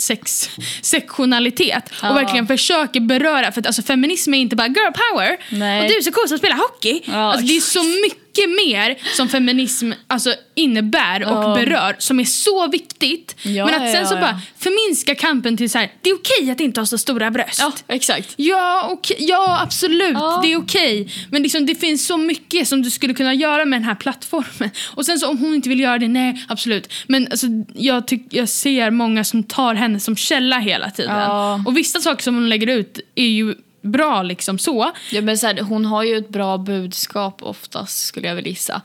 intersektionalitet 0.00 1.90
Ja. 2.02 2.10
och 2.10 2.16
verkligen 2.16 2.46
försöker 2.46 3.00
beröra, 3.00 3.52
för 3.52 3.60
att 3.60 3.66
alltså, 3.66 3.82
feminism 3.82 4.34
är 4.34 4.38
inte 4.38 4.56
bara 4.56 4.66
girl 4.66 4.92
power 4.92 5.36
Nej. 5.50 5.82
och 5.82 5.88
du 5.88 5.96
är 5.96 6.02
så 6.02 6.12
cool 6.12 6.28
som 6.28 6.38
spelar 6.38 6.56
hockey. 6.56 7.02
Alltså, 7.12 7.46
det 7.46 7.56
är 7.56 7.60
så 7.60 7.82
mycket 7.84 8.19
mer 8.38 8.96
som 9.16 9.28
feminism 9.28 9.92
alltså, 10.06 10.34
innebär 10.54 11.24
och 11.24 11.44
Ja. 11.44 11.54
berör 11.54 11.96
som 11.98 12.20
är 12.20 12.24
så 12.24 12.68
viktigt. 12.68 13.36
Ja, 13.42 13.66
men 13.66 13.74
att 13.74 13.92
sen 13.92 14.02
ja, 14.02 14.06
så 14.06 14.14
ja. 14.14 14.20
bara 14.20 14.40
förminska 14.58 15.14
kampen 15.14 15.56
till 15.56 15.70
så 15.70 15.78
här, 15.78 15.92
det 16.02 16.10
är 16.10 16.14
okej 16.14 16.50
att 16.50 16.60
inte 16.60 16.80
ha 16.80 16.86
så 16.86 16.98
stora 16.98 17.30
bröst. 17.30 17.58
Ja, 17.60 17.72
exakt. 17.88 18.34
Ja, 18.36 18.88
okej. 18.92 19.16
ja 19.20 19.60
absolut. 19.62 20.12
Ja. 20.12 20.40
Det 20.42 20.52
är 20.52 20.56
okej. 20.56 21.12
Men 21.30 21.42
liksom, 21.42 21.66
det 21.66 21.74
finns 21.74 22.06
så 22.06 22.16
mycket 22.16 22.68
som 22.68 22.82
du 22.82 22.90
skulle 22.90 23.14
kunna 23.14 23.34
göra 23.34 23.64
med 23.64 23.80
den 23.80 23.84
här 23.84 23.94
plattformen. 23.94 24.70
Och 24.94 25.06
sen 25.06 25.18
så 25.18 25.28
om 25.28 25.38
hon 25.38 25.54
inte 25.54 25.68
vill 25.68 25.80
göra 25.80 25.98
det, 25.98 26.08
nej 26.08 26.44
absolut. 26.48 26.92
Men 27.06 27.28
alltså, 27.30 27.46
jag, 27.74 28.06
tyck, 28.06 28.22
jag 28.30 28.48
ser 28.48 28.90
många 28.90 29.24
som 29.24 29.42
tar 29.42 29.74
henne 29.74 30.00
som 30.00 30.16
källa 30.16 30.58
hela 30.58 30.90
tiden. 30.90 31.16
Ja. 31.16 31.62
Och 31.66 31.76
vissa 31.76 32.00
saker 32.00 32.22
som 32.22 32.34
hon 32.34 32.48
lägger 32.48 32.66
ut 32.66 33.00
är 33.14 33.28
ju 33.28 33.54
bra 33.82 34.22
liksom 34.22 34.58
så. 34.58 34.92
Ja, 35.12 35.20
men 35.20 35.38
så 35.38 35.46
här, 35.46 35.60
hon 35.60 35.84
har 35.84 36.02
ju 36.02 36.16
ett 36.16 36.28
bra 36.28 36.58
budskap 36.58 37.42
oftast 37.42 38.06
skulle 38.06 38.28
jag 38.28 38.34
vilja 38.34 38.50
gissa. 38.50 38.82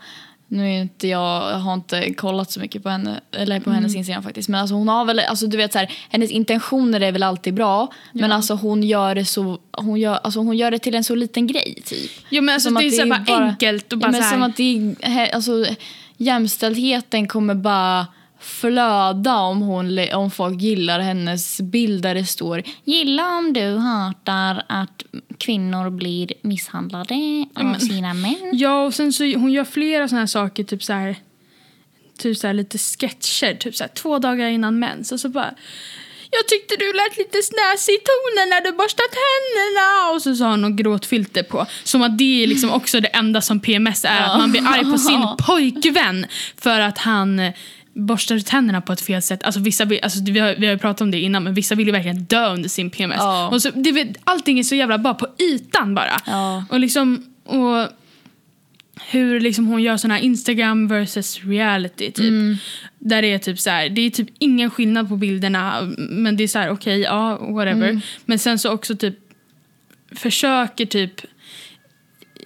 Nu 0.48 0.66
är 0.66 0.80
inte 0.80 1.08
jag, 1.08 1.50
jag 1.52 1.58
har 1.58 1.74
inte 1.74 2.14
kollat 2.14 2.50
så 2.50 2.60
mycket 2.60 2.82
på 2.82 2.88
henne 2.88 3.20
eller 3.32 3.60
på 3.60 3.70
hennes 3.70 3.94
Instagram 3.94 4.22
faktiskt. 4.22 4.48
Men 4.48 4.60
alltså 4.60 4.74
hon 4.74 4.88
har 4.88 5.04
väl, 5.04 5.18
alltså 5.18 5.46
du 5.46 5.56
vet 5.56 5.72
så 5.72 5.78
här, 5.78 5.92
hennes 6.08 6.30
intentioner 6.30 7.00
är 7.00 7.12
väl 7.12 7.22
alltid 7.22 7.54
bra. 7.54 7.92
Men 8.12 8.32
alltså 8.32 8.54
hon 8.54 8.82
gör 8.82 9.14
det 9.14 9.24
så, 9.24 9.58
hon 9.72 10.00
gör, 10.00 10.14
alltså 10.14 10.40
hon 10.40 10.56
gör 10.56 10.70
det 10.70 10.78
till 10.78 10.94
en 10.94 11.04
så 11.04 11.14
liten 11.14 11.46
grej 11.46 11.82
typ. 11.84 12.10
Jo 12.28 12.42
men 12.42 12.54
alltså 12.54 12.68
Som 12.68 12.74
det 12.74 12.86
är, 12.86 12.90
så 12.90 13.02
är 13.02 13.06
bara, 13.06 13.48
enkelt 13.48 13.92
och 13.92 13.98
bara 13.98 14.06
ja, 14.06 14.12
men 14.12 14.22
så 14.22 14.28
här, 14.28 14.34
som 14.34 14.42
att 14.42 14.56
det 14.56 14.94
är, 15.00 15.34
alltså, 15.34 15.66
jämställdheten 16.16 17.28
kommer 17.28 17.54
bara 17.54 18.06
flöda 18.40 19.36
om, 19.36 19.60
hon, 19.60 19.98
om 20.14 20.30
folk 20.30 20.60
gillar 20.60 21.00
hennes 21.00 21.60
bild 21.60 22.02
där 22.02 22.14
det 22.14 22.24
står 22.24 22.62
Gilla 22.84 23.28
om 23.38 23.52
du 23.52 23.76
hatar 23.76 24.64
att 24.68 25.04
kvinnor 25.38 25.90
blir 25.90 26.32
misshandlade 26.42 27.14
av 27.54 27.64
men- 27.64 27.80
sina 27.80 28.14
män. 28.14 28.50
Ja, 28.52 28.84
och 28.84 28.94
sen 28.94 29.12
så 29.12 29.24
hon 29.24 29.52
gör 29.52 29.64
flera 29.64 30.08
såna 30.08 30.20
här 30.20 30.26
saker, 30.26 30.64
typ 30.64 30.82
så 30.82 30.92
här, 30.92 31.16
typ 32.18 32.36
så 32.36 32.46
här 32.46 32.54
lite 32.54 32.78
sketcher, 32.78 33.54
typ 33.54 33.76
så 33.76 33.84
här, 33.84 33.90
två 33.94 34.18
dagar 34.18 34.48
innan 34.48 34.78
mens. 34.78 35.12
Och 35.12 35.20
så 35.20 35.28
bara, 35.28 35.54
jag 36.30 36.48
tyckte 36.48 36.76
du 36.78 36.92
lät 36.92 37.18
lite 37.18 37.38
snäsig 37.42 37.92
i 37.92 37.98
tonen 37.98 38.48
när 38.48 38.60
du 38.64 38.72
borstat 38.72 39.06
tänderna. 39.22 40.14
Och 40.14 40.22
så 40.22 40.34
sa 40.34 40.50
hon 40.50 40.60
något 40.60 40.76
gråtfilter 40.76 41.42
på. 41.42 41.66
Som 41.84 42.02
att 42.02 42.18
det 42.18 42.42
är 42.42 42.46
liksom 42.46 42.70
också 42.70 43.00
det 43.00 43.08
enda 43.08 43.40
som 43.40 43.60
PMS 43.60 44.04
är, 44.04 44.20
att 44.20 44.38
man 44.38 44.50
blir 44.50 44.66
arg 44.66 44.84
på 44.92 44.98
sin 44.98 45.26
pojkvän 45.46 46.26
för 46.56 46.80
att 46.80 46.98
han 46.98 47.52
borstar 47.96 48.34
ut 48.34 48.46
tänderna 48.46 48.80
på 48.80 48.92
ett 48.92 49.00
fel 49.00 49.22
sätt. 49.22 49.42
Alltså 49.42 49.60
vissa 49.60 49.84
vill, 49.84 50.00
alltså 50.02 50.18
vi, 50.24 50.38
har, 50.38 50.54
vi 50.58 50.66
har 50.66 50.72
ju 50.72 50.78
pratat 50.78 51.00
om 51.00 51.10
det 51.10 51.20
innan, 51.20 51.44
men 51.44 51.54
vissa 51.54 51.74
vill 51.74 51.86
ju 51.86 51.92
verkligen 51.92 52.24
dö 52.24 52.52
under 52.52 52.68
sin 52.68 52.90
PMS. 52.90 53.16
Ja. 53.18 53.48
Och 53.48 53.62
så, 53.62 53.70
det, 53.70 54.14
allting 54.24 54.58
är 54.58 54.62
så 54.62 54.74
jävla 54.74 54.98
bara 54.98 55.14
på 55.14 55.28
ytan 55.38 55.94
bara. 55.94 56.20
Ja. 56.26 56.64
Och 56.70 56.80
liksom, 56.80 57.24
och 57.44 57.88
hur 59.10 59.40
liksom 59.40 59.66
hon 59.66 59.82
gör 59.82 59.96
sån 59.96 60.10
här 60.10 60.18
Instagram 60.18 60.88
versus 60.88 61.44
reality 61.44 62.10
typ. 62.10 62.58
Där 62.98 63.22
det 63.22 63.32
är 63.32 63.38
typ 63.38 63.60
så 63.60 63.70
här, 63.70 63.88
det 63.88 64.00
är 64.00 64.10
typ 64.10 64.28
ingen 64.38 64.70
skillnad 64.70 65.08
på 65.08 65.16
bilderna 65.16 65.88
men 65.98 66.36
det 66.36 66.44
är 66.44 66.48
så 66.48 66.58
här 66.58 66.70
okej, 66.70 67.00
ja 67.00 67.36
whatever. 67.36 68.00
Men 68.24 68.38
sen 68.38 68.58
så 68.58 68.72
också 68.72 68.96
typ 68.96 69.16
försöker 70.12 70.86
typ 70.86 71.20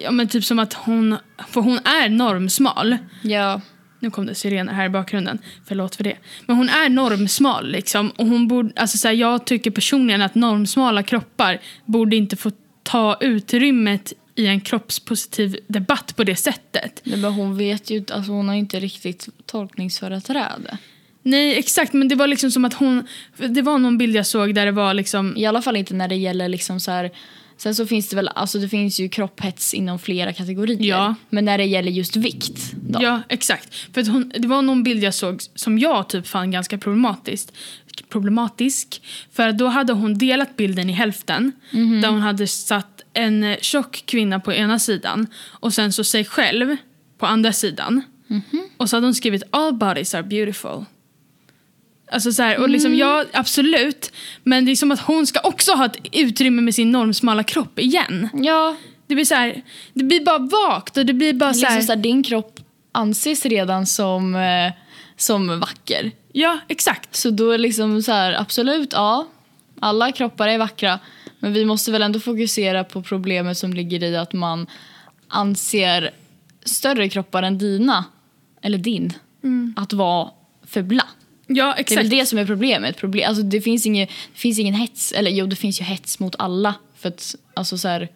Ja 0.02 0.10
men 0.10 0.28
typ 0.28 0.44
som 0.44 0.58
att 0.58 0.72
hon, 0.72 1.16
för 1.48 1.60
hon 1.60 1.78
är 1.78 2.08
normsmal. 2.08 2.96
Ja. 3.22 3.60
Nu 4.00 4.10
kom 4.10 4.26
det 4.26 4.34
sirener 4.34 4.72
här 4.72 4.86
i 4.86 4.88
bakgrunden. 4.88 5.38
Förlåt 5.68 5.96
för 5.96 6.04
det. 6.04 6.16
Men 6.46 6.56
hon 6.56 6.68
är 6.68 6.88
normsmal 6.88 7.70
liksom. 7.70 8.10
Och 8.10 8.26
hon 8.26 8.48
borde, 8.48 8.72
alltså 8.76 8.98
så 8.98 9.08
här, 9.08 9.14
jag 9.14 9.44
tycker 9.44 9.70
personligen 9.70 10.22
att 10.22 10.34
normsmala 10.34 11.02
kroppar 11.02 11.60
borde 11.84 12.16
inte 12.16 12.36
få 12.36 12.50
ta 12.82 13.16
utrymmet 13.20 14.12
i 14.34 14.46
en 14.46 14.60
kroppspositiv 14.60 15.56
debatt 15.66 16.16
på 16.16 16.24
det 16.24 16.36
sättet. 16.36 17.00
Nej, 17.04 17.18
men 17.18 17.32
hon 17.32 17.56
vet 17.56 17.90
ju 17.90 18.04
alltså 18.12 18.32
hon 18.32 18.48
har 18.48 18.54
inte 18.54 18.80
riktigt 18.80 19.28
tolkningsföreträde. 19.46 20.78
Nej 21.22 21.58
exakt 21.58 21.92
men 21.92 22.08
det 22.08 22.14
var 22.14 22.26
liksom 22.26 22.50
som 22.50 22.64
att 22.64 22.74
hon, 22.74 23.06
det 23.36 23.62
var 23.62 23.78
någon 23.78 23.98
bild 23.98 24.16
jag 24.16 24.26
såg 24.26 24.54
där 24.54 24.66
det 24.66 24.72
var 24.72 24.94
liksom 24.94 25.36
I 25.36 25.46
alla 25.46 25.62
fall 25.62 25.76
inte 25.76 25.94
när 25.94 26.08
det 26.08 26.16
gäller 26.16 26.48
liksom 26.48 26.80
så 26.80 26.90
här. 26.90 27.10
Sen 27.62 27.74
så 27.74 27.86
finns 27.86 28.08
det 28.08 28.16
väl, 28.16 28.28
alltså 28.28 28.58
det 28.58 28.68
finns 28.68 29.00
ju 29.00 29.08
kropphets 29.08 29.74
inom 29.74 29.98
flera 29.98 30.32
kategorier. 30.32 30.88
Ja. 30.88 31.14
Men 31.30 31.44
när 31.44 31.58
det 31.58 31.64
gäller 31.64 31.90
just 31.90 32.16
vikt 32.16 32.72
då. 32.72 33.02
Ja, 33.02 33.22
exakt. 33.28 33.74
För 33.74 34.00
att 34.00 34.08
hon, 34.08 34.32
det 34.38 34.48
var 34.48 34.62
någon 34.62 34.82
bild 34.82 35.04
jag 35.04 35.14
såg 35.14 35.40
som 35.54 35.78
jag 35.78 36.08
typ 36.08 36.26
fann 36.26 36.50
ganska 36.50 36.78
problematiskt. 36.78 37.52
Problematisk. 38.08 39.02
För 39.32 39.52
då 39.52 39.66
hade 39.66 39.92
hon 39.92 40.18
delat 40.18 40.56
bilden 40.56 40.90
i 40.90 40.92
hälften. 40.92 41.52
Där 42.02 42.08
hon 42.08 42.20
hade 42.20 42.46
satt 42.46 43.02
en 43.12 43.56
tjock 43.60 44.02
kvinna 44.06 44.40
på 44.40 44.52
ena 44.52 44.78
sidan 44.78 45.26
och 45.48 45.74
sen 45.74 45.92
så 45.92 46.04
sig 46.04 46.24
själv 46.24 46.76
på 47.18 47.26
andra 47.26 47.52
sidan. 47.52 48.02
Och 48.76 48.90
så 48.90 48.96
hade 48.96 49.06
hon 49.06 49.14
skrivit 49.14 49.42
all 49.50 49.74
bodies 49.74 50.14
are 50.14 50.22
beautiful. 50.22 50.84
Alltså 52.12 52.32
så 52.32 52.42
här, 52.42 52.58
och 52.58 52.68
liksom 52.68 52.94
jag, 52.94 53.26
absolut. 53.32 54.12
Men 54.42 54.64
det 54.64 54.70
är 54.70 54.76
som 54.76 54.90
att 54.92 55.00
hon 55.00 55.26
ska 55.26 55.40
också 55.40 55.72
ha 55.72 55.86
ett 55.86 55.96
utrymme 56.12 56.62
med 56.62 56.74
sin 56.74 56.92
normsmala 56.92 57.42
kropp 57.42 57.78
igen. 57.78 58.28
Ja, 58.32 58.76
Det 59.06 59.14
blir 59.14 59.24
så 59.24 59.34
här, 59.34 59.62
det 59.94 60.04
blir 60.04 60.24
bara 60.24 60.38
vagt 60.38 60.96
och 60.96 61.06
det 61.06 61.12
blir 61.12 61.32
bara 61.32 61.54
så 61.54 61.60
liksom 61.60 61.74
här, 61.74 61.82
så 61.82 61.92
här, 61.92 61.96
din 61.96 62.22
kropp 62.22 62.60
anses 62.92 63.46
redan 63.46 63.86
som, 63.86 64.34
eh, 64.34 64.72
som 65.16 65.60
vacker. 65.60 66.10
Ja, 66.32 66.58
exakt. 66.68 67.16
Så 67.16 67.30
då 67.30 67.50
är 67.50 67.58
liksom 67.58 68.02
så 68.02 68.12
här, 68.12 68.32
absolut, 68.40 68.92
ja. 68.92 69.26
Alla 69.80 70.12
kroppar 70.12 70.48
är 70.48 70.58
vackra. 70.58 70.98
Men 71.38 71.52
vi 71.52 71.64
måste 71.64 71.92
väl 71.92 72.02
ändå 72.02 72.20
fokusera 72.20 72.84
på 72.84 73.02
problemet 73.02 73.58
som 73.58 73.72
ligger 73.72 74.02
i 74.02 74.16
att 74.16 74.32
man 74.32 74.66
anser 75.28 76.10
större 76.64 77.08
kroppar 77.08 77.42
än 77.42 77.58
dina, 77.58 78.04
eller 78.62 78.78
din, 78.78 79.12
att 79.76 79.92
vara 79.92 80.30
fula. 80.66 81.04
Ja, 81.52 81.64
Det 81.66 81.70
är 81.70 81.80
exakt. 81.80 82.00
väl 82.00 82.08
det 82.08 82.26
som 82.26 82.38
är 82.38 82.46
problemet. 82.46 82.96
Problem, 82.96 83.28
alltså 83.28 83.42
det, 83.42 83.60
finns 83.60 83.86
ingen, 83.86 84.06
det 84.06 84.38
finns 84.38 84.58
ingen 84.58 84.74
hets, 84.74 85.12
eller 85.12 85.30
jo 85.30 85.46
det 85.46 85.56
finns 85.56 85.80
ju 85.80 85.84
hets 85.84 86.18
mot 86.18 86.34
alla. 86.38 86.74
För 86.98 87.08
att 87.08 87.34
alltså 87.54 87.78
så 87.78 87.88
här, 87.88 88.08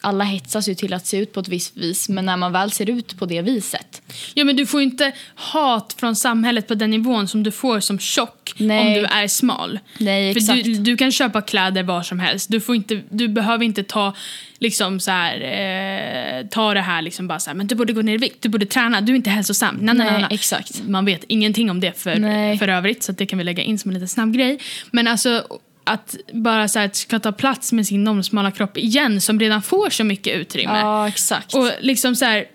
alla 0.00 0.24
hetsas 0.24 0.68
ju 0.68 0.74
till 0.74 0.92
att 0.92 1.06
se 1.06 1.16
ut 1.16 1.32
på 1.32 1.40
ett 1.40 1.48
visst 1.48 1.76
vis 1.76 2.08
men 2.08 2.26
när 2.26 2.36
man 2.36 2.52
väl 2.52 2.70
ser 2.70 2.90
ut 2.90 3.18
på 3.18 3.26
det 3.26 3.42
viset. 3.42 4.02
Ja, 4.34 4.44
men 4.44 4.56
du 4.56 4.66
får 4.66 4.82
inte 4.82 5.12
hat 5.34 5.96
från 5.98 6.16
samhället 6.16 6.68
på 6.68 6.74
den 6.74 6.90
nivån 6.90 7.28
som 7.28 7.42
du 7.42 7.50
får 7.50 7.80
som 7.80 7.98
tjock 7.98 8.52
Nej. 8.56 8.86
om 8.86 8.94
du 8.94 9.04
är 9.04 9.28
smal. 9.28 9.78
Nej 9.98 10.32
För 10.32 10.40
exakt. 10.40 10.64
du, 10.64 10.74
du 10.74 10.96
kan 10.96 11.12
köpa 11.12 11.42
kläder 11.42 11.82
var 11.82 12.02
som 12.02 12.18
helst. 12.18 12.50
Du, 12.50 12.60
får 12.60 12.76
inte, 12.76 13.00
du 13.10 13.28
behöver 13.28 13.64
inte 13.64 13.82
ta 13.84 14.14
liksom 14.58 15.00
så 15.00 15.10
här, 15.10 15.40
eh, 15.40 16.46
ta 16.46 16.74
det 16.74 16.80
här 16.80 17.02
liksom 17.02 17.28
bara 17.28 17.38
så 17.38 17.50
här, 17.50 17.54
men 17.54 17.66
du 17.66 17.74
borde 17.74 17.92
gå 17.92 18.02
ner 18.02 18.14
i 18.14 18.16
vikt, 18.16 18.42
du 18.42 18.48
borde 18.48 18.66
träna, 18.66 19.00
du 19.00 19.12
är 19.12 19.16
inte 19.16 19.30
hälsosam. 19.30 19.74
Nej, 19.80 19.94
nej, 19.94 20.10
Nej, 20.10 20.20
nej, 20.20 20.28
exakt. 20.30 20.82
Man 20.88 21.04
vet 21.04 21.24
ingenting 21.28 21.70
om 21.70 21.80
det 21.80 21.98
för, 21.98 22.16
Nej. 22.16 22.58
för 22.58 22.68
övrigt 22.68 23.02
så 23.02 23.12
det 23.12 23.26
kan 23.26 23.38
vi 23.38 23.44
lägga 23.44 23.62
in 23.62 23.78
som 23.78 23.90
en 23.90 23.94
liten 23.94 24.08
snabb 24.08 24.34
grej. 24.34 24.58
Men 24.90 25.06
alltså 25.06 25.46
att 25.84 26.16
bara 26.32 26.68
så 26.68 26.78
här, 26.78 26.90
ska 26.92 27.18
ta 27.18 27.32
plats 27.32 27.72
med 27.72 27.86
sin 27.86 28.04
normsmala 28.04 28.50
kropp 28.50 28.76
igen 28.76 29.20
som 29.20 29.40
redan 29.40 29.62
får 29.62 29.90
så 29.90 30.04
mycket 30.04 30.36
utrymme. 30.36 30.78
Ja 30.78 31.08
exakt. 31.08 31.54
Och 31.54 31.70
liksom 31.80 32.16
så 32.16 32.24
här, 32.24 32.46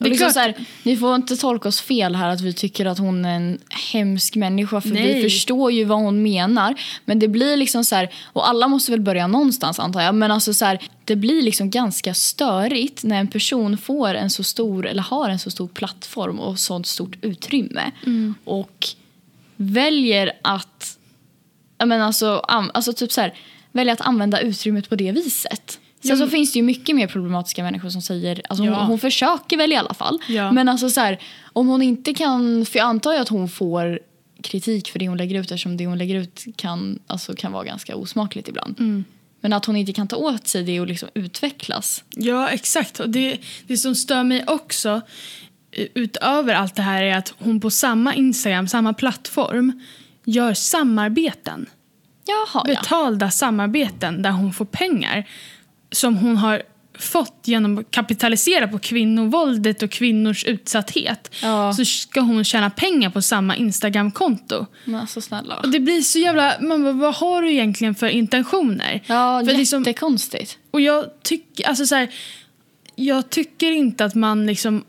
Och 0.00 0.06
liksom 0.06 0.30
så 0.30 0.40
här, 0.40 0.54
ni 0.82 0.96
får 0.96 1.14
inte 1.14 1.36
tolka 1.36 1.68
oss 1.68 1.80
fel 1.80 2.14
här 2.14 2.28
att 2.28 2.40
vi 2.40 2.52
tycker 2.52 2.86
att 2.86 2.98
hon 2.98 3.24
är 3.24 3.36
en 3.36 3.58
hemsk 3.92 4.36
människa 4.36 4.80
för 4.80 4.88
Nej. 4.88 5.14
vi 5.14 5.22
förstår 5.22 5.72
ju 5.72 5.84
vad 5.84 5.98
hon 5.98 6.22
menar. 6.22 6.74
Men 7.04 7.18
det 7.18 7.28
blir 7.28 7.56
liksom 7.56 7.84
så 7.84 7.94
här, 7.94 8.10
och 8.32 8.48
alla 8.48 8.68
måste 8.68 8.90
väl 8.90 9.00
börja 9.00 9.26
någonstans 9.26 9.78
antar 9.78 10.00
jag, 10.00 10.14
men 10.14 10.30
alltså 10.30 10.54
så 10.54 10.64
här, 10.64 10.78
det 11.04 11.16
blir 11.16 11.42
liksom 11.42 11.70
ganska 11.70 12.14
störigt 12.14 13.04
när 13.04 13.20
en 13.20 13.28
person 13.28 13.78
får 13.78 14.14
en 14.14 14.30
så 14.30 14.42
stor, 14.42 14.86
eller 14.86 15.02
har 15.02 15.28
en 15.28 15.38
så 15.38 15.50
stor 15.50 15.68
plattform 15.68 16.40
och 16.40 16.58
sånt 16.58 16.86
stort 16.86 17.16
utrymme. 17.22 17.90
Och 18.44 18.86
väljer 19.56 20.32
att, 20.42 20.98
menar 21.78 22.06
alltså, 22.06 22.38
alltså 22.38 22.92
typ 22.92 23.12
så 23.12 23.20
här, 23.20 23.34
väljer 23.72 23.92
att 23.94 24.00
använda 24.00 24.40
utrymmet 24.40 24.88
på 24.88 24.96
det 24.96 25.12
viset. 25.12 25.62
Sen 25.70 26.10
Ja, 26.10 26.16
så 26.16 26.20
men- 26.22 26.30
finns 26.30 26.52
det 26.52 26.58
ju 26.58 26.62
mycket 26.62 26.96
mer 26.96 27.06
problematiska 27.06 27.62
människor 27.62 27.88
som 27.90 28.02
säger, 28.02 28.42
alltså 28.48 28.64
Ja. 28.64 28.74
hon, 28.74 28.86
hon 28.86 28.98
försöker 28.98 29.56
väl 29.56 29.72
i 29.72 29.76
alla 29.76 29.94
fall. 29.94 30.18
Ja. 30.28 30.52
Men 30.52 30.68
alltså 30.68 30.90
så 30.90 31.00
här, 31.00 31.18
om 31.52 31.66
hon 31.68 31.82
inte 31.82 32.14
kan, 32.14 32.66
för 32.66 32.78
jag 32.78 32.86
antar 32.86 33.12
ju 33.12 33.18
att 33.18 33.28
hon 33.28 33.48
får 33.48 34.00
kritik 34.42 34.90
för 34.90 34.98
det 34.98 35.08
hon 35.08 35.16
lägger 35.16 35.34
ut 35.40 35.40
eftersom 35.50 35.76
det 35.76 35.86
hon 35.86 35.98
lägger 35.98 36.14
ut 36.14 36.44
kan, 36.56 36.98
alltså, 37.06 37.34
kan 37.34 37.52
vara 37.52 37.64
ganska 37.64 37.96
osmakligt 37.96 38.48
ibland. 38.48 38.80
Mm. 38.80 39.04
Men 39.40 39.52
att 39.52 39.64
hon 39.64 39.76
inte 39.76 39.92
kan 39.92 40.08
ta 40.08 40.16
åt 40.16 40.46
sig 40.48 40.62
det 40.62 40.80
och 40.80 40.86
liksom 40.86 41.08
utvecklas. 41.14 42.04
Ja, 42.16 42.48
exakt. 42.48 43.00
Och 43.00 43.08
det, 43.10 43.38
det 43.66 43.76
som 43.76 43.94
stör 43.94 44.24
mig 44.24 44.44
också 44.46 45.00
eh, 45.72 45.86
utöver 45.94 46.54
allt 46.54 46.74
det 46.74 46.82
här 46.82 47.02
är 47.02 47.16
att 47.16 47.34
hon 47.38 47.60
på 47.60 47.70
samma 47.70 48.14
Instagram, 48.14 48.68
samma 48.68 48.92
plattform 48.92 49.80
gör 50.24 50.54
samarbeten. 50.54 51.66
Jaha, 52.26 52.64
ja. 52.66 52.74
Betalda 52.74 53.30
samarbeten 53.30 54.22
där 54.22 54.30
hon 54.30 54.52
får 54.52 54.64
pengar 54.64 55.28
som 55.92 56.16
hon 56.16 56.36
har 56.36 56.62
fått 56.98 57.40
genom 57.44 57.78
att 57.78 57.90
kapitalisera 57.90 58.68
på 58.68 58.78
kvinnovåldet 58.78 59.82
och 59.82 59.90
kvinnors 59.90 60.44
utsatthet. 60.44 61.34
Ja. 61.42 61.72
Så 61.72 61.84
ska 61.84 62.20
hon 62.20 62.44
tjäna 62.44 62.70
pengar 62.70 63.10
på 63.10 63.22
samma 63.22 63.56
Instagramkonto. 63.56 64.66
Men 64.84 65.00
alltså 65.00 65.20
snälla. 65.20 65.56
Och 65.56 65.68
det 65.68 65.80
blir 65.80 66.00
så 66.00 66.18
jävla... 66.18 66.54
Man 66.60 66.82
bara, 66.82 66.92
vad 66.92 67.14
har 67.14 67.42
du 67.42 67.52
egentligen 67.52 67.94
för 67.94 68.06
intentioner? 68.06 69.02
Ja, 69.06 69.42
för 69.46 69.54
liksom, 69.54 69.82
jättekonstigt. 69.82 70.58
och 70.70 70.80
jag 70.80 71.22
tycker, 71.22 71.68
alltså 71.68 71.86
så 71.86 71.94
här, 71.94 72.08
jag 72.94 73.30
tycker 73.30 73.70
inte 73.72 74.04
att 74.04 74.14
man 74.14 74.46
liksom 74.46 74.84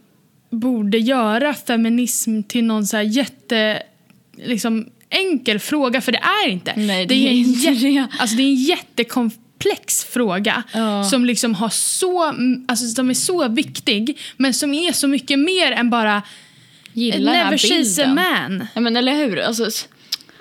borde 0.49 0.97
göra 0.97 1.53
feminism 1.53 2.41
till 2.41 2.63
någon 2.63 2.87
så 2.87 2.97
här 2.97 3.03
jätte, 3.03 3.83
liksom 4.37 4.89
enkel 5.09 5.59
fråga, 5.59 6.01
för 6.01 6.11
det 6.11 6.17
är 6.45 6.49
inte. 6.49 6.73
Nej, 6.75 7.05
det 7.05 7.13
är 7.15 7.27
är 7.27 7.31
en 7.31 7.35
inte 7.37 7.71
det. 7.71 8.07
Alltså 8.19 8.35
det 8.35 8.43
är 8.43 8.47
en 8.47 8.55
jättekomplex 8.55 10.03
fråga 10.03 10.63
Ja. 10.73 11.03
som 11.03 11.25
liksom 11.25 11.55
har 11.55 11.69
så, 11.69 12.23
alltså 12.67 12.87
som 12.87 13.09
är 13.09 13.13
så 13.13 13.47
viktig, 13.47 14.17
men 14.37 14.53
som 14.53 14.73
är 14.73 14.91
så 14.91 15.07
mycket 15.07 15.39
mer 15.39 15.71
än 15.71 15.89
bara 15.89 16.21
Gillar 16.93 17.33
never 17.33 17.57
chase 17.57 18.05
a 18.05 18.13
man. 18.13 18.67
Ja, 18.73 18.81
men 18.81 18.95
eller 18.97 19.15
hur? 19.15 19.39
Alltså, 19.39 19.69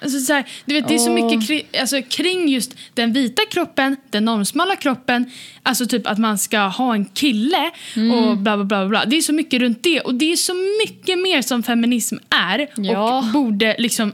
Alltså 0.03 0.21
så 0.21 0.33
här, 0.33 0.45
du 0.65 0.75
vet, 0.75 0.89
det 0.89 0.95
är 0.95 0.99
så 0.99 1.11
mycket 1.11 1.47
kring, 1.49 1.63
alltså, 1.81 2.03
kring 2.03 2.49
just 2.49 2.75
den 2.95 3.13
vita 3.13 3.43
kroppen, 3.51 3.97
den 4.11 4.25
normsmala 4.25 4.77
kroppen, 4.77 5.31
alltså 5.63 5.87
typ 5.87 6.07
att 6.07 6.19
man 6.19 6.39
ska 6.39 6.59
ha 6.59 6.95
en 6.95 7.05
kille 7.05 7.71
Mm. 7.97 8.11
och 8.15 8.37
bla 8.39 8.57
bla 8.57 8.65
bla. 8.65 8.87
bla. 8.87 9.05
Det 9.05 9.17
är 9.17 9.21
så 9.21 9.33
mycket 9.33 9.61
runt 9.61 9.83
det 9.83 10.01
och 10.01 10.15
det 10.15 10.33
är 10.33 10.37
så 10.37 10.55
mycket 10.85 11.19
mer 11.19 11.43
som 11.43 11.63
feminism 11.63 12.17
är 12.31 12.67
Ja. 12.77 13.19
och 13.19 13.25
borde 13.33 13.77
liksom 13.79 14.13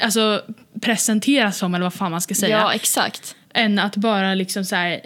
alltså, 0.00 0.42
presenteras 0.80 1.58
som, 1.58 1.74
eller 1.74 1.84
vad 1.84 1.94
fan 1.94 2.10
man 2.10 2.20
ska 2.20 2.34
säga, 2.34 2.58
ja, 2.58 2.74
exakt. 2.74 3.36
än 3.54 3.78
att 3.78 3.96
bara 3.96 4.34
liksom 4.34 4.64
så 4.64 4.76
här 4.76 5.00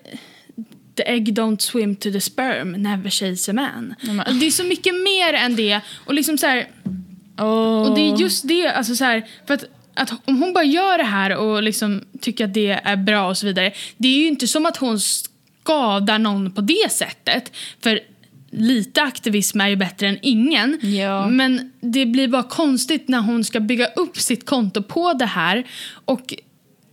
The 0.96 1.02
egg 1.02 1.38
don't 1.38 1.58
swim 1.58 1.96
to 1.96 2.10
the 2.12 2.20
sperm, 2.20 2.72
never 2.72 3.10
chase 3.10 3.50
a 3.50 3.54
man. 3.54 3.94
Alltså, 4.18 4.34
det 4.34 4.46
är 4.46 4.50
så 4.50 4.64
mycket 4.64 4.94
mer 4.94 5.32
än 5.32 5.56
det. 5.56 5.80
Och 6.06 6.14
liksom 6.14 6.38
så 6.38 6.46
här, 6.46 6.68
Oh. 7.38 7.88
och 7.88 7.94
det 7.94 8.00
är 8.00 8.16
just 8.16 8.48
det, 8.48 8.68
alltså 8.68 8.94
så 8.94 9.04
här, 9.04 9.26
för 9.46 9.54
att, 9.54 9.64
att 9.94 10.10
om 10.24 10.42
hon 10.42 10.52
bara 10.52 10.64
gör 10.64 10.98
det 10.98 11.04
här 11.04 11.36
och 11.36 11.62
liksom 11.62 12.04
tycker 12.20 12.44
att 12.44 12.54
det 12.54 12.80
är 12.84 12.96
bra 12.96 13.28
och 13.28 13.38
så 13.38 13.46
vidare. 13.46 13.72
Det 13.96 14.08
är 14.08 14.18
ju 14.18 14.26
inte 14.26 14.46
som 14.46 14.66
att 14.66 14.76
hon 14.76 15.00
skadar 15.00 16.18
någon 16.18 16.52
på 16.52 16.60
det 16.60 16.92
sättet. 16.92 17.52
För 17.80 18.00
lite 18.50 19.02
aktivism 19.02 19.60
är 19.60 19.68
ju 19.68 19.76
bättre 19.76 20.08
än 20.08 20.18
ingen. 20.22 20.78
Ja. 20.82 21.26
Men 21.26 21.72
det 21.80 22.06
blir 22.06 22.28
bara 22.28 22.42
konstigt 22.42 23.08
när 23.08 23.20
hon 23.20 23.44
ska 23.44 23.60
bygga 23.60 23.86
upp 23.86 24.16
sitt 24.16 24.46
konto 24.46 24.82
på 24.82 25.12
det 25.12 25.26
här 25.26 25.66
och 26.04 26.34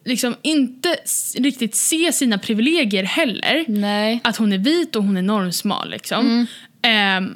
liksom 0.06 0.36
inte 0.42 0.98
riktigt 1.38 1.76
se 1.76 2.12
sina 2.14 2.38
privilegier 2.38 3.04
heller 3.04 3.66
Nej. 3.68 4.20
att 4.24 4.38
hon 4.38 4.54
är 4.54 4.58
vit 4.58 4.96
och 4.96 5.04
hon 5.04 5.18
är 5.18 5.22
normsmal. 5.22 5.90
Liksom. 5.90 6.48
Ehm, 6.82 7.36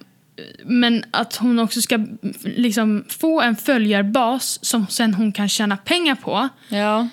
men 0.66 1.04
att 1.12 1.36
hon 1.36 1.60
också 1.60 1.82
ska 1.82 2.06
liksom, 2.44 3.04
få 3.08 3.42
en 3.42 3.56
följarbas 3.56 4.66
som 4.66 4.88
sen 4.88 5.14
hon 5.14 5.32
kan 5.32 5.50
tjäna 5.50 5.78
pengar 5.78 6.16
på. 6.16 6.50
Ja. 6.70 7.08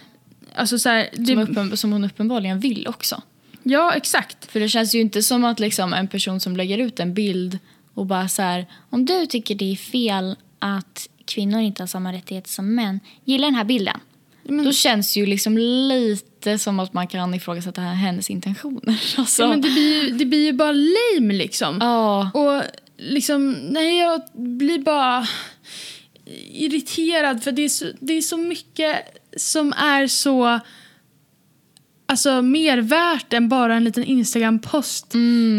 Alltså, 0.55 0.79
så 0.79 0.89
här, 0.89 1.09
Som, 1.15 1.25
det, 1.25 1.35
uppen, 1.35 1.77
som 1.77 1.93
hon 1.93 2.05
uppenbarligen 2.05 2.61
vill 2.61 2.87
också. 2.89 3.23
Ja, 3.69 3.95
exakt. 3.95 4.51
För 4.53 4.61
det 4.61 4.69
känns 4.69 4.95
ju 4.95 5.01
inte 5.01 5.23
som 5.23 5.45
att 5.45 5.61
liksom 5.61 5.93
en 5.93 6.09
person 6.09 6.41
som 6.41 6.57
lägger 6.57 6.79
ut 6.79 7.01
en 7.01 7.15
bild 7.15 7.59
och 7.95 8.07
bara 8.07 8.29
så 8.29 8.43
här, 8.43 8.67
om 8.91 9.05
du 9.05 9.27
tycker 9.27 9.55
det 9.55 9.73
är 9.73 9.77
fel 9.77 10.37
att 10.59 11.09
kvinnor 11.25 11.61
inte 11.61 11.83
har 11.83 11.87
samma 11.87 12.13
rättigheter 12.13 12.51
som 12.51 12.75
män, 12.75 13.01
gilla 13.25 13.47
den 13.47 13.55
här 13.55 13.65
bilden. 13.65 14.01
Då 14.65 14.73
känns 14.73 15.17
ju 15.17 15.27
liksom 15.27 15.59
lite 15.59 16.59
som 16.59 16.81
att 16.81 16.93
man 16.93 17.07
kan 17.07 17.35
ifrågasätta 17.35 17.81
hennes 17.81 18.31
intentioner. 18.31 19.03
Alltså, 19.19 19.43
Ja, 19.43 19.49
men 19.49 19.61
det, 19.61 19.71
blir 19.71 20.03
ju, 20.05 20.11
det 20.11 20.25
blir 20.25 20.45
ju 20.45 20.53
bara 20.53 20.73
lame 20.73 21.35
liksom. 21.35 21.79
ja. 21.81 22.31
Och 22.35 22.63
liksom, 22.99 23.53
nej 23.53 23.99
jag 23.99 24.23
blir 24.33 24.79
bara 24.79 25.27
irriterad 26.53 27.43
för 27.43 27.53
det 27.53 27.63
är 27.63 27.69
så, 27.69 27.87
det 28.01 28.13
är 28.13 28.23
så 28.23 28.37
mycket 28.37 28.97
som 29.37 29.73
är 29.73 30.07
så 30.07 30.61
alltså 32.17 32.43
mer 32.43 32.79
värt 32.79 33.33
än 33.33 33.49
bara 33.49 33.75
en 33.75 33.85
liten 33.85 34.05
Instagram-post 34.05 35.11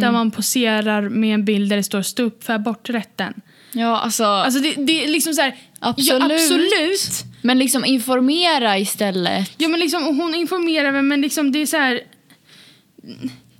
där 0.01 0.11
man 0.11 0.31
poserar 0.31 1.09
med 1.09 1.33
en 1.33 1.45
bild 1.45 1.69
där 1.69 1.77
det 1.77 1.83
står 1.83 2.01
stå 2.01 2.23
upp 2.23 2.43
för 2.43 2.53
aborträtten. 2.53 3.33
ja, 3.71 3.99
alltså, 3.99 4.23
Alltså 4.23 4.59
det, 4.59 4.73
det 4.77 5.03
är 5.03 5.07
liksom 5.07 5.33
så 5.33 5.41
här, 5.41 5.55
absolut. 5.79 6.29
Ja, 6.29 6.35
absolut. 6.35 7.23
Men 7.41 7.59
liksom 7.59 7.85
informera 7.85 8.77
istället. 8.77 9.51
Ja 9.57 9.67
men 9.67 9.79
liksom, 9.79 10.17
hon 10.17 10.35
informerar 10.35 10.91
mig 10.91 11.01
men 11.01 11.21
liksom 11.21 11.51
det 11.51 11.59
är 11.59 11.65
så 11.65 11.77
här. 11.77 12.01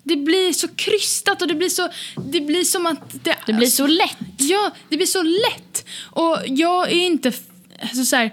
Det 0.04 0.16
blir 0.16 0.54
så 0.54 0.68
krystat 0.68 1.42
och 1.42 1.48
det 1.48 1.56
blir 1.56 1.70
så, 1.70 1.90
det 2.32 2.42
blir 2.42 2.64
som 2.64 2.86
att 2.86 3.24
det, 3.24 3.36
Det 3.46 3.54
blir 3.54 3.68
så 3.68 3.88
lätt. 3.88 4.18
Ja, 4.38 4.72
det 4.90 4.98
blir 4.98 5.08
så 5.08 5.24
lätt. 5.24 5.86
Och 6.04 6.38
jag 6.48 6.92
är 6.92 7.06
inte... 7.06 7.32
Alltså 7.82 8.06
så 8.06 8.16
här, 8.16 8.32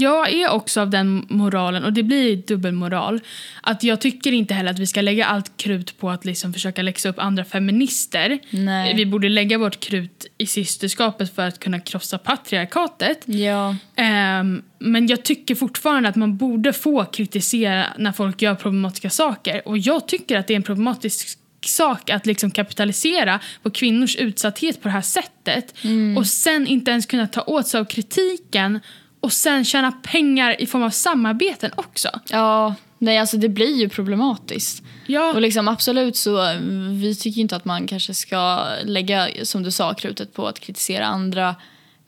Jag 0.00 0.32
är 0.32 0.50
också 0.50 0.80
av 0.80 0.90
den 0.90 1.26
moralen, 1.28 1.84
och 1.84 1.92
det 1.92 2.02
blir 2.02 2.36
dubbelmoral, 2.36 3.20
att 3.62 3.82
jag 3.82 4.00
tycker 4.00 4.32
inte 4.32 4.54
heller 4.54 4.70
att 4.70 4.78
vi 4.78 4.86
ska 4.86 5.00
lägga 5.00 5.26
allt 5.26 5.56
krut 5.56 5.98
på 5.98 6.10
att 6.10 6.24
liksom 6.24 6.52
försöka 6.52 6.82
läxa 6.82 7.08
upp 7.08 7.18
andra 7.18 7.44
feminister. 7.44 8.38
Nej. 8.50 8.94
Vi 8.94 9.06
borde 9.06 9.28
lägga 9.28 9.58
vårt 9.58 9.80
krut 9.80 10.26
i 10.38 10.46
systerskapet 10.46 11.34
för 11.34 11.42
att 11.42 11.60
kunna 11.60 11.80
krossa 11.80 12.18
patriarkatet. 12.18 13.22
Ja. 13.26 13.76
Ehm, 13.96 14.62
men 14.78 15.06
jag 15.06 15.22
tycker 15.22 15.54
fortfarande 15.54 16.08
att 16.08 16.16
man 16.16 16.36
borde 16.36 16.72
få 16.72 17.04
kritisera 17.04 17.86
när 17.98 18.12
folk 18.12 18.42
gör 18.42 18.54
problematiska 18.54 19.10
saker. 19.10 19.68
Och 19.68 19.78
jag 19.78 20.08
tycker 20.08 20.38
att 20.38 20.46
det 20.46 20.54
är 20.54 20.56
en 20.56 20.62
problematisk 20.62 21.38
sak 21.68 22.10
att 22.10 22.26
liksom 22.26 22.50
kapitalisera 22.50 23.40
på 23.62 23.70
kvinnors 23.70 24.16
utsatthet 24.16 24.82
på 24.82 24.88
det 24.88 24.92
här 24.92 25.00
sättet 25.00 25.74
och 26.16 26.26
sen 26.26 26.66
inte 26.66 26.90
ens 26.90 27.06
kunna 27.06 27.26
ta 27.26 27.42
åt 27.42 27.66
sig 27.66 27.80
av 27.80 27.84
kritiken 27.84 28.80
och 29.20 29.32
sen 29.32 29.64
tjäna 29.64 29.92
pengar 29.92 30.60
i 30.60 30.66
form 30.66 30.82
av 30.82 30.90
samarbeten 30.90 31.70
också. 31.76 32.08
Ja, 32.30 32.74
nej 32.98 33.18
alltså 33.18 33.36
det 33.36 33.48
blir 33.48 33.76
ju 33.80 33.88
problematiskt. 33.88 34.82
Ja, 35.06 35.32
Och 35.34 35.40
liksom 35.40 35.68
absolut 35.68 36.16
så, 36.16 36.40
mm, 36.42 37.00
vi 37.00 37.14
tycker 37.14 37.40
inte 37.40 37.56
att 37.56 37.64
man 37.64 37.86
kanske 37.86 38.14
ska 38.14 38.66
lägga, 38.84 39.28
som 39.42 39.62
du 39.62 39.70
sa, 39.70 39.94
krutet 39.94 40.34
på 40.34 40.46
att 40.48 40.60
kritisera 40.60 41.06
andra 41.06 41.54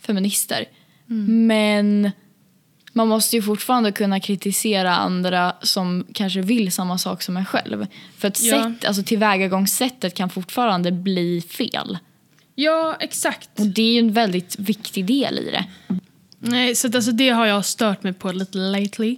feminister. 0.00 0.64
Men 1.26 2.10
man 2.92 3.08
måste 3.08 3.36
ju 3.36 3.42
fortfarande 3.42 3.92
kunna 3.92 4.20
kritisera 4.20 4.96
andra 4.96 5.52
som 5.62 6.06
kanske 6.14 6.40
vill 6.40 6.72
samma 6.72 6.98
sak 6.98 7.22
som 7.22 7.36
en 7.36 7.44
själv. 7.46 7.86
För 8.18 8.28
att 8.28 8.42
Ja. 8.42 8.62
sätt, 8.62 8.84
alltså 8.84 9.02
tillvägagångssättet 9.02 10.14
kan 10.14 10.30
fortfarande 10.30 10.92
bli 10.92 11.40
fel. 11.40 11.98
ja 12.54 12.96
exakt. 13.00 13.50
Och 13.60 13.66
det 13.66 13.82
är 13.82 13.92
ju 13.92 13.98
en 13.98 14.12
väldigt 14.12 14.56
viktig 14.58 15.04
del 15.04 15.38
i 15.38 15.50
det. 15.50 15.64
Nej, 16.38 16.74
så 16.74 16.86
att 16.86 16.94
alltså 16.94 17.12
det 17.12 17.28
har 17.28 17.46
jag 17.46 17.64
stört 17.64 18.02
mig 18.02 18.12
på 18.12 18.32
lite 18.32 18.58
lately. 18.58 19.16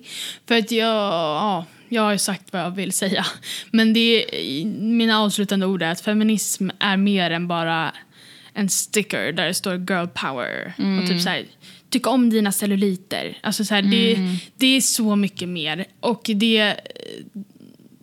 För 0.49 0.59
att 0.59 0.71
jag, 0.71 0.89
ja, 0.89 1.65
jag 1.89 2.03
har 2.03 2.13
ju 2.13 2.19
sagt 2.19 2.53
vad 2.53 2.63
jag 2.63 2.71
vill 2.71 2.93
säga. 2.93 3.27
Men 3.71 3.93
det, 3.93 4.27
mina 4.79 5.19
avslutande 5.19 5.67
ord 5.67 5.83
är 5.83 5.91
att 5.91 6.01
feminism 6.01 6.71
är 6.79 6.97
mer 6.97 7.31
än 7.31 7.49
bara 7.49 7.95
en 8.55 8.69
sticker 8.69 9.33
där 9.33 9.47
det 9.47 9.55
står 9.55 9.75
girl 9.75 10.07
power. 10.07 10.75
Och 11.03 11.09
typ 11.09 11.21
så 11.21 11.29
här, 11.29 11.45
tyck 11.91 12.07
om 12.07 12.31
dina 12.31 12.53
celluliter. 12.53 13.39
Alltså 13.43 13.65
så 13.65 13.75
här, 13.75 13.83
det, 13.83 14.39
det 14.57 14.67
är 14.67 14.81
så 14.81 15.17
mycket 15.17 15.49
mer. 15.49 15.87
Och 16.01 16.31
det, 16.35 16.75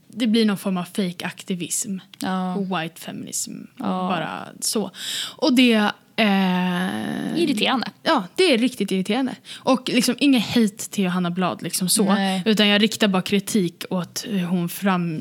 det 0.08 0.28
blir 0.28 0.46
någon 0.46 0.58
form 0.58 0.78
av 0.78 0.84
fake 0.84 1.26
aktivism 1.26 1.98
Ja. 2.20 2.56
Och 2.56 2.66
white 2.66 3.02
feminism. 3.02 3.52
Ja. 3.78 3.86
Bara 3.86 4.48
så. 4.60 4.92
Och 5.38 5.54
det... 5.54 5.92
Eh, 6.18 7.42
Irriterande. 7.44 7.88
Ja, 8.04 8.24
det 8.36 8.54
är 8.54 8.58
riktigt 8.58 8.92
irriterande. 8.92 9.36
Och 9.56 9.90
liksom 9.90 10.16
ingen 10.20 10.42
hate 10.42 10.90
till 10.90 11.04
Johanna 11.04 11.32
Blad, 11.32 11.64
liksom 11.64 11.90
så. 11.90 12.04
Nej. 12.04 12.42
Utan 12.46 12.68
jag 12.68 12.82
riktar 12.82 13.08
bara 13.08 13.22
kritik 13.22 13.84
åt 13.90 14.26
hur 14.28 14.46
hon 14.46 14.70
fram 14.70 15.16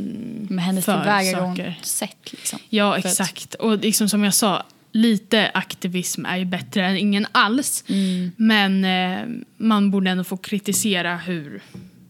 Med 0.51 0.65
hennes 0.65 0.85
tillvägagångssätt. 0.85 2.33
Liksom. 2.33 2.59
Ja, 2.69 2.99
exakt. 2.99 3.55
Och 3.55 3.79
liksom 3.79 4.09
som 4.09 4.25
jag 4.25 4.35
sa, 4.35 4.63
lite 4.93 5.51
aktivism 5.55 6.27
är 6.27 6.37
ju 6.37 6.45
bättre 6.45 6.87
än 6.87 6.97
ingen 6.97 7.27
alls. 7.33 7.85
Mm. 7.89 8.33
Men 8.37 8.85
eh, 8.85 9.45
man 9.57 9.91
borde 9.91 10.11
ändå 10.11 10.25
få 10.25 10.37
kritisera 10.37 11.17
hur 11.17 11.63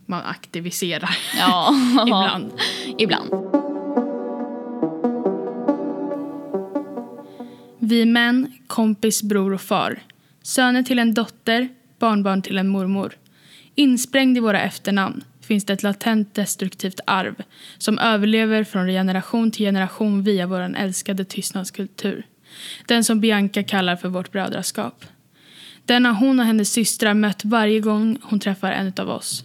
man 0.06 0.22
aktiviserar 0.24 1.16
Ja, 1.38 1.74
ibland. 2.06 2.52
ibland. 2.98 3.30
Vi 7.88 8.06
män, 8.06 8.52
kompis, 8.66 9.22
bror 9.22 9.52
och 9.52 9.60
far. 9.60 9.98
Söner 10.42 10.82
till 10.82 10.98
en 10.98 11.14
dotter, 11.14 11.68
barnbarn 11.98 12.42
till 12.42 12.58
en 12.58 12.68
mormor. 12.68 13.14
Insprängd 13.74 14.36
i 14.36 14.40
våra 14.40 14.60
efternamn 14.60 15.24
finns 15.40 15.64
det 15.64 15.72
ett 15.72 15.82
latent 15.82 16.34
destruktivt 16.34 17.00
arv 17.04 17.42
som 17.78 17.98
överlever 17.98 18.64
från 18.64 18.86
generation 18.86 19.50
till 19.50 19.66
generation 19.66 20.22
via 20.22 20.46
vår 20.46 20.60
älskade 20.60 21.24
tystnadskultur. 21.24 22.26
Den 22.86 23.04
som 23.04 23.20
Bianca 23.20 23.62
kallar 23.62 23.96
för 23.96 24.08
vårt 24.08 24.32
brödraskap. 24.32 25.04
Den 25.84 26.04
har 26.04 26.12
hon 26.12 26.40
och 26.40 26.46
hennes 26.46 26.72
systrar 26.72 27.14
mött 27.14 27.44
varje 27.44 27.80
gång 27.80 28.18
hon 28.22 28.40
träffar 28.40 28.72
en 28.72 28.92
av 28.98 29.10
oss. 29.10 29.44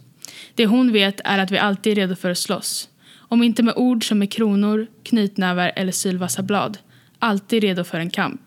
Det 0.56 0.66
hon 0.66 0.92
vet 0.92 1.22
är 1.24 1.40
att 1.40 1.52
vi 1.52 1.58
alltid 1.58 1.92
är 1.92 1.96
redo 1.96 2.16
för 2.16 2.30
att 2.30 2.38
slåss. 2.38 2.90
Om 3.18 3.44
inte 3.44 3.64
med 3.64 3.74
ord 3.78 4.08
som 4.08 4.20
med 4.20 4.32
kronor, 4.32 4.88
knytnävar 5.04 5.72
eller 5.76 5.92
sylvassa 5.92 6.42
blad. 6.42 6.78
Alltid 7.24 7.64
redo 7.64 7.84
för 7.84 8.00
en 8.00 8.10
kamp. 8.10 8.42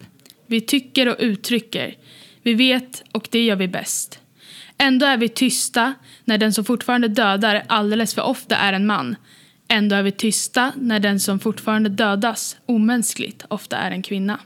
Vi 0.46 0.60
tycker 0.60 1.08
och 1.08 1.16
uttrycker. 1.18 1.96
Vi 2.42 2.54
vet 2.54 3.04
och 3.12 3.28
det 3.30 3.44
gör 3.44 3.56
vi 3.56 3.68
bäst. 3.68 4.20
Ändå 4.78 5.06
är 5.06 5.16
vi 5.16 5.28
tysta 5.28 5.94
när 6.24 6.38
den 6.38 6.52
som 6.52 6.64
fortfarande 6.64 7.08
dödar 7.08 7.62
alldeles 7.66 8.14
för 8.14 8.22
ofta 8.22 8.56
är 8.56 8.72
en 8.72 8.86
man. 8.86 9.16
Ändå 9.68 9.96
är 9.96 10.02
vi 10.02 10.12
tysta 10.12 10.72
när 10.76 11.00
den 11.00 11.20
som 11.20 11.38
fortfarande 11.38 11.88
dödas 11.88 12.56
omänskligt 12.66 13.44
ofta 13.48 13.76
är 13.76 13.90
en 13.90 14.02
kvinna. 14.02 14.38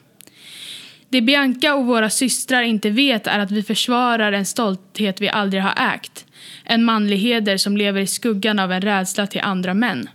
Det 1.09 1.21
Bianca 1.21 1.75
och 1.75 1.87
våra 1.87 2.11
systrar 2.11 2.63
inte 2.63 2.91
vet 2.91 3.27
är 3.27 3.39
att 3.39 3.51
vi 3.51 3.63
försvarar 3.63 4.33
en 4.33 4.47
stolthet 4.47 5.21
vi 5.21 5.29
aldrig 5.29 5.63
har 5.63 5.95
ägt. 5.95 6.27
En 6.65 6.85
manlig 6.85 7.17
heder 7.17 7.57
som 7.57 7.77
lever 7.77 8.01
i 8.01 8.07
skuggan 8.07 8.59
av 8.59 8.73
en 8.73 8.83
rädsla 8.83 9.27
till 9.27 9.41
andra 9.41 9.75
män. 9.75 10.09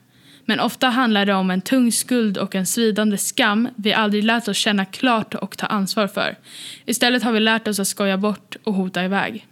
Men 0.46 0.60
ofta 0.60 0.90
handlar 0.90 1.26
det 1.26 1.34
om 1.34 1.52
en 1.52 1.62
tung 1.62 1.92
skuld 1.92 2.38
och 2.38 2.56
en 2.56 2.66
svidande 2.66 3.18
skam 3.18 3.70
vi 3.76 3.94
aldrig 3.94 4.24
lärt 4.24 4.48
oss 4.48 4.58
känna 4.58 4.86
klart 4.86 5.36
och 5.36 5.58
ta 5.58 5.66
ansvar 5.66 6.08
för. 6.08 6.38
Istället 6.86 7.24
har 7.24 7.32
vi 7.32 7.40
lärt 7.40 7.68
oss 7.68 7.80
att 7.80 7.88
skoja 7.88 8.18
bort 8.18 8.56
och 8.64 8.74
hota 8.74 9.04
iväg. 9.04 9.48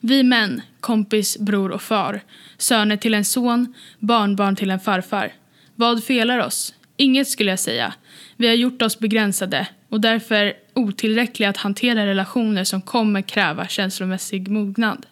Vi 0.00 0.22
män, 0.22 0.62
kompis, 0.80 1.38
bror 1.38 1.70
och 1.70 1.82
far, 1.82 2.20
söner 2.58 2.96
till 2.96 3.14
en 3.14 3.24
son, 3.24 3.74
barnbarn 3.98 4.56
till 4.56 4.70
en 4.70 4.80
farfar. 4.80 5.32
Vad 5.74 6.04
felar 6.04 6.38
oss? 6.38 6.74
Inget 6.96 7.28
skulle 7.28 7.50
jag 7.50 7.58
säga. 7.58 7.94
Vi 8.36 8.48
har 8.48 8.54
gjort 8.54 8.82
oss 8.82 8.98
begränsade 8.98 9.68
och 9.88 10.00
därför 10.00 10.52
otillräckliga 10.74 11.48
att 11.48 11.56
hantera 11.56 12.06
relationer 12.06 12.64
som 12.64 12.82
kommer 12.82 13.22
kräva 13.22 13.68
känslomässig 13.68 14.48
mognad. 14.48 15.06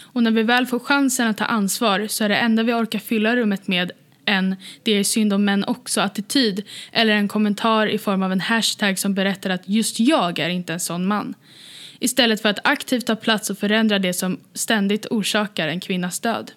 Och 0.00 0.22
när 0.22 0.30
vi 0.30 0.42
väl 0.42 0.66
får 0.66 0.78
chansen 0.78 1.28
att 1.28 1.36
ta 1.36 1.44
ansvar 1.44 2.06
så 2.08 2.24
är 2.24 2.28
det 2.28 2.36
enda 2.36 2.62
vi 2.62 2.72
orkar 2.72 2.98
fylla 2.98 3.36
rummet 3.36 3.68
med 3.68 3.92
en 4.24 4.56
“det 4.82 4.92
är 4.92 5.04
synd 5.04 5.32
om 5.32 5.44
män 5.44 5.64
också”-attityd 5.64 6.62
eller 6.92 7.14
en 7.14 7.28
kommentar 7.28 7.86
i 7.86 7.98
form 7.98 8.22
av 8.22 8.32
en 8.32 8.40
hashtag 8.40 8.98
som 8.98 9.14
berättar 9.14 9.50
att 9.50 9.68
just 9.68 10.00
jag 10.00 10.38
är 10.38 10.48
inte 10.48 10.72
en 10.72 10.80
sån 10.80 11.06
man. 11.06 11.34
Istället 11.98 12.42
för 12.42 12.48
att 12.48 12.58
aktivt 12.64 13.06
ta 13.06 13.16
plats 13.16 13.50
och 13.50 13.58
förändra 13.58 13.98
det 13.98 14.12
som 14.12 14.40
ständigt 14.54 15.06
orsakar 15.10 15.68
en 15.68 15.80
kvinnas 15.80 16.20
död. 16.20 16.52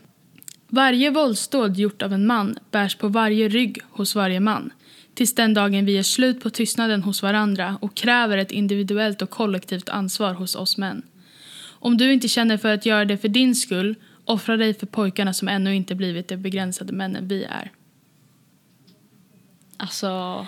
Varje 0.67 1.09
våldsdåd 1.09 1.77
gjort 1.77 2.01
av 2.01 2.13
en 2.13 2.27
man 2.27 2.57
bärs 2.71 2.95
på 2.95 3.07
varje 3.07 3.49
rygg 3.49 3.79
hos 3.89 4.15
varje 4.15 4.39
man. 4.39 4.71
Tills 5.13 5.35
den 5.35 5.53
dagen 5.53 5.85
vi 5.85 5.91
gör 5.91 6.03
slut 6.03 6.43
på 6.43 6.49
tystnaden 6.49 7.03
hos 7.03 7.23
varandra 7.23 7.77
och 7.81 7.95
kräver 7.95 8.37
ett 8.37 8.51
individuellt 8.51 9.21
och 9.21 9.29
kollektivt 9.29 9.89
ansvar 9.89 10.33
hos 10.33 10.55
oss 10.55 10.77
män. 10.77 11.01
Om 11.87 11.97
du 11.97 12.13
inte 12.13 12.27
känner 12.27 12.57
för 12.57 12.73
att 12.73 12.85
göra 12.85 13.05
det 13.05 13.17
för 13.17 13.27
din 13.27 13.55
skull, 13.55 13.95
offra 14.25 14.57
dig 14.57 14.73
för 14.73 14.85
pojkarna 14.85 15.33
som 15.33 15.47
ännu 15.47 15.75
inte 15.75 15.95
blivit 15.95 16.27
de 16.27 16.37
begränsade 16.37 16.93
männen 16.93 17.27
vi 17.27 17.43
är. 17.43 17.71
Alltså, 19.77 20.45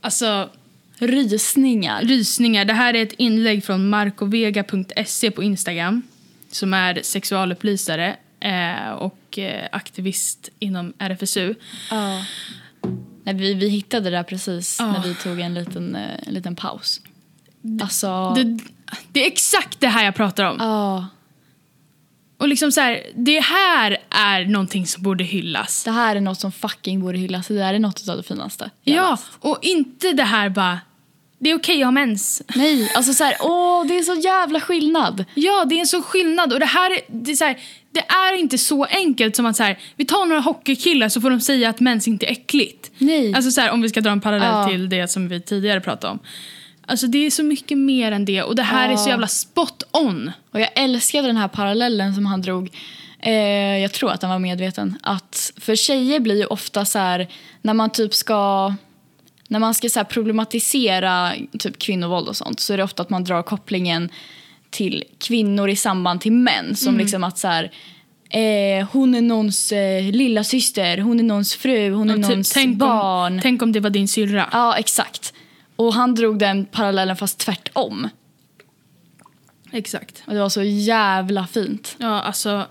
Alltså, 0.00 0.50
rysningar. 0.98 2.02
rysningar. 2.02 2.64
Det 2.64 2.72
här 2.72 2.94
är 2.94 3.02
ett 3.02 3.12
inlägg 3.12 3.64
från 3.64 3.88
markovega.se 3.88 5.30
på 5.30 5.42
Instagram 5.42 6.02
som 6.50 6.74
är 6.74 7.00
sexualupplysare 7.02 8.16
eh, 8.40 8.90
och 8.90 9.38
eh, 9.38 9.68
aktivist 9.72 10.48
inom 10.58 10.92
RFSU. 10.98 11.54
Ja. 11.90 12.24
Nej, 13.24 13.34
vi, 13.34 13.54
vi 13.54 13.68
hittade 13.68 14.10
det 14.10 14.16
där 14.16 14.22
precis 14.22 14.76
Ja. 14.80 14.92
när 14.92 15.02
vi 15.02 15.14
tog 15.14 15.40
en 15.40 15.54
liten, 15.54 15.94
eh, 15.96 16.28
en 16.28 16.34
liten 16.34 16.56
paus. 16.56 17.00
Alltså... 17.82 18.34
Det, 18.36 18.58
det 19.12 19.22
är 19.22 19.26
exakt 19.26 19.80
det 19.80 19.88
här 19.88 20.04
jag 20.04 20.14
pratar 20.14 20.44
om. 20.44 20.56
Ja. 20.60 21.06
Och 22.38 22.48
liksom 22.48 22.72
så 22.72 22.80
här, 22.80 23.02
det 23.14 23.40
här 23.40 23.96
är 24.10 24.44
någonting 24.44 24.86
som 24.86 25.02
borde 25.02 25.24
hyllas. 25.24 25.84
Det 25.84 25.90
här 25.90 26.16
är 26.16 26.20
något 26.20 26.40
som 26.40 26.52
fucking 26.52 27.00
borde 27.00 27.18
hyllas. 27.18 27.46
Det 27.48 27.54
där 27.54 27.74
är 27.74 27.78
något 27.78 28.08
av 28.08 28.16
det 28.16 28.22
finaste. 28.22 28.70
jag 28.84 28.96
Ja, 28.96 29.18
och 29.40 29.58
inte 29.62 30.12
det 30.12 30.22
här 30.22 30.48
bara, 30.48 30.80
det 31.38 31.50
är 31.50 31.54
okej 31.58 31.82
att 31.82 31.86
ha 31.86 31.90
mens. 31.90 32.42
Nej, 32.54 32.92
alltså 32.94 33.12
så 33.12 33.24
här, 33.24 33.34
åh, 33.40 33.86
det 33.86 33.98
är 33.98 34.02
så 34.02 34.14
jävla 34.14 34.60
skillnad. 34.60 35.24
Ja, 35.34 35.64
det 35.64 35.74
är 35.74 35.80
en 35.80 35.86
sån 35.86 36.02
skillnad. 36.02 36.52
Och 36.52 36.60
det 36.60 36.66
här, 36.66 36.90
är- 36.90 37.00
det 37.08 37.30
är, 37.30 37.36
så 37.36 37.44
här, 37.44 37.58
det 37.92 38.00
är 38.00 38.38
inte 38.38 38.58
så 38.58 38.84
enkelt 38.84 39.36
som 39.36 39.46
att 39.46 39.56
så 39.56 39.62
här, 39.62 39.78
vi 39.96 40.04
tar 40.04 40.26
några 40.26 40.40
hockeykillar 40.40 41.08
så 41.08 41.20
får 41.20 41.30
de 41.30 41.40
säga 41.40 41.70
att 41.70 41.80
mens 41.80 42.08
inte 42.08 42.26
är 42.26 42.30
äckligt. 42.32 42.90
Nej. 42.98 43.34
Alltså 43.34 43.50
så 43.50 43.60
här, 43.60 43.70
om 43.70 43.82
vi 43.82 43.88
ska 43.88 44.00
dra 44.00 44.10
en 44.10 44.20
parallell 44.20 44.48
Ja. 44.48 44.68
till 44.68 44.88
det 44.88 45.08
som 45.08 45.28
vi 45.28 45.40
tidigare 45.40 45.80
pratade 45.80 46.12
om. 46.12 46.18
Alltså 46.90 47.06
det 47.06 47.26
är 47.26 47.30
så 47.30 47.42
mycket 47.42 47.78
mer 47.78 48.12
än 48.12 48.24
det 48.24 48.42
och 48.42 48.56
det 48.56 48.62
här 48.62 48.88
är 48.88 48.96
så 48.96 49.08
Ja. 49.08 49.10
jävla 49.10 49.26
spot 49.28 49.82
on. 49.92 50.30
Och 50.52 50.60
jag 50.60 50.68
älskade 50.74 51.26
den 51.26 51.36
här 51.36 51.48
parallellen 51.48 52.14
som 52.14 52.26
han 52.26 52.42
drog. 52.42 52.70
Eh, 53.22 53.78
jag 53.78 53.92
tror 53.92 54.10
att 54.12 54.22
han 54.22 54.30
var 54.30 54.38
medveten. 54.38 54.98
Att 55.02 55.52
för 55.56 55.76
tjejer 55.76 56.20
blir 56.20 56.36
ju 56.36 56.44
ofta 56.44 56.84
så 56.84 56.98
här, 56.98 57.28
när 57.62 57.74
man 57.74 57.90
typ 57.90 58.14
ska 58.14 58.74
när 59.48 59.58
man 59.58 59.74
ska 59.74 59.88
så 59.88 60.04
problematisera 60.04 61.32
typ 61.58 61.78
kvinnovåld 61.78 62.28
och 62.28 62.36
sånt 62.36 62.60
så 62.60 62.72
är 62.72 62.76
det 62.76 62.84
ofta 62.84 63.02
att 63.02 63.10
man 63.10 63.24
drar 63.24 63.42
kopplingen 63.42 64.08
till 64.70 65.04
kvinnor 65.18 65.68
i 65.68 65.76
samband 65.76 66.20
till 66.20 66.32
män. 66.32 66.76
Som 66.76 66.98
liksom 66.98 67.24
att 67.24 67.38
så 67.38 67.48
här, 67.48 67.70
eh, 68.30 68.86
hon 68.92 69.14
är 69.14 69.22
någons 69.22 69.72
eh, 69.72 70.02
lilla 70.12 70.44
syster, 70.44 70.98
hon 70.98 71.18
är 71.20 71.24
någons 71.24 71.54
fru, 71.54 71.90
hon 71.92 72.10
är 72.10 72.14
Och 72.14 72.20
typ, 72.22 72.28
någons 72.30 72.52
tänk, 72.52 72.76
barn. 72.76 73.32
om, 73.34 73.40
tänk 73.42 73.62
om 73.62 73.72
det 73.72 73.80
var 73.80 73.90
din 73.90 74.08
syrra. 74.08 74.48
Ja, 74.52 74.76
exakt. 74.76 75.32
Och 75.80 75.94
han 75.94 76.14
drog 76.14 76.38
den 76.38 76.64
parallellen 76.64 77.16
fast 77.16 77.38
tvärtom. 77.38 78.08
Exakt. 79.72 80.22
Och 80.26 80.34
det 80.34 80.40
var 80.40 80.48
så 80.48 80.62
jävla 80.62 81.46
fint. 81.46 81.96
Ja, 81.98 82.20
alltså... 82.20 82.66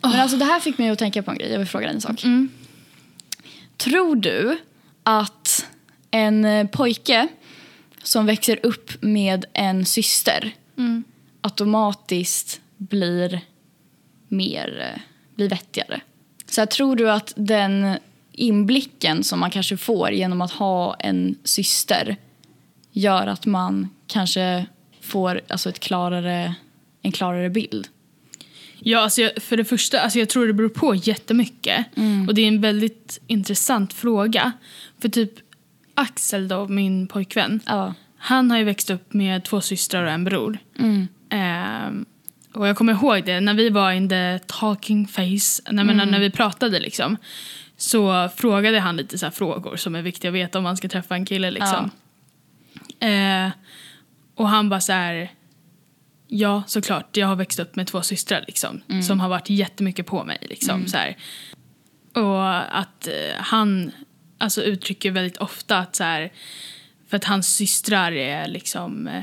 Men 0.00 0.20
alltså 0.20 0.36
det 0.36 0.44
här 0.44 0.60
fick 0.60 0.78
mig 0.78 0.90
att 0.90 0.98
tänka 0.98 1.22
på 1.22 1.30
en 1.30 1.38
grej. 1.38 1.50
Jag 1.50 1.58
vill 1.58 1.68
fråga 1.68 1.86
dig 1.86 1.94
en 1.94 2.00
sak. 2.00 2.24
Tror 3.76 4.16
du 4.16 4.58
att 5.02 5.66
en 6.10 6.44
eh, 6.44 6.66
pojke 6.66 7.28
som 8.02 8.26
växer 8.26 8.66
upp 8.66 9.02
med 9.02 9.44
en 9.52 9.86
syster 9.86 10.54
automatiskt 11.40 12.60
blir 12.76 13.40
mer 14.28 14.92
eh, 14.94 15.00
blir 15.34 15.48
vettigare? 15.48 16.00
Så 16.46 16.60
här, 16.60 16.66
tror 16.66 16.96
du 16.96 17.10
att 17.10 17.32
den 17.36 17.98
inblicken 18.34 19.24
som 19.24 19.40
man 19.40 19.50
kanske 19.50 19.76
får 19.76 20.10
genom 20.10 20.40
att 20.40 20.52
ha 20.52 20.94
en 20.94 21.38
syster 21.44 22.16
gör 22.92 23.26
att 23.26 23.46
man 23.46 23.88
kanske 24.06 24.66
får 25.00 25.40
alltså 25.48 25.68
ett 25.68 25.80
klarare, 25.80 26.54
en 27.02 27.12
klarare 27.12 27.50
bild? 27.50 27.88
Ja, 28.78 29.00
alltså 29.00 29.22
jag, 29.22 29.42
för 29.42 29.56
det 29.56 29.64
första, 29.64 30.00
alltså 30.00 30.18
jag 30.18 30.28
tror 30.28 30.46
det 30.46 30.52
beror 30.52 30.68
på 30.68 30.94
jättemycket. 30.94 31.86
Och 32.28 32.34
det 32.34 32.42
är 32.42 32.48
en 32.48 32.60
väldigt 32.60 33.20
intressant 33.26 33.92
fråga. 33.92 34.52
För 34.98 35.08
typ 35.08 35.32
Axel 35.94 36.48
då, 36.48 36.68
min 36.68 37.06
pojkvän. 37.06 37.60
Ja. 37.66 37.94
Han 38.16 38.50
har 38.50 38.58
ju 38.58 38.64
växt 38.64 38.90
upp 38.90 39.12
med 39.12 39.44
två 39.44 39.60
systrar 39.60 40.04
och 40.04 40.10
en 40.10 40.24
bror. 40.24 40.58
Ehm, 41.30 42.04
och 42.52 42.68
jag 42.68 42.76
kommer 42.76 42.92
ihåg 42.92 43.24
det, 43.24 43.40
när 43.40 43.54
vi 43.54 43.70
var 43.70 43.92
in 43.92 44.08
the 44.08 44.38
talking 44.46 45.06
face, 45.06 45.72
när, 45.72 45.84
men, 45.84 45.96
när 45.96 46.20
vi 46.20 46.30
pratade 46.30 46.80
liksom. 46.80 47.16
Så 47.76 48.28
frågade 48.36 48.80
han 48.80 48.96
lite 48.96 49.18
så 49.18 49.26
här 49.26 49.30
frågor 49.30 49.76
som 49.76 49.94
är 49.94 50.02
viktiga 50.02 50.28
att 50.28 50.34
veta 50.34 50.58
om 50.58 50.64
man 50.64 50.76
ska 50.76 50.88
träffa 50.88 51.14
en 51.14 51.26
kille 51.26 51.50
liksom. 51.50 51.90
Eh, 53.00 53.50
och 54.34 54.48
han 54.48 54.68
bara 54.68 54.80
så 54.80 54.92
här, 54.92 55.30
ja 56.28 56.62
såklart, 56.66 57.16
jag 57.16 57.26
har 57.26 57.36
växt 57.36 57.58
upp 57.58 57.76
med 57.76 57.86
två 57.86 58.02
systrar 58.02 58.44
liksom. 58.46 58.82
Som 59.02 59.20
har 59.20 59.28
varit 59.28 59.50
jättemycket 59.50 60.06
på 60.06 60.24
mig 60.24 60.38
liksom. 60.40 60.86
Så 60.86 60.96
här. 60.96 61.16
Och 62.14 62.78
att 62.78 63.06
eh, 63.06 63.36
han 63.36 63.92
alltså, 64.38 64.62
uttrycker 64.62 65.10
väldigt 65.10 65.36
ofta 65.36 65.78
att 65.78 65.96
så 65.96 66.04
här, 66.04 66.32
för 67.08 67.16
att 67.16 67.24
hans 67.24 67.56
systrar 67.56 68.12
är 68.12 68.48
liksom, 68.48 69.08
eh, 69.08 69.22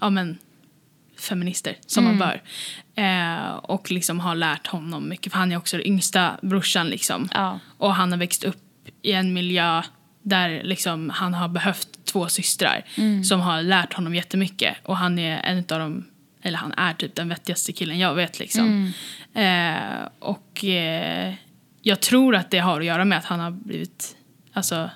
ja 0.00 0.10
men, 0.10 0.38
feminister 1.18 1.76
som 1.86 2.04
man 2.04 2.18
bör. 2.18 2.42
Eh, 2.96 3.48
och 3.48 3.90
liksom 3.90 4.20
har 4.20 4.34
lärt 4.34 4.66
honom 4.66 5.08
mycket, 5.08 5.32
för 5.32 5.38
han 5.38 5.52
är 5.52 5.56
också 5.56 5.76
den 5.76 5.86
yngsta 5.86 6.38
brorsan 6.42 6.88
liksom. 6.88 7.28
Ja. 7.34 7.58
Och 7.78 7.94
han 7.94 8.12
har 8.12 8.18
växt 8.18 8.44
upp 8.44 8.62
i 9.02 9.12
en 9.12 9.32
miljö 9.32 9.82
där 10.22 10.62
liksom 10.64 11.10
han 11.10 11.34
har 11.34 11.48
behövt 11.48 11.88
två 12.04 12.28
systrar 12.28 12.84
som 13.24 13.40
har 13.40 13.62
lärt 13.62 13.92
honom 13.92 14.14
jättemycket. 14.14 14.76
Och 14.82 14.96
han 14.96 15.18
är 15.18 15.40
en 15.44 15.58
av 15.58 15.78
dem, 15.78 16.04
eller 16.42 16.58
han 16.58 16.72
är 16.72 16.94
typ 16.94 17.14
den 17.14 17.28
vettigaste 17.28 17.72
killen 17.72 17.98
jag 17.98 18.14
vet 18.14 18.38
liksom. 18.38 18.92
Eh, 19.34 20.08
och 20.18 20.64
eh, 20.64 21.34
jag 21.82 22.00
tror 22.00 22.36
att 22.36 22.50
det 22.50 22.58
har 22.58 22.80
att 22.80 22.86
göra 22.86 23.04
med 23.04 23.18
att 23.18 23.24
han 23.24 23.40
har 23.40 23.50
blivit 23.50 24.16
alltså, 24.52 24.90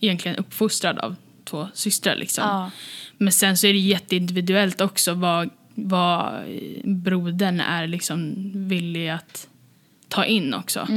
egentligen 0.00 0.36
uppfostrad 0.36 0.98
av 0.98 1.16
två 1.44 1.68
systrar 1.74 2.16
liksom. 2.16 2.44
Ja. 2.44 2.70
Men 3.18 3.32
sen 3.32 3.56
så 3.56 3.66
är 3.66 3.72
det 3.72 3.78
jätteindividuellt 3.78 4.80
också 4.80 5.14
vad, 5.14 5.50
vad 5.74 6.44
brodern 6.84 7.60
är 7.60 7.86
liksom 7.86 8.34
villig 8.54 9.08
att 9.08 9.48
ta 10.08 10.24
in 10.24 10.54
också. 10.54 10.88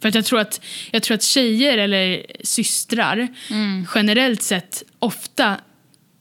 För 0.00 0.08
att 0.08 0.14
jag 0.14 0.24
tror 0.24 0.40
att, 0.40 0.60
jag 0.90 1.02
tror 1.02 1.14
att 1.14 1.22
tjejer 1.22 1.78
eller 1.78 2.26
systrar 2.40 3.28
generellt 3.94 4.42
sett 4.42 4.82
ofta 4.98 5.56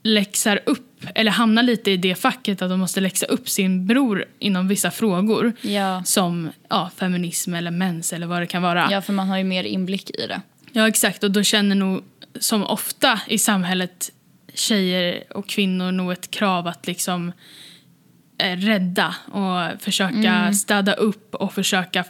läxar 0.04 0.60
upp 0.66 1.06
eller 1.16 1.32
hamnar 1.32 1.64
lite 1.64 1.92
i 1.92 1.98
det 1.98 2.16
facket 2.16 2.62
att 2.62 2.70
de 2.70 2.80
måste 2.80 3.02
läxa 3.02 3.26
upp 3.26 3.50
sin 3.50 3.88
bror 3.88 4.26
inom 4.40 4.68
vissa 4.68 4.92
frågor. 4.92 5.54
Ja. 5.62 6.04
Som 6.04 6.50
ja, 6.70 6.92
feminism 6.98 7.54
eller 7.54 7.72
mens 7.72 8.14
eller 8.14 8.28
vad 8.28 8.42
det 8.42 8.48
kan 8.48 8.62
vara. 8.62 8.88
Ja, 8.92 9.02
för 9.02 9.14
man 9.14 9.28
har 9.28 9.38
ju 9.38 9.44
mer 9.44 9.64
inblick 9.64 10.10
i 10.10 10.28
det. 10.28 10.42
Ja, 10.72 10.88
exakt. 10.88 11.24
Och 11.24 11.32
då 11.32 11.44
känner 11.44 11.76
nog, 11.76 12.04
som 12.40 12.64
ofta 12.64 13.22
i 13.28 13.38
samhället, 13.38 14.12
tjejer 14.54 15.24
och 15.30 15.50
kvinnor 15.50 15.92
nog 15.92 16.12
ett 16.12 16.32
krav 16.32 16.68
att 16.68 16.88
liksom 16.88 17.32
rädda 18.42 19.16
och 19.32 19.82
försöka 19.82 20.54
städa 20.54 20.94
upp 20.94 21.36
och 21.36 21.54
försöka 21.54 22.04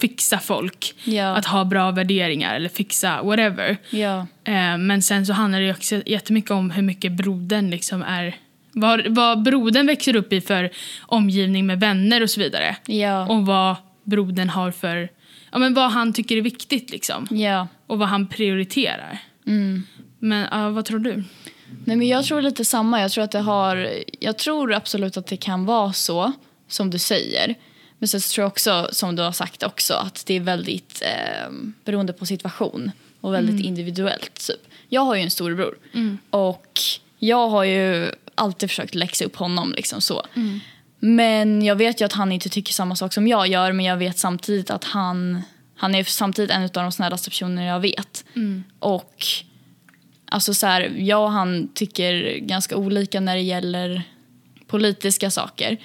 fixa 0.00 0.38
folk. 0.38 0.94
Ja. 1.04 1.36
Att 1.36 1.46
ha 1.46 1.64
bra 1.64 1.90
värderingar 1.90 2.54
eller 2.54 2.68
fixa 2.68 3.22
whatever. 3.22 3.76
Ja. 3.90 4.26
Eh, 4.44 4.78
men 4.78 5.02
sen 5.02 5.26
så 5.26 5.32
handlar 5.32 5.60
det 5.60 5.70
också 5.70 6.02
jättemycket 6.06 6.50
om 6.50 6.70
hur 6.70 6.82
mycket 6.82 7.12
brodern 7.12 7.70
liksom 7.70 8.02
är 8.02 8.36
vad, 8.72 9.06
vad 9.06 9.42
brodern 9.42 9.86
växer 9.86 10.16
upp 10.16 10.32
i 10.32 10.40
för 10.40 10.70
omgivning 11.02 11.66
med 11.66 11.80
vänner 11.80 12.22
och 12.22 12.30
så 12.30 12.40
vidare. 12.40 12.76
Ja. 12.86 13.26
Och 13.26 13.46
vad 13.46 13.76
brodern 14.04 14.48
har 14.48 14.70
för, 14.70 15.08
ja 15.52 15.58
men 15.58 15.74
vad 15.74 15.90
han 15.90 16.12
tycker 16.12 16.36
är 16.36 16.42
viktigt 16.42 16.90
liksom 16.90 17.26
Ja. 17.30 17.68
och 17.86 17.98
vad 17.98 18.08
han 18.08 18.26
prioriterar. 18.26 19.18
Men 20.18 20.46
ja, 20.50 20.70
vad 20.70 20.84
tror 20.84 20.98
du? 20.98 21.24
Nej, 21.84 21.96
men 21.96 22.08
jag 22.08 22.24
tror 22.24 22.42
lite 22.42 22.64
samma. 22.64 23.00
Jag 23.00 23.10
tror, 23.10 23.24
att 23.24 23.30
det 23.30 23.38
har, 23.38 24.02
jag 24.20 24.38
tror 24.38 24.72
absolut 24.72 25.16
att 25.16 25.26
det 25.26 25.36
kan 25.36 25.64
vara 25.64 25.92
så, 25.92 26.32
som 26.68 26.90
du 26.90 26.98
säger. 26.98 27.54
Men 27.98 28.08
sen 28.08 28.20
tror 28.20 28.42
jag 28.42 28.48
också, 28.48 28.88
som 28.92 29.16
du 29.16 29.22
har 29.22 29.32
sagt 29.32 29.62
också, 29.62 29.94
att 29.94 30.26
det 30.26 30.34
är 30.34 30.40
väldigt 30.40 31.02
eh, 31.02 31.52
beroende 31.84 32.12
på 32.12 32.26
situation 32.26 32.90
och 33.20 33.34
väldigt 33.34 33.54
individuellt. 33.66 34.46
Typ. 34.46 34.60
Jag 34.88 35.00
har 35.00 35.14
ju 35.14 35.22
en 35.22 35.30
storebror 35.30 35.78
och 36.30 36.80
jag 37.18 37.48
har 37.48 37.64
ju 37.64 38.10
alltid 38.34 38.70
försökt 38.70 38.94
läxa 38.94 39.24
upp 39.24 39.36
honom. 39.36 39.72
Liksom 39.76 40.00
så. 40.00 40.22
Men 40.98 41.62
jag 41.64 41.76
vet 41.76 42.00
ju 42.00 42.04
att 42.04 42.12
han 42.12 42.32
inte 42.32 42.48
tycker 42.48 42.72
samma 42.72 42.96
sak 42.96 43.12
som 43.12 43.26
jag 43.28 43.46
gör 43.46 43.72
men 43.72 43.84
jag 43.84 43.96
vet 43.96 44.18
samtidigt 44.18 44.70
att 44.70 44.84
han, 44.84 45.42
han 45.76 45.94
är 45.94 46.04
samtidigt 46.04 46.50
en 46.50 46.62
av 46.62 46.70
de 46.70 46.92
snällaste 46.92 47.30
personer 47.30 47.66
jag 47.66 47.80
vet. 47.80 48.24
Och 48.78 49.22
Alltså 50.34 50.54
så 50.54 50.66
här, 50.66 50.92
jag 50.96 51.22
och 51.24 51.30
han 51.32 51.68
tycker 51.74 52.38
ganska 52.38 52.76
olika 52.76 53.20
när 53.20 53.34
det 53.34 53.42
gäller 53.42 54.02
politiska 54.66 55.30
saker. 55.30 55.76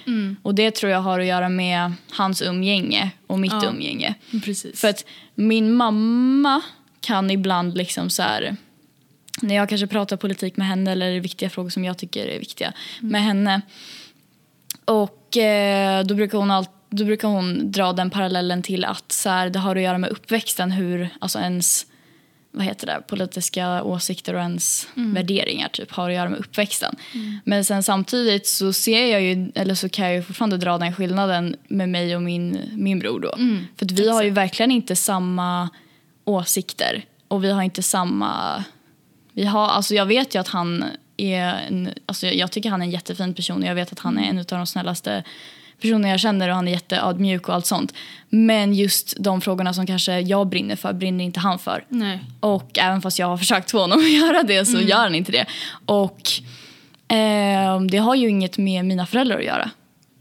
Och 0.41 0.55
det 0.55 0.71
tror 0.71 0.91
jag 0.91 0.99
har 1.01 1.19
att 1.19 1.25
göra 1.25 1.49
med 1.49 1.93
hans 2.11 2.41
umgänge 2.41 3.11
och 3.27 3.39
mitt 3.39 3.51
Ja. 3.53 3.69
umgänge. 3.69 4.13
Precis. 4.45 4.79
För 4.81 4.87
att 4.87 5.05
min 5.35 5.73
mamma 5.73 6.61
kan 7.01 7.31
ibland 7.31 7.77
liksom 7.77 8.09
så 8.09 8.23
här 8.23 8.55
när 9.41 9.55
jag 9.55 9.69
kanske 9.69 9.87
pratar 9.87 10.17
politik 10.17 10.57
med 10.57 10.67
henne 10.67 10.91
eller 10.91 11.19
viktiga 11.19 11.49
frågor 11.49 11.69
som 11.69 11.85
jag 11.85 11.97
tycker 11.97 12.25
är 12.27 12.39
viktiga 12.39 12.73
med 12.99 13.23
henne. 13.23 13.61
Och 14.85 15.37
eh, 15.37 16.03
då 16.05 16.15
brukar 16.15 16.37
hon 16.37 16.51
allt, 16.51 16.71
då 16.89 17.05
brukar 17.05 17.27
hon 17.27 17.71
dra 17.71 17.93
den 17.93 18.09
parallellen 18.09 18.63
till 18.63 18.85
att 18.85 19.11
så 19.11 19.29
här, 19.29 19.49
det 19.49 19.59
har 19.59 19.75
att 19.75 19.81
göra 19.81 19.97
med 19.97 20.09
uppväxten 20.09 20.71
hur 20.71 21.09
alltså 21.19 21.39
ens 21.39 21.85
vad 22.51 22.65
heter 22.65 22.87
det, 22.87 23.01
politiska 23.07 23.83
åsikter 23.83 24.33
och 24.33 24.41
ens 24.41 24.87
värderingar 24.93 25.67
typ, 25.67 25.91
har 25.91 26.09
att 26.09 26.15
göra 26.15 26.29
med 26.29 26.39
uppväxten. 26.39 26.95
Men 27.43 27.65
sen 27.65 27.83
samtidigt 27.83 28.47
så 28.47 28.73
ser 28.73 29.05
jag 29.05 29.21
ju, 29.21 29.51
eller 29.55 29.75
så 29.75 29.89
kan 29.89 30.05
jag 30.05 30.15
ju 30.15 30.23
fortfarande 30.23 30.57
dra 30.57 30.77
den 30.77 30.93
skillnaden 30.93 31.55
med 31.67 31.89
mig 31.89 32.15
och 32.15 32.21
min, 32.21 32.59
min 32.75 32.99
bror 32.99 33.19
då. 33.19 33.35
För 33.77 33.85
att 33.85 33.91
vi 33.91 34.09
har 34.09 34.23
ju 34.23 34.29
verkligen 34.29 34.71
inte 34.71 34.95
samma 34.95 35.69
åsikter 36.25 37.05
och 37.27 37.43
vi 37.43 37.51
har 37.51 37.61
inte 37.61 37.83
samma... 37.83 38.63
Vi 39.33 39.45
har, 39.45 39.67
alltså 39.67 39.95
jag 39.95 40.05
vet 40.05 40.35
ju 40.35 40.39
att 40.39 40.47
han 40.47 40.85
är 41.17 41.53
en, 41.67 41.93
alltså 42.05 42.27
jag 42.27 42.51
tycker 42.51 42.69
han 42.69 42.81
är 42.81 42.85
en 42.85 42.91
jättefin 42.91 43.33
person 43.33 43.63
och 43.63 43.69
jag 43.69 43.75
vet 43.75 43.91
att 43.91 43.99
han 43.99 44.17
är 44.17 44.29
en 44.29 44.39
av 44.39 44.45
de 44.45 44.67
snällaste 44.67 45.23
personer 45.81 46.09
jag 46.09 46.19
känner 46.19 46.49
och 46.49 46.55
han 46.55 46.67
är 46.67 46.71
jätteödmjuk 46.71 47.49
och 47.49 47.55
allt 47.55 47.65
sånt. 47.65 47.93
Men 48.29 48.73
just 48.73 49.13
de 49.19 49.41
frågorna 49.41 49.73
som 49.73 49.87
kanske 49.87 50.19
jag 50.19 50.47
brinner 50.47 50.75
för 50.75 50.93
brinner 50.93 51.25
inte 51.25 51.39
han 51.39 51.59
för. 51.59 51.85
Nej. 51.89 52.19
Och 52.39 52.79
även 52.79 53.01
fast 53.01 53.19
jag 53.19 53.27
har 53.27 53.37
försökt 53.37 53.71
få 53.71 53.79
honom 53.79 53.99
att 54.05 54.11
göra 54.11 54.43
det 54.43 54.65
så 54.65 54.79
gör 54.79 54.97
han 54.97 55.15
inte 55.15 55.31
det. 55.31 55.45
Och 55.85 56.31
eh, 57.15 57.81
det 57.81 57.97
har 57.97 58.15
ju 58.15 58.29
inget 58.29 58.57
med 58.57 58.85
mina 58.85 59.05
föräldrar 59.05 59.37
att 59.37 59.45
göra. 59.45 59.71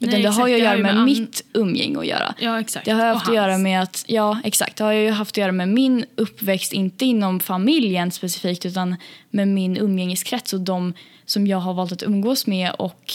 Utan 0.01 0.13
Nej, 0.13 0.23
det 0.23 0.29
har 0.29 0.49
ju 0.49 0.55
att 0.55 0.61
göra 0.61 0.77
med, 0.77 0.95
med 0.95 1.05
mitt 1.05 1.45
umgänge 1.53 1.99
att 1.99 2.07
göra. 2.07 2.35
Ja, 2.39 2.61
exakt. 2.61 2.85
Det 2.85 2.93
har 2.93 3.01
Och 3.01 3.15
haft 3.15 3.29
att 3.29 3.35
göra 3.35 3.59
med 3.59 3.83
att, 3.83 4.05
ja 4.07 4.41
exakt, 4.45 4.77
det 4.77 4.85
har 4.85 4.93
ju 4.93 5.11
haft 5.11 5.33
att 5.33 5.37
göra 5.37 5.53
med 5.53 5.69
min 5.69 6.05
uppväxt, 6.17 6.73
inte 6.73 7.05
inom 7.05 7.41
familjen 7.41 8.11
specifikt 8.11 8.67
utan 8.67 8.97
med 9.31 9.49
min 9.49 9.77
umgängeskrets 9.77 10.53
och 10.53 10.61
de 10.61 10.95
som 11.27 11.47
jag 11.47 11.59
har 11.59 11.75
valt 11.75 11.93
att 11.93 12.03
umgås 12.03 12.47
med 12.47 12.71
och 12.71 13.15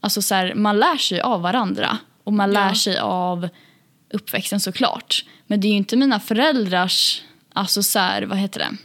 alltså 0.00 0.22
så 0.22 0.34
här, 0.34 0.54
man 0.54 0.78
lär 0.78 0.96
sig 0.96 1.20
av 1.20 1.42
varandra 1.42 1.98
och 2.24 2.32
man 2.32 2.52
lär 2.52 2.68
Ja. 2.68 2.74
sig 2.74 2.98
av 2.98 3.48
uppväxten 4.12 4.60
såklart. 4.60 5.24
Men 5.46 5.60
det 5.60 5.66
är 5.68 5.70
ju 5.70 5.76
inte 5.76 5.96
mina 5.96 6.20
föräldrars, 6.20 7.22
alltså 7.52 7.82
så 7.82 7.98
här, 7.98 8.22
vad 8.22 8.38
heter 8.38 8.60
det? 8.60 8.76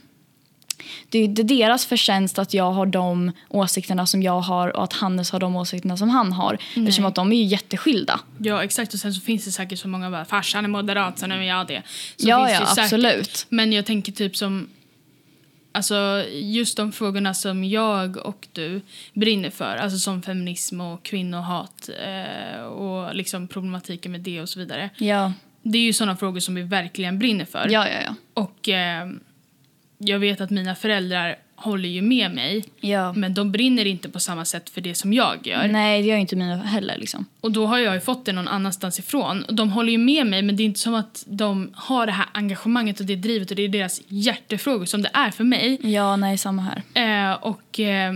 det 1.08 1.18
är 1.18 1.24
inte 1.24 1.42
deras 1.42 1.86
förtjänst 1.86 2.38
att 2.38 2.54
jag 2.54 2.72
har 2.72 2.86
de 2.86 3.32
åsikterna 3.48 4.06
som 4.06 4.22
jag 4.22 4.40
har 4.40 4.76
och 4.76 4.84
att 4.84 4.92
Hannes 4.92 5.30
har 5.30 5.40
de 5.40 5.56
åsikterna 5.56 5.96
som 5.96 6.08
han 6.10 6.32
har. 6.32 6.58
Eftersom 6.76 7.04
att 7.04 7.14
de 7.14 7.32
är 7.32 7.36
ju 7.36 7.42
jätteskilda. 7.44 8.20
Ja, 8.38 8.64
exakt. 8.64 8.94
Och 8.94 9.00
sen 9.00 9.14
så 9.14 9.20
finns 9.20 9.44
det 9.44 9.50
säkert 9.52 9.78
så 9.78 9.88
många 9.88 10.10
bara, 10.10 10.24
farsan 10.24 10.64
är 10.64 10.68
moderat, 10.68 11.18
så 11.18 11.26
nu 11.26 11.34
är 11.34 11.42
jag 11.42 11.66
det. 11.66 11.82
Så 12.16 12.28
Ja, 12.28 12.38
ja, 12.38 12.44
det 12.46 12.52
ju 12.52 12.82
absolut. 12.82 13.26
Säkert. 13.36 13.46
Men 13.50 13.72
jag 13.72 13.86
tänker 13.86 14.12
typ 14.12 14.36
som, 14.36 14.68
alltså 15.76 16.24
just 16.32 16.76
de 16.76 16.92
frågorna 16.92 17.34
som 17.34 17.64
jag 17.64 18.16
och 18.16 18.48
du 18.52 18.80
brinner 19.12 19.50
för, 19.50 19.76
alltså 19.76 19.98
som 19.98 20.22
feminism 20.22 20.80
och 20.80 21.02
kvinnohat 21.02 21.88
eh, 22.04 22.60
och 22.62 23.14
liksom 23.14 23.48
problematiken 23.48 24.12
med 24.12 24.20
det 24.20 24.40
och 24.40 24.48
så 24.48 24.58
vidare. 24.58 24.90
Ja, 24.96 25.32
Det 25.62 25.78
är 25.78 25.82
ju 25.82 25.92
sådana 25.92 26.16
frågor 26.16 26.40
som 26.40 26.54
vi 26.54 26.62
verkligen 26.62 27.18
brinner 27.18 27.44
för. 27.44 27.68
ja, 27.70 27.88
ja. 27.88 28.00
ja. 28.04 28.14
Och 28.34 28.68
eh, 28.68 29.10
jag 29.98 30.18
vet 30.18 30.40
att 30.40 30.50
mina 30.50 30.74
föräldrar 30.74 31.36
håller 31.56 31.88
ju 31.88 32.02
med 32.02 32.34
mig, 32.34 32.64
ja. 32.80 33.12
men 33.12 33.34
de 33.34 33.52
brinner 33.52 33.84
inte 33.84 34.08
på 34.08 34.20
samma 34.20 34.44
sätt 34.44 34.70
för 34.70 34.80
det 34.80 34.94
som 34.94 35.12
jag 35.12 35.46
gör. 35.46 35.68
Nej, 35.68 36.02
det 36.02 36.08
gör 36.08 36.16
inte 36.16 36.36
mina 36.36 36.56
heller. 36.56 36.96
Liksom. 36.98 37.26
Och 37.40 37.52
då 37.52 37.66
har 37.66 37.78
jag 37.78 37.94
ju 37.94 38.00
fått 38.00 38.24
det 38.24 38.32
någon 38.32 38.48
annanstans 38.48 38.98
ifrån. 38.98 39.44
De 39.48 39.70
håller 39.70 39.92
ju 39.92 39.98
med 39.98 40.26
mig 40.26 40.42
men 40.42 40.56
det 40.56 40.62
är 40.62 40.64
inte 40.64 40.80
som 40.80 40.94
att 40.94 41.24
de 41.26 41.70
har 41.74 42.06
det 42.06 42.12
här 42.12 42.26
engagemanget 42.32 43.00
och 43.00 43.06
det 43.06 43.16
drivet 43.16 43.50
och 43.50 43.56
det 43.56 43.62
är 43.62 43.68
deras 43.68 44.02
hjärtefrågor 44.08 44.84
som 44.84 45.02
det 45.02 45.10
är 45.12 45.30
för 45.30 45.44
mig. 45.44 45.78
Ja, 45.82 46.16
nej, 46.16 46.38
samma 46.38 46.62
här. 46.62 47.30
Eh, 47.30 47.34
och, 47.34 47.80
eh, 47.80 48.14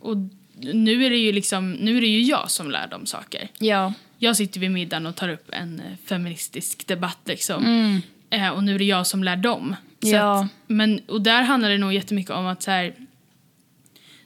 och 0.00 0.16
nu 0.60 1.04
är 1.06 1.10
det 1.10 1.16
ju 1.16 1.32
liksom, 1.32 1.72
nu 1.72 1.96
är 1.96 2.00
det 2.00 2.06
ju 2.06 2.22
jag 2.22 2.50
som 2.50 2.70
lär 2.70 2.86
dem 2.86 3.06
saker. 3.06 3.48
Ja, 3.58 3.92
Jag 4.18 4.36
sitter 4.36 4.60
vid 4.60 4.70
middagen 4.70 5.06
och 5.06 5.16
tar 5.16 5.28
upp 5.28 5.50
en 5.52 5.80
eh, 5.80 5.96
feministisk 6.08 6.86
debatt 6.86 7.18
liksom. 7.24 7.64
mm. 7.64 8.00
Eh, 8.30 8.48
och 8.48 8.64
nu 8.64 8.74
är 8.74 8.78
det 8.78 8.84
jag 8.84 9.06
som 9.06 9.24
lär 9.24 9.36
dem. 9.36 9.76
Ja. 10.00 10.40
att, 10.44 10.46
men, 10.66 11.00
och 11.08 11.22
där 11.22 11.42
handlar 11.42 11.70
det 11.70 11.78
nog 11.78 11.92
jättemycket 11.92 12.30
om 12.30 12.46
att 12.46 12.62
så 12.62 12.70
här, 12.70 12.94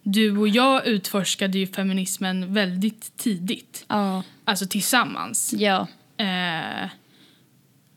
du 0.02 0.36
och 0.36 0.48
jag 0.48 0.86
utforskade 0.86 1.58
ju 1.58 1.66
feminismen 1.66 2.54
väldigt 2.54 3.16
tidigt. 3.16 3.84
ja, 3.88 4.22
Alltså 4.44 4.66
tillsammans. 4.66 5.54
ja. 5.58 5.86
Eh, 6.16 6.88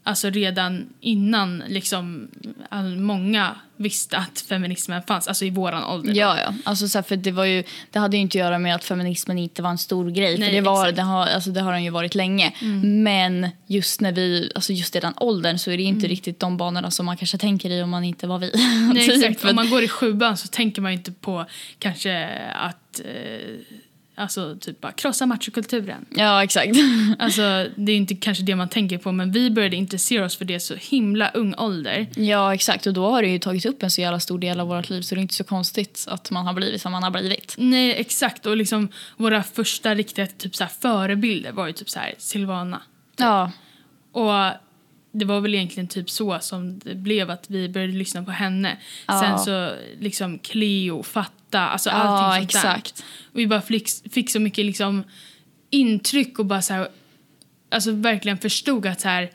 alltså 0.04 0.30
redan 0.30 0.89
innan 0.99 1.64
liksom 1.68 2.28
all, 2.70 2.97
många 2.97 3.56
visste 3.78 4.18
att 4.18 4.39
feminismen 4.49 5.01
fanns, 5.04 5.28
alltså 5.28 5.45
i 5.45 5.49
våran 5.49 5.84
ålder. 5.84 6.14
då. 6.14 6.20
Ja, 6.20 6.39
ja. 6.39 6.54
Alltså, 6.64 6.88
så 6.88 6.97
här, 6.97 7.04
för 7.04 7.16
det, 7.16 7.32
var 7.32 7.45
ju, 7.45 7.64
det 7.91 7.99
hade 7.99 8.18
ju 8.18 8.22
inte 8.22 8.38
att 8.38 8.45
göra 8.45 8.60
med 8.60 8.76
att 8.76 8.84
feminismen 8.84 9.38
inte 9.38 9.62
var 9.62 9.70
en 9.70 9.78
stor 9.78 10.10
grej. 10.10 10.38
Nej, 10.38 10.49
för 10.49 10.56
det, 10.56 10.62
var, 10.62 10.91
det, 10.91 11.01
har, 11.01 11.28
alltså, 11.28 11.51
det 11.51 11.62
har 11.62 11.72
den 11.72 11.84
ju 11.84 11.89
varit 11.89 12.16
länge. 12.16 12.54
Mm. 12.62 13.04
Men 13.04 13.49
just 13.68 14.01
när 14.01 14.12
vi, 14.12 14.51
alltså 14.56 14.74
just 14.74 14.95
i 14.95 14.99
den 14.99 15.14
åldern 15.18 15.58
så 15.58 15.72
är 15.72 15.78
det 15.78 15.84
inte 15.84 16.08
riktigt 16.08 16.39
de 16.39 16.58
banorna 16.58 16.91
som 16.91 17.06
man 17.06 17.18
kanske 17.18 17.38
tänker 17.38 17.70
i 17.70 17.84
om 17.84 17.89
man 17.89 18.04
inte 18.04 18.28
var 18.28 18.39
vi. 18.39 18.51
Nej, 18.93 19.08
Typ. 19.08 19.24
exakt. 19.24 19.49
Om 19.49 19.56
man 19.56 19.70
går 19.70 19.84
i 19.84 19.88
sjuan 19.88 20.38
så 20.38 20.47
tänker 20.47 20.82
man 20.82 20.91
inte 20.91 21.12
på 21.12 21.45
kanske 21.80 22.28
att 22.56 23.01
eh, 23.06 23.56
alltså 24.16 24.55
typ 24.59 24.82
bara 24.82 24.91
krossa 24.91 25.26
machokulturen. 25.26 26.05
Ja, 26.09 26.43
exakt. 26.43 26.72
Alltså 27.20 27.68
det 27.76 27.91
är 27.91 27.97
inte 27.97 28.16
kanske 28.16 28.43
det 28.43 28.55
man 28.55 28.70
tänker 28.70 28.97
på 28.97 29.11
men 29.11 29.32
vi 29.32 29.51
började 29.51 29.76
intressera 29.76 30.26
oss 30.26 30.38
för 30.38 30.45
det 30.45 30.59
så 30.59 30.76
himla 30.76 31.30
ung 31.30 31.55
ålder. 31.57 32.07
ja, 32.16 32.53
exakt. 32.53 32.88
Och 32.88 32.93
då 32.93 33.09
har 33.09 33.22
det 33.22 33.28
ju 33.28 33.39
tagit 33.39 33.66
upp 33.66 33.84
en 33.84 33.91
så 33.91 34.01
jävla 34.01 34.20
stor 34.20 34.39
del 34.39 34.59
av 34.59 34.68
vårt 34.68 34.89
liv 34.89 35.01
så 35.01 35.16
det 35.16 35.20
är 35.20 35.22
inte 35.22 35.34
så 35.34 35.43
konstigt 35.43 36.05
att 36.09 36.32
man 36.32 36.45
har 36.45 36.53
blivit 36.53 36.82
som 36.82 36.91
man 36.91 37.03
har 37.03 37.11
blivit. 37.11 37.55
Nej 37.57 37.95
exakt 37.97 38.45
och 38.45 38.57
liksom 38.57 38.89
våra 39.18 39.43
första 39.43 39.95
riktiga 39.95 40.28
typ 40.28 40.55
så 40.55 40.66
förebilder 40.82 41.51
var 41.51 41.68
ju 41.68 41.74
typ 41.74 41.89
så 41.89 41.99
här 41.99 42.14
Silvana. 42.18 42.82
Ja, 43.18 43.51
Och 44.11 44.32
det 45.16 45.26
var 45.26 45.41
väl 45.41 45.55
egentligen 45.55 45.88
typ 45.88 46.09
så 46.09 46.39
som 46.39 46.80
det 46.80 46.95
blev 46.95 47.30
att 47.30 47.45
vi 47.49 47.70
började 47.70 47.93
lyssna 47.93 48.24
på 48.24 48.32
henne. 48.32 48.78
Ja. 49.07 49.22
Sen 49.22 49.39
så 49.39 49.76
liksom 49.99 50.39
Cleo, 50.39 51.03
Fatta, 51.03 51.59
alltså 51.59 51.89
ja 51.89 51.95
allting 51.95 52.49
sånt 52.49 52.64
där. 52.64 52.76
exakt. 52.76 53.03
Och 53.34 53.39
vi 53.39 53.47
bara 53.47 53.61
fick, 53.61 53.89
fick 54.11 54.30
så 54.30 54.39
mycket 54.39 54.66
liksom 54.66 55.03
intryck 55.70 56.39
och 56.39 56.45
bara 56.45 56.61
så 56.61 56.74
här, 56.74 56.88
alltså 57.72 57.91
verkligen 57.91 58.38
förstod 58.38 58.86
att 58.86 59.01
så 59.01 59.07
här, 59.07 59.32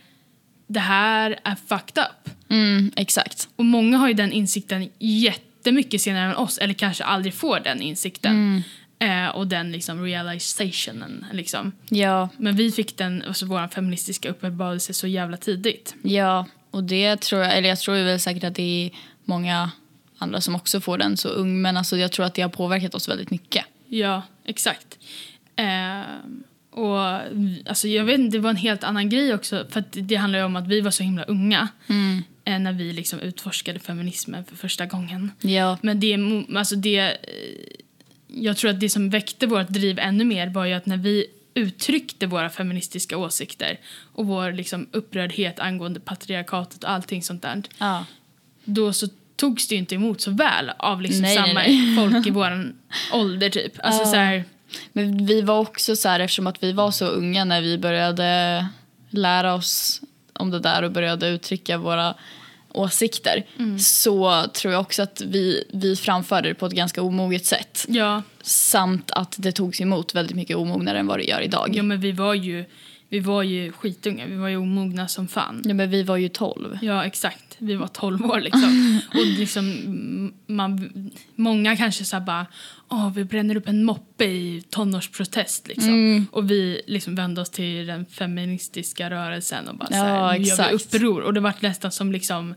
det 0.66 0.81
här 0.81 1.39
är 1.45 1.57
fucked 1.68 2.05
up. 2.05 2.31
Mm, 2.51 2.93
exakt. 2.97 3.49
Och 3.57 3.64
många 3.64 3.99
har 3.99 4.09
ju 4.09 4.14
den 4.14 4.33
insikten 4.33 4.89
jättemycket 4.99 6.01
senare 6.01 6.31
än 6.31 6.37
oss, 6.37 6.59
eller 6.59 6.74
kanske 6.74 7.05
aldrig 7.05 7.35
får 7.35 7.61
den 7.61 7.83
insikten. 7.83 8.33
Mm. 8.33 8.62
Eh, 8.99 9.28
och 9.28 9.46
den 9.46 9.72
liksom 9.72 10.05
realizationen 10.05 11.26
liksom. 11.32 11.72
Ja, 11.88 12.28
Men 12.36 12.57
vi 12.57 12.72
fick 12.72 12.96
den, 12.96 13.22
alltså 13.26 13.46
vår 13.46 13.68
feministiska 13.68 14.30
uppenbarelse 14.30 14.94
så 14.94 15.07
jävla 15.07 15.36
tidigt. 15.36 15.94
Ja, 16.03 16.46
och 16.70 16.84
det 16.84 17.20
tror 17.20 17.42
jag, 17.42 17.57
eller 17.57 17.68
jag 17.68 17.78
tror 17.78 17.94
väl 17.94 18.20
säkert 18.20 18.44
att 18.44 18.55
det 18.55 18.86
är 18.86 18.90
många 19.24 19.70
andra 20.18 20.40
som 20.40 20.55
också 20.55 20.80
får 20.80 20.99
den 20.99 21.16
så 21.16 21.28
ung, 21.28 21.62
men 21.62 21.76
alltså 21.76 21.96
jag 21.96 22.12
tror 22.12 22.26
att 22.26 22.34
det 22.34 22.42
har 22.42 22.49
påverkat 22.49 22.94
oss 22.94 23.09
väldigt 23.09 23.30
mycket. 23.30 23.64
Ja, 23.86 24.22
exakt. 24.44 24.99
Eh, 25.57 26.03
och 26.70 27.01
alltså 27.68 27.88
jag 27.88 28.05
vet 28.05 28.30
det 28.30 28.38
var 28.38 28.51
en 28.51 28.57
helt 28.57 28.84
annan 28.84 29.09
grej 29.09 29.34
också. 29.34 29.66
För 29.70 29.84
det 29.90 30.16
handlar 30.16 30.38
ju 30.38 30.44
om 30.44 30.57
att 30.57 30.68
vi 30.68 30.80
var 30.80 30.90
så 30.90 31.03
himla 31.03 31.22
unga 31.24 31.68
eh, 32.44 32.59
när 32.59 32.72
vi 32.72 32.92
liksom 32.92 33.20
utforskade 33.20 33.78
feminismen 33.78 34.44
för 34.44 34.57
första 34.57 34.86
gången. 34.86 35.30
Ja, 35.40 35.78
Men 35.82 36.01
det, 36.01 36.18
alltså 36.57 36.76
det, 36.76 37.16
jag 38.45 38.57
tror 38.57 38.70
att 38.70 38.80
det 38.80 38.89
som 38.89 39.11
väckte 39.11 39.47
vårt 39.47 39.68
driv 39.68 39.99
ännu 39.99 40.24
mer 40.24 40.47
var 40.49 40.64
ju 40.64 40.72
att 40.74 40.86
när 40.86 40.97
vi 40.97 41.26
uttryckte 41.55 42.26
våra 42.26 42.51
feministiska 42.51 43.16
åsikter 43.16 43.80
och 44.12 44.26
vår 44.26 44.53
liksom 44.53 44.86
upprördhet 44.93 45.61
angående 45.61 46.01
patriarkatet 46.01 46.84
och 46.84 46.91
allting 46.91 47.22
sånt 47.22 47.43
där. 47.43 47.62
ja. 47.78 48.05
Då 48.64 48.93
så 48.93 49.09
togs 49.36 49.68
det 49.68 49.74
ju 49.74 49.78
inte 49.78 49.95
emot 49.95 50.20
så 50.20 50.30
väl 50.30 50.70
av 50.78 51.03
liksom 51.03 51.22
Nej, 51.22 51.36
samma 51.36 51.53
nej, 51.53 51.80
nej. 51.80 51.97
folk 52.12 52.26
i 52.26 52.30
vår 52.30 52.72
ålder 53.12 53.51
typ. 53.51 53.72
Alltså 53.82 54.03
Ja. 54.03 54.07
så 54.07 54.16
här, 54.16 54.45
Men 54.93 55.26
vi 55.26 55.43
var 55.43 55.59
också 55.59 55.97
så 55.97 56.09
här, 56.09 56.20
eftersom 56.20 56.47
att 56.47 56.62
vi 56.62 56.72
var 56.72 56.91
så 56.91 57.07
unga 57.07 57.45
när 57.45 57.61
vi 57.61 57.78
började 57.78 58.66
lära 59.11 59.55
oss 59.55 60.01
om 60.32 60.51
det 60.51 60.61
där 60.61 60.82
och 60.82 60.93
började 60.93 61.28
uttrycka 61.28 61.78
våra 61.78 62.14
åsikter 62.73 63.45
så 63.79 64.47
tror 64.55 64.73
jag 64.73 64.81
också 64.81 65.03
att 65.03 65.23
vi, 65.27 65.64
vi 65.73 65.97
framförde 65.97 66.49
det 66.49 66.55
på 66.55 66.66
ett 66.66 66.73
ganska 66.73 67.03
omoget 67.03 67.47
sätt. 67.47 67.85
ja, 67.89 68.23
Samt 68.43 69.11
att 69.11 69.35
det 69.39 69.53
togs 69.53 69.81
emot 69.81 70.14
väldigt 70.14 70.37
mycket 70.37 70.57
omognare 70.57 70.99
än 70.99 71.07
vad 71.07 71.19
det 71.19 71.25
gör 71.25 71.41
idag. 71.41 71.71
ja 71.75 71.83
men 71.83 72.01
vi 72.01 72.12
var 72.12 72.35
ju, 72.35 72.64
vi 73.09 73.21
var 73.21 73.43
ju 73.43 73.73
skitunga, 73.73 74.27
vi 74.27 74.37
var 74.37 74.49
ju 74.49 74.57
omogna 74.57 75.09
som 75.09 75.29
fan. 75.29 75.62
Ja, 75.64 75.75
men 75.75 75.91
vi 75.91 76.03
var 76.03 76.16
ju 76.16 76.29
12. 76.29 76.79
Ja, 76.83 77.05
exakt. 77.05 77.45
Vi 77.59 77.75
var 77.75 77.89
12 77.89 78.25
år 78.27 78.41
liksom. 78.41 79.01
Och 79.14 79.27
liksom, 79.27 79.71
mm, 79.71 80.33
man, 80.47 80.91
många 81.35 81.77
kanske 81.77 82.05
så 82.05 82.16
här 82.16 82.25
bara, 82.25 82.47
åh, 82.91 83.12
vi 83.14 83.24
bränner 83.24 83.57
upp 83.57 83.68
en 83.68 83.84
moppe 83.84 84.24
i 84.24 84.62
tonårsprotest 84.70 85.68
liksom. 85.68 85.89
Mm. 85.89 86.26
Och 86.32 86.51
vi 86.51 86.82
liksom 86.86 87.14
vände 87.14 87.41
oss 87.41 87.51
till 87.51 87.86
den 87.86 88.07
feministiska 88.07 89.11
rörelsen 89.11 89.68
och 89.68 89.76
bara 89.76 89.86
så 89.89 89.95
Ja, 89.95 90.03
här, 90.05 90.39
nu 90.39 90.45
gör 90.45 90.68
vi 90.68 90.74
uppror. 90.74 91.20
Och 91.20 91.34
det 91.34 91.41
var 91.41 91.53
nästan 91.61 91.93
som 91.93 92.12
liksom, 92.12 92.55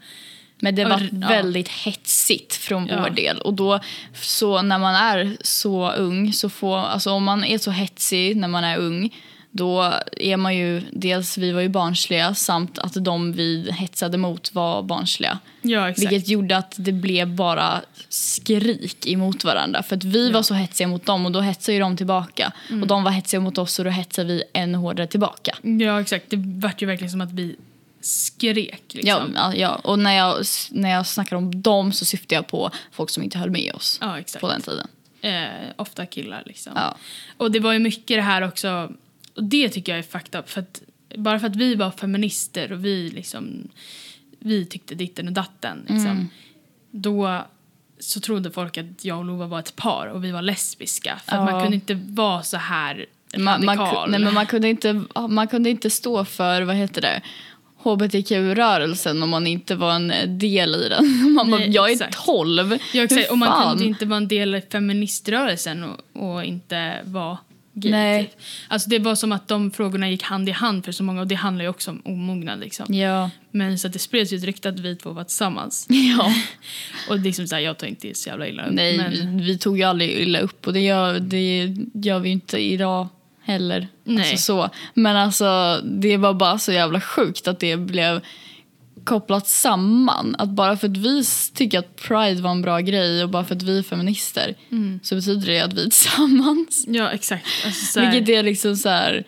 Men 0.60 0.76
det 0.76 0.86
var 0.86 1.10
Ja. 1.12 1.28
väldigt 1.28 1.68
hetsigt 1.68 2.56
från 2.56 2.88
Ja. 2.88 3.02
vår 3.02 3.10
del. 3.10 3.38
Och 3.42 3.54
då, 3.54 3.80
så 4.14 4.62
när 4.62 4.80
man 4.80 4.96
är 4.96 5.38
så 5.42 5.92
ung, 5.92 6.34
så 6.34 6.50
får, 6.50 6.78
alltså 6.78 7.12
om 7.12 7.24
man 7.24 7.44
är 7.44 7.58
så 7.58 7.72
hetsig 7.72 8.38
när 8.38 8.48
man 8.48 8.64
är 8.64 8.78
ung, 8.78 9.16
då 9.52 9.94
är 10.18 10.38
man 10.38 10.56
ju, 10.56 10.82
dels 10.92 11.38
vi 11.38 11.52
var 11.52 11.62
ju 11.62 11.70
barnsliga 11.70 12.36
samt 12.36 12.80
att 12.80 12.94
de 12.94 13.34
vi 13.34 13.72
hetsade 13.72 14.18
mot 14.18 14.54
var 14.54 14.84
barnsliga. 14.84 15.40
ja 15.62 15.90
exakt. 15.90 16.12
Vilket 16.12 16.30
gjorde 16.30 16.58
att 16.58 16.74
det 16.78 16.92
blev 16.92 17.36
bara 17.36 17.82
skrik 18.10 19.08
emot 19.08 19.44
varandra. 19.44 19.84
För 19.84 19.96
att 19.96 20.04
vi 20.04 20.32
var 20.32 20.44
så 20.44 20.54
hetsiga 20.54 20.88
mot 20.88 21.06
dem 21.06 21.26
och 21.26 21.32
då 21.32 21.42
hetsade 21.42 21.74
ju 21.74 21.80
de 21.80 21.98
tillbaka. 21.98 22.54
Mm. 22.70 22.82
Och 22.82 22.88
de 22.88 23.04
var 23.04 23.12
hetsiga 23.12 23.40
mot 23.40 23.58
oss 23.58 23.80
och 23.80 23.86
då 23.86 23.92
hetsade 23.92 24.28
vi 24.28 24.44
ännu 24.54 24.78
hårdare 24.78 25.08
tillbaka. 25.08 25.56
Ja, 25.62 26.02
exakt. 26.02 26.26
Det 26.30 26.38
vart 26.38 26.82
ju 26.82 26.86
verkligen 26.86 27.12
som 27.12 27.22
att 27.22 27.32
vi 27.32 27.56
skrek 28.02 28.84
Ja, 28.88 29.24
liksom. 29.24 29.34
ja, 29.36 29.56
ja, 29.56 29.76
och 29.76 30.00
när 30.00 30.14
jag, 30.14 30.38
när 30.72 30.90
jag 30.90 31.08
snackar 31.08 31.36
om 31.36 31.62
dem 31.62 31.92
så 31.92 32.06
syftar 32.06 32.36
jag 32.36 32.48
på 32.48 32.72
folk 32.92 33.10
som 33.10 33.24
inte 33.24 33.38
höll 33.38 33.50
med 33.50 33.76
oss 33.76 33.98
Ja, 34.02 34.18
på 34.40 34.48
den 34.48 34.62
tiden. 34.62 34.88
Eh, 35.22 35.46
ofta 35.76 36.06
killar 36.06 36.44
liksom. 36.46 36.74
Ja. 36.76 36.98
Och 37.38 37.52
det 37.52 37.60
var 37.60 37.74
ju 37.74 37.80
mycket 37.80 38.18
det 38.18 38.22
här 38.22 38.42
också, 38.42 38.92
och 39.36 39.44
det 39.44 39.70
tycker 39.70 39.92
jag 39.92 40.00
är 40.00 40.04
fucked 40.04 40.40
up. 40.40 40.50
För 40.50 40.62
att, 40.62 40.82
bara 41.18 41.40
för 41.40 41.48
att 41.48 41.56
vi 41.56 41.76
var 41.76 41.92
feminister 41.92 42.72
och 42.72 42.86
vi 42.86 43.10
liksom, 43.10 43.68
vi 44.40 44.66
tyckte 44.66 44.96
ditten 44.96 45.28
och 45.28 45.34
datten 45.34 45.78
liksom. 45.80 46.12
Mm. 46.12 46.28
Då 46.92 47.42
så 48.00 48.20
trodde 48.20 48.52
folk 48.52 48.78
att 48.78 49.06
jag 49.06 49.18
och 49.18 49.26
Lova 49.26 49.48
var 49.48 49.60
ett 49.60 49.76
par 49.76 50.08
och 50.08 50.24
vi 50.24 50.32
var 50.32 50.42
lesbiska. 50.42 51.20
För 51.26 51.36
Ja. 51.36 51.46
man 51.46 51.62
kunde 51.62 51.76
inte 51.76 51.94
vara 51.94 52.44
så 52.44 52.58
här 52.58 53.06
Man, 53.38 53.66
man, 53.66 53.78
nej, 54.08 54.20
men 54.20 54.34
man, 54.34 54.46
kunde 54.46 54.70
inte, 54.70 55.04
man 55.30 55.48
kunde 55.48 55.70
inte 55.70 55.90
stå 55.90 56.26
för, 56.26 56.62
vad 56.62 56.76
heter 56.76 57.02
det, 57.02 57.22
hbtq-rörelsen 57.84 59.24
om 59.24 59.30
man 59.30 59.48
inte 59.48 59.76
var 59.76 59.92
en 59.94 60.14
del 60.40 60.76
i 60.76 60.90
den. 60.90 61.34
Man 61.34 61.52
bara, 61.52 61.66
jag 61.66 61.92
är. 61.92 62.26
12. 62.26 62.78
Ja, 62.94 63.04
exakt. 63.04 63.32
Och 63.32 63.38
man 63.38 63.70
kunde 63.70 63.86
inte 63.86 64.06
vara 64.06 64.18
en 64.18 64.28
del 64.28 64.56
i 64.56 64.62
feministrörelsen 64.62 65.84
och, 65.84 66.24
och 66.24 66.44
inte 66.44 67.00
vara 67.06 67.38
gay. 67.74 67.92
Nej. 67.92 68.24
Typ. 68.24 68.40
Alltså 68.68 68.90
det 68.90 69.00
var 69.00 69.16
som 69.16 69.32
att 69.32 69.48
de 69.48 69.72
frågorna 69.72 70.10
gick 70.10 70.24
hand 70.24 70.50
i 70.50 70.52
hand 70.52 70.86
för 70.86 70.92
så 70.92 71.04
många 71.04 71.22
och 71.22 71.28
det 71.28 71.36
handlar 71.36 71.64
ju 71.64 71.70
också 71.70 71.92
om 71.92 72.02
omognad 72.06 72.60
liksom. 72.60 72.94
Ja. 72.94 73.30
Men 73.52 73.80
så 73.80 73.88
att 73.88 73.94
det 73.94 74.00
spreds 74.00 74.34
ju 74.34 74.38
ett 74.38 74.44
rykte 74.44 74.70
att 74.70 74.80
vi 74.80 74.96
två 74.96 75.12
var 75.12 75.24
tillsammans. 75.24 75.88
Ja. 76.18 76.34
Och 77.10 77.20
liksom 77.20 77.48
så 77.48 77.56
här, 77.56 77.62
jag 77.62 77.78
tar 77.78 77.88
inte 77.88 78.16
så 78.16 78.30
jävla 78.30 78.48
illa 78.48 78.66
upp. 78.66 78.74
Nej, 78.74 78.98
men, 78.98 79.12
vi, 79.12 79.44
vi 79.46 79.58
tog 79.58 79.78
ju 79.78 79.84
aldrig 79.84 80.10
illa 80.10 80.40
upp 80.40 80.68
och 80.68 80.74
det 80.74 80.80
gör, 80.80 81.20
det 81.20 81.76
gör 81.94 82.20
vi 82.20 82.30
inte 82.30 82.58
idag 82.58 83.08
heller. 83.44 83.88
Nej. 84.04 84.32
Alltså 84.32 84.38
så. 84.38 84.70
Men 84.94 85.18
alltså 85.18 85.82
det 85.84 86.18
var 86.18 86.34
bara 86.34 86.60
så 86.60 86.72
jävla 86.72 87.02
sjukt 87.02 87.48
att 87.48 87.60
det 87.60 87.78
blev 87.78 88.22
kopplat 89.04 89.48
samman. 89.48 90.36
Att 90.40 90.50
bara 90.50 90.78
för 90.78 90.88
att 90.88 90.98
vi 90.98 91.24
tycker 91.54 91.80
att 91.80 91.96
Pride 91.96 92.42
var 92.42 92.52
en 92.52 92.62
bra 92.62 92.80
grej 92.80 93.24
och 93.24 93.30
bara 93.30 93.46
för 93.46 93.56
att 93.56 93.64
vi 93.64 93.78
är 93.80 93.84
feminister 93.84 94.56
Mm. 94.72 95.00
så 95.04 95.16
betyder 95.16 95.48
det 95.48 95.60
att 95.60 95.74
vi 95.74 95.82
är 95.82 95.90
tillsammans. 95.90 96.86
Ja, 96.88 97.12
exakt. 97.12 97.46
Alltså, 97.66 97.86
så 97.86 98.00
här, 98.00 98.12
Vilket 98.12 98.36
är 98.36 98.44
liksom 98.44 98.76
så 98.76 98.90
här. 98.90 99.24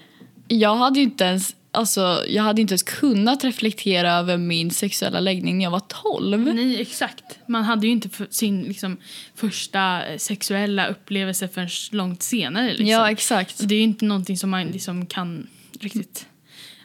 Jag 0.47 0.75
hade 0.75 0.99
ju 0.99 1.03
inte 1.05 1.23
ens, 1.23 1.55
alltså, 1.71 2.23
jag 2.27 2.43
hade 2.43 2.61
inte 2.61 2.71
ens 2.71 2.83
kunnat 2.83 3.43
reflektera 3.43 4.11
över 4.13 4.37
min 4.37 4.71
sexuella 4.71 5.19
läggning 5.19 5.57
när 5.57 5.63
jag 5.63 5.71
var 5.71 5.81
12. 6.03 6.55
Nej, 6.55 6.81
exakt. 6.81 7.23
Man 7.47 7.63
hade 7.63 7.87
ju 7.87 7.93
inte 7.93 8.09
sin 8.29 8.61
liksom, 8.61 8.97
första 9.35 10.01
sexuella 10.17 10.87
upplevelse 10.87 11.47
förrän 11.47 11.69
långt 11.91 12.23
senare. 12.23 12.67
Liksom. 12.67 12.87
Ja, 12.87 13.11
exakt. 13.11 13.67
Det 13.67 13.75
är 13.75 13.77
ju 13.77 13.83
inte 13.83 14.05
någonting 14.05 14.37
som 14.37 14.49
man 14.49 14.67
liksom 14.67 15.05
kan 15.05 15.47
riktigt 15.79 16.25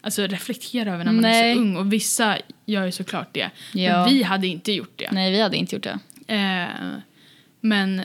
alltså, 0.09 0.35
reflektera 0.35 0.95
över 0.95 1.05
när 1.05 1.13
man 1.13 1.25
är 1.25 1.29
Nej. 1.29 1.55
så 1.55 1.61
ung. 1.61 1.77
Och 1.77 1.93
vissa 1.93 2.39
gör 2.67 2.85
ju 2.85 2.93
såklart 2.93 3.29
det. 3.33 3.51
Ja. 3.75 4.05
Men 4.05 4.15
vi 4.15 4.23
hade 4.23 4.47
inte 4.47 4.73
gjort 4.73 4.93
det. 4.97 5.09
Nej, 5.13 5.33
vi 5.33 5.41
hade 5.41 5.57
inte 5.57 5.75
gjort 5.75 5.85
det. 5.85 5.99
Eh, 6.35 6.99
men 7.61 8.03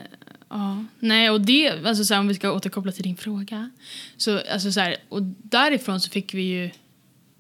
ja, 0.50 0.86
nej 1.00 1.30
och 1.30 1.42
det, 1.42 1.86
alltså 1.86 2.06
så 2.06 2.14
här, 2.14 2.22
om 2.22 2.28
vi 2.28 2.34
ska 2.34 2.52
återkoppla 2.52 2.92
till 2.92 3.04
din 3.04 3.18
fråga. 3.18 3.70
Så, 4.18 4.40
alltså 4.54 4.72
så 4.72 4.80
här, 4.80 4.96
och 5.10 5.22
därifrån 5.24 6.00
så 6.00 6.10
fick 6.10 6.34
vi 6.34 6.42
ju 6.42 6.72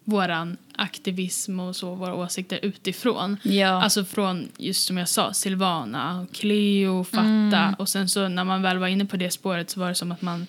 våran 0.03 0.57
aktivism 0.75 1.59
och 1.59 1.75
så, 1.75 1.95
våra 1.95 2.15
åsikter 2.15 2.59
utifrån. 2.61 3.37
Ja. 3.43 3.83
Alltså 3.83 4.05
från, 4.05 4.49
just 4.57 4.87
som 4.87 4.97
jag 4.97 5.09
sa, 5.09 5.33
Silvana, 5.33 6.27
Cleo, 6.33 7.03
Fatta. 7.03 7.23
Mm. 7.23 7.73
Och 7.73 7.89
sen 7.89 8.09
så 8.09 8.27
när 8.27 8.43
man 8.43 8.61
väl 8.61 8.77
var 8.77 8.87
inne 8.87 9.05
på 9.05 9.17
det 9.17 9.29
spåret 9.29 9.69
så 9.69 9.79
var 9.79 9.89
det 9.89 9.95
som 9.95 10.11
att 10.11 10.21
man 10.21 10.47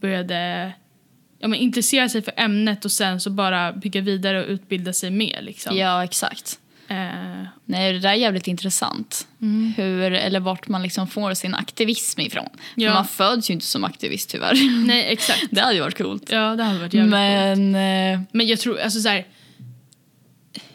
började 0.00 0.72
ja, 1.44 1.48
men 1.48 1.58
intressera 1.60 2.08
sig 2.08 2.22
för 2.22 2.34
ämnet 2.36 2.84
och 2.84 2.92
sen 2.92 3.20
så 3.20 3.30
bara 3.30 3.72
bygga 3.72 4.00
vidare 4.00 4.44
och 4.44 4.48
utbilda 4.50 4.92
sig 4.92 5.10
mer. 5.10 5.42
Liksom. 5.42 5.76
Ja, 5.76 6.04
exakt. 6.04 6.58
Eh, 6.88 6.96
Nej, 7.64 7.92
det 7.92 7.98
där 7.98 8.08
är 8.08 8.14
jävligt 8.14 8.48
intressant. 8.48 9.26
Hur, 9.76 10.12
eller 10.12 10.40
vart 10.40 10.68
man 10.68 10.82
liksom 10.82 11.06
får 11.08 11.34
sin 11.34 11.54
aktivism 11.54 12.20
ifrån. 12.20 12.48
För 12.74 12.80
Ja. 12.82 12.94
man 12.94 13.04
föds 13.06 13.50
ju 13.50 13.54
inte 13.54 13.66
som 13.66 13.84
aktivist 13.84 14.30
tyvärr. 14.30 14.86
nej, 14.86 15.04
exakt. 15.12 15.46
Det 15.50 15.60
hade 15.60 15.74
ju 15.74 15.80
varit 15.80 15.98
coolt. 15.98 16.30
Ja, 16.30 16.56
det 16.56 16.62
hade 16.62 16.78
varit 16.78 16.94
jävligt 16.94 17.12
coolt. 17.12 17.58
Men 17.68 17.74
eh, 18.14 18.20
Men 18.32 18.46
jag 18.46 18.58
tror, 18.60 18.80
alltså 18.80 19.00
så 19.00 19.08
här, 19.08 19.26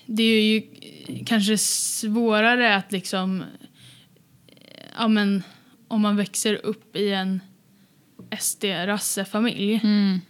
Det 0.06 0.24
är 0.24 0.44
ju 0.44 0.62
kanske 1.26 1.58
svårare 1.58 2.76
att 2.76 2.92
liksom... 2.92 3.44
Ja 4.98 5.08
men, 5.08 5.44
om 5.88 6.02
man 6.02 6.16
växer 6.18 6.66
upp 6.66 6.96
i 6.96 7.12
en 7.14 7.40
SD-rassefamilj. 8.40 9.80
mm, 9.84 10.22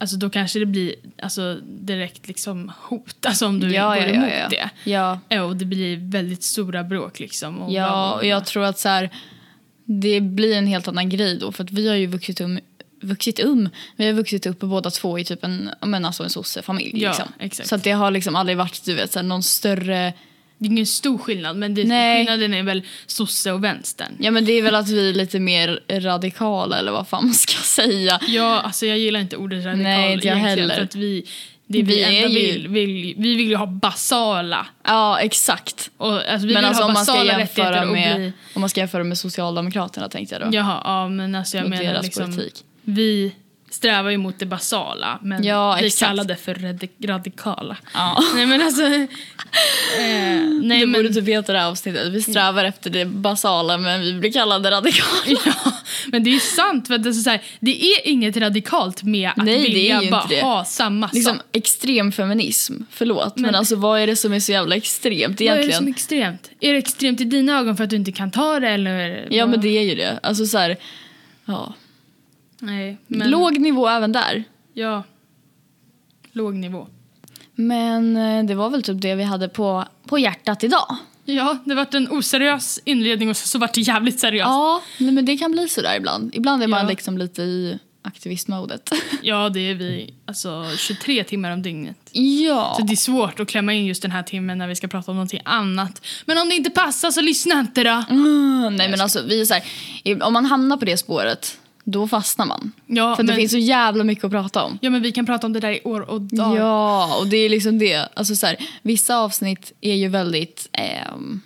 Alltså 0.00 0.16
då 0.16 0.30
kanske 0.30 0.58
det 0.58 0.66
blir 0.66 0.94
alltså, 1.22 1.54
direkt 1.64 2.28
liksom 2.28 2.72
hot, 2.80 3.26
alltså 3.26 3.46
om 3.46 3.60
du 3.60 3.72
ja, 3.72 3.86
går 3.86 3.96
ja, 3.96 4.06
emot 4.06 4.28
ja, 4.30 4.36
ja. 4.36 4.48
det. 4.48 4.70
Ja, 4.90 5.20
Ja, 5.28 5.42
Och 5.42 5.56
det 5.56 5.64
blir 5.64 6.10
väldigt 6.10 6.42
stora 6.42 6.84
bråk 6.84 7.20
liksom. 7.20 7.58
Och 7.58 7.72
ja, 7.72 8.14
och 8.14 8.26
jag 8.26 8.46
tror 8.46 8.64
att 8.64 8.78
så 8.78 8.88
här, 8.88 9.10
det 9.84 10.20
blir 10.20 10.56
en 10.56 10.66
helt 10.66 10.88
annan 10.88 11.08
grej 11.08 11.38
då. 11.38 11.52
För 11.52 11.64
att 11.64 11.70
vi 11.70 11.88
har 11.88 11.94
ju 11.94 12.06
vuxit 12.06 12.40
um, 12.40 12.60
vuxit 13.00 13.44
um. 13.44 13.68
Vi 13.96 14.06
har 14.06 14.12
vuxit 14.12 14.46
upp 14.46 14.60
båda 14.60 14.90
två 14.90 15.18
i 15.18 15.24
typ 15.24 15.44
en, 15.44 15.70
men 15.80 16.04
alltså 16.04 16.22
en 16.22 16.30
sossefamilj. 16.30 17.02
Ja, 17.02 17.08
liksom. 17.08 17.28
exakt. 17.38 17.68
Så 17.68 17.74
att 17.74 17.84
det 17.84 17.92
har 17.92 18.10
liksom 18.10 18.36
aldrig 18.36 18.58
varit 18.58 18.84
du 18.84 18.94
vet, 18.94 19.12
så 19.12 19.18
här, 19.18 19.26
någon 19.26 19.42
större... 19.42 20.12
Det 20.58 20.66
är 20.66 20.70
ingen 20.70 20.86
stor 20.86 21.18
skillnad, 21.18 21.56
men 21.56 21.74
det, 21.74 21.84
Nej. 21.84 22.26
skillnaden 22.26 22.54
är 22.54 22.62
väl 22.62 22.82
sosse 23.06 23.52
och 23.52 23.64
vänstern. 23.64 24.12
Ja 24.20 24.30
men 24.30 24.44
det 24.44 24.52
är 24.52 24.62
väl 24.62 24.74
att 24.74 24.88
vi 24.88 25.08
är 25.10 25.14
lite 25.14 25.40
mer 25.40 25.80
radikala 25.90 26.78
eller 26.78 26.92
vad 26.92 27.08
fan 27.08 27.24
man 27.24 27.34
ska 27.34 27.52
säga. 27.62 28.20
Ja, 28.28 28.60
alltså 28.60 28.86
jag 28.86 28.98
gillar 28.98 29.20
inte 29.20 29.36
ordet 29.36 29.64
radikal 29.64 29.82
Nej, 29.82 30.12
inte 30.12 30.26
jag 30.28 30.36
heller. 30.36 30.74
För 30.74 30.82
att 30.82 30.94
vi, 30.94 31.24
det 31.66 31.82
vi, 31.82 32.04
Vi 32.04 32.20
ju- 32.22 32.28
vill, 32.28 32.68
vill, 32.68 33.14
vi 33.18 33.34
vill 33.36 33.48
ju 33.48 33.56
ha 33.56 33.66
basala. 33.66 34.66
Ja 34.84 35.20
exakt. 35.20 35.90
Och, 35.96 36.12
alltså, 36.12 36.46
vi 36.46 36.54
men 36.54 36.62
vill 36.62 36.64
alltså 36.64 36.82
ha 36.82 36.88
om 36.88 36.92
man, 36.94 37.04
ska 37.04 37.12
basala 37.12 37.38
jämföra 37.38 37.84
med, 37.84 38.16
bli... 38.16 38.32
om 38.54 38.60
man 38.60 38.70
ska 38.70 38.80
jämföra 38.80 39.04
med 39.04 39.18
Socialdemokraterna 39.18 40.08
tänkte 40.08 40.34
jag 40.34 40.42
då. 40.50 40.56
Jaha, 40.56 40.80
ja 40.84 41.08
men 41.08 41.34
alltså 41.34 41.56
jag 41.56 41.64
Och 41.64 41.70
menar 41.70 42.02
liksom... 42.02 42.24
politik. 42.36 42.64
Vi 42.82 43.32
strävar 43.70 44.10
ju 44.10 44.16
mot 44.16 44.38
det 44.38 44.46
basala, 44.46 45.18
men 45.22 45.44
Ja, 45.44 45.78
kallar 45.98 46.24
det 46.24 46.36
för 46.36 46.54
radi- 46.54 47.06
radikala. 47.06 47.76
Ja. 47.94 48.22
Nej 48.34 48.46
men 48.46 48.62
alltså... 48.62 48.82
eh, 48.84 49.08
nej 50.62 50.86
men... 50.86 50.92
borde 50.92 51.14
typ 51.14 51.28
heta 51.28 51.52
det 51.52 51.58
här 51.58 51.68
avsnittet. 51.68 52.12
Vi 52.12 52.22
strävar 52.22 52.64
efter 52.64 52.90
det 52.90 53.04
basala 53.04 53.78
men 53.78 54.00
vi 54.00 54.12
blir 54.14 54.32
kallade 54.32 54.70
radikala. 54.70 55.08
Ja, 55.44 55.72
men 56.12 56.24
det 56.24 56.30
är 56.34 56.38
sant. 56.38 56.86
För 56.86 56.94
att 56.94 57.02
det, 57.02 57.08
är 57.08 57.12
så 57.12 57.30
här, 57.30 57.42
det 57.60 57.84
är 57.84 58.08
inget 58.08 58.36
radikalt 58.36 59.02
med 59.02 59.30
att 59.30 59.44
Nej, 59.44 59.62
vilja 59.62 60.02
ju 60.02 60.10
bara 60.10 60.26
det. 60.28 60.40
ha 60.40 60.64
samma 60.64 61.10
Liksom 61.12 61.36
sak. 61.36 61.46
extrem 61.52 62.12
feminism. 62.12 62.74
Förlåt 62.90 63.36
men, 63.36 63.42
Men- 63.42 63.54
alltså 63.54 63.76
vad 63.76 64.00
är 64.00 64.06
det 64.06 64.16
som 64.16 64.32
är 64.32 64.40
så 64.40 64.52
jävla 64.52 64.76
extremt 64.76 65.40
Vad 65.40 65.48
är 65.48 65.54
det 65.56 65.62
egentligen? 65.62 65.78
som 65.78 65.86
är 65.86 65.90
extremt? 65.90 66.50
Är 66.60 66.72
det 66.72 66.78
extremt 66.78 67.20
i 67.20 67.24
dina 67.24 67.58
ögon 67.58 67.76
för 67.76 67.84
att 67.84 67.90
du 67.90 67.96
inte 67.96 68.12
kan 68.12 68.30
ta 68.30 68.60
det 68.60 68.68
eller? 68.68 69.26
Ja 69.30 69.46
men 69.46 69.60
det 69.60 69.68
är 69.78 69.82
ju 69.82 69.94
det. 69.94 70.20
Alltså 70.22 70.46
så 70.46 70.58
här, 70.58 70.76
ja. 71.44 71.74
Nej, 72.60 72.96
men... 73.06 73.30
Låg 73.30 73.58
nivå 73.60 73.88
även 73.88 74.12
där. 74.12 74.44
Ja. 74.74 75.02
Låg 76.32 76.54
nivå. 76.54 76.86
Men 77.54 78.16
eh, 78.16 78.44
det 78.44 78.54
var 78.54 78.70
väl 78.70 78.82
typ 78.82 79.00
det 79.02 79.14
vi 79.14 79.22
hade 79.24 79.48
på, 79.48 79.84
på 80.06 80.18
hjärtat 80.18 80.64
idag. 80.64 80.96
Ja, 81.24 81.58
det 81.64 81.74
vart 81.74 81.94
en 81.94 82.08
oseriös 82.12 82.80
inledning 82.84 83.30
och 83.30 83.36
så 83.36 83.58
vart 83.58 83.74
det 83.74 83.80
jävligt 83.80 84.20
seriöst. 84.20 84.48
Ja, 84.48 84.82
nej, 84.98 85.12
men 85.12 85.24
det 85.24 85.36
kan 85.36 85.52
bli 85.52 85.68
sådär 85.68 85.96
ibland. 85.96 86.34
Ibland 86.34 86.62
är 86.62 86.66
man 86.66 86.80
Ja. 86.82 86.88
liksom 86.88 87.18
lite 87.18 87.42
i 87.42 87.78
aktivistmodet. 88.02 88.90
Ja, 89.22 89.48
det 89.48 89.60
är 89.60 89.74
vi 89.74 90.14
alltså 90.26 90.64
23 90.78 91.24
timmar 91.24 91.50
om 91.50 91.62
dygnet. 91.62 92.10
ja. 92.12 92.74
Så 92.78 92.84
det 92.86 92.92
är 92.92 92.96
svårt 92.96 93.40
att 93.40 93.48
klämma 93.48 93.72
in 93.74 93.86
just 93.86 94.02
den 94.02 94.10
här 94.10 94.22
timmen 94.22 94.58
när 94.58 94.68
vi 94.68 94.74
ska 94.76 94.88
prata 94.88 95.10
om 95.10 95.16
någonting 95.16 95.40
annat. 95.44 96.06
Men 96.26 96.38
om 96.38 96.48
det 96.48 96.54
inte 96.54 96.70
passar 96.70 97.10
så 97.10 97.20
lyssna 97.20 97.60
inte 97.60 97.84
då. 97.84 98.04
Mm, 98.10 98.76
nej 98.76 98.88
men 98.90 99.00
alltså 99.00 99.22
vi 99.22 99.40
är 99.40 99.44
så 99.44 99.54
här, 99.54 100.22
om 100.22 100.32
man 100.32 100.44
hamnar 100.44 100.76
på 100.76 100.84
det 100.84 100.96
spåret 100.96 101.58
då 101.90 102.08
fastnar 102.08 102.46
man. 102.46 102.72
Ja, 102.86 103.16
För 103.16 103.22
men, 103.22 103.26
det 103.34 103.40
finns 103.40 103.52
så 103.52 103.58
jävla 103.58 104.04
mycket 104.04 104.24
att 104.24 104.30
prata 104.30 104.62
om. 104.64 104.78
ja, 104.82 104.90
men 104.90 105.02
vi 105.02 105.12
kan 105.12 105.26
prata 105.26 105.46
om 105.46 105.52
det 105.52 105.60
där 105.60 105.72
i 105.72 105.80
år 105.84 106.00
och 106.10 106.20
dag. 106.20 106.56
Ja, 106.56 107.16
och 107.20 107.26
det 107.26 107.36
är 107.36 107.48
liksom 107.48 107.78
det. 107.78 108.08
Alltså 108.14 108.36
så 108.36 108.46
här, 108.46 108.56
vissa 108.82 109.16
avsnitt 109.18 109.72
är 109.80 109.94
ju 109.94 110.08
väldigt, 110.08 110.68
ehm, 110.72 111.40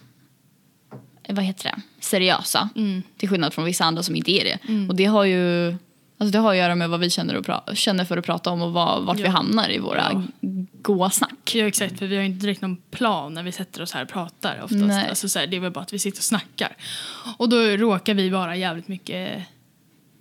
vad 1.28 1.45
heter 1.45 1.64
det, 1.64 1.82
seriösa. 2.01 2.68
Mm. 2.76 3.03
Till 3.16 3.28
skillnad 3.28 3.53
från 3.55 3.64
vissa 3.64 3.84
andra 3.84 4.03
som 4.03 4.16
inte 4.16 4.30
är 4.32 4.45
det. 4.45 4.59
Och 4.88 4.97
det 4.97 5.05
har 5.05 5.24
ju 5.24 5.74
alltså 6.18 6.32
det 6.32 6.38
har 6.38 6.51
att 6.51 6.57
göra 6.57 6.74
med 6.74 6.90
vad 6.90 7.01
vi 7.01 7.11
känner, 7.11 7.34
pra- 7.40 7.74
känner 7.74 8.05
för 8.05 8.16
att 8.16 8.24
prata 8.24 8.51
om 8.51 8.62
och 8.62 8.72
vad, 8.72 9.03
vart 9.05 9.18
vi 9.18 9.22
Ja. 9.22 9.30
hamnar 9.30 9.70
i 9.70 9.78
våra 9.78 10.09
Ja. 10.12 10.22
goa 10.82 11.11
snack. 11.11 11.53
Ja, 11.55 11.64
exakt. 11.66 11.99
För 11.99 12.07
vi 12.07 12.16
har 12.16 12.22
ju 12.22 12.28
inte 12.28 12.47
direkt 12.47 12.61
någon 12.62 12.76
plan 12.76 13.34
när 13.34 13.43
vi 13.43 13.53
sätter 13.53 13.82
oss 13.82 13.93
här 13.93 14.03
och 14.03 14.09
pratar. 14.09 14.57
Oftast. 14.64 14.74
Nej. 14.84 15.09
Alltså, 15.09 15.28
så 15.28 15.38
här, 15.38 15.47
det 15.47 15.57
är 15.57 15.61
väl 15.61 15.70
bara 15.72 15.80
att 15.80 15.93
vi 15.93 15.99
sitter 15.99 16.18
och 16.20 16.24
snackar. 16.24 16.76
Och 17.36 17.49
då 17.49 17.57
råkar 17.57 18.14
vi 18.14 18.28
vara 18.28 18.57
jävligt 18.57 18.88
mycket 18.88 19.43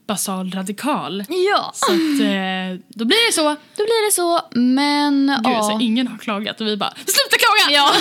basal 0.08 0.52
radikal. 0.52 1.24
Ja, 1.30 1.72
Så 1.76 1.86
att, 1.92 2.20
eh, 2.22 2.80
då 2.90 3.06
blir 3.06 3.28
det 3.28 3.34
så. 3.34 3.44
då 3.78 3.84
blir 3.84 4.08
det 4.08 4.12
så. 4.14 4.42
Men 4.60 5.28
Gud, 5.44 5.54
ja. 5.54 5.64
så 5.64 5.80
ingen 5.80 6.08
har 6.08 6.18
klagat 6.18 6.62
och 6.62 6.68
vi 6.68 6.78
bara 6.78 6.90
sluta 6.92 7.38
klaga! 7.40 7.76
Ja, 7.76 7.94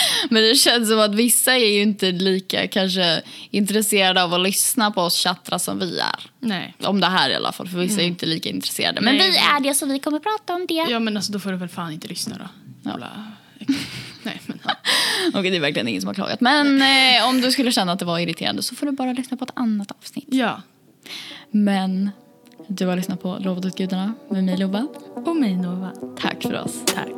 men 0.30 0.42
det 0.42 0.54
känns 0.54 0.88
som 0.88 1.00
att 1.00 1.14
vissa 1.14 1.54
är 1.54 1.72
ju 1.74 1.82
inte 1.82 2.10
lika 2.10 2.68
kanske 2.68 3.22
intresserade 3.50 4.22
av 4.22 4.34
att 4.34 4.40
lyssna 4.40 4.90
på 4.90 5.00
oss 5.02 5.14
tjattra 5.14 5.58
som 5.58 5.78
vi 5.78 5.98
är. 5.98 6.30
Nej. 6.40 6.74
Om 6.82 7.00
det 7.00 7.06
här 7.06 7.30
i 7.30 7.34
alla 7.34 7.52
fall, 7.52 7.68
för 7.68 7.78
vissa 7.78 8.00
är 8.00 8.04
ju 8.04 8.08
inte 8.10 8.26
lika 8.26 8.48
intresserade. 8.48 9.00
Men 9.00 9.16
Nej, 9.16 9.30
vi 9.30 9.36
är 9.36 9.60
det 9.60 9.74
så 9.74 9.86
vi 9.86 9.98
kommer 9.98 10.18
prata 10.18 10.54
om 10.54 10.66
det. 10.66 10.74
Ja 10.74 10.98
men 11.00 11.16
alltså 11.16 11.32
då 11.32 11.38
får 11.38 11.50
du 11.50 11.56
väl 11.56 11.68
fan 11.68 11.92
inte 11.92 12.08
lyssna 12.08 12.36
då. 12.38 12.44
Äckligt. 13.60 13.80
Nej 14.22 14.40
men 14.46 14.58
ja. 14.64 14.70
Okej, 15.34 15.50
det 15.50 15.56
är 15.56 15.60
verkligen 15.60 15.88
ingen 15.88 16.00
som 16.02 16.08
har 16.08 16.14
klagat. 16.14 16.40
Men 16.40 16.82
eh, 16.82 17.28
om 17.28 17.40
du 17.40 17.52
skulle 17.52 17.72
känna 17.72 17.92
att 17.92 17.98
det 17.98 18.04
var 18.04 18.18
irriterande 18.18 18.62
så 18.62 18.74
får 18.74 18.86
du 18.86 18.92
bara 18.92 19.12
lyssna 19.12 19.36
på 19.36 19.44
ett 19.44 19.50
annat 19.54 19.90
avsnitt. 19.90 20.26
ja. 20.28 20.62
Men 21.50 22.10
du 22.66 22.86
har 22.86 22.96
lyssnat 22.96 23.22
på 23.22 23.38
Lovet 23.40 23.64
åt 23.64 23.76
gudarna 23.76 24.14
med 24.28 24.44
mig 24.44 24.56
Lova. 24.56 24.86
Och 25.14 25.36
mig 25.36 25.56
Nova. 25.56 25.90
Tack 26.20 26.42
för 26.42 26.60
oss. 26.60 26.82
Tack. 26.86 27.08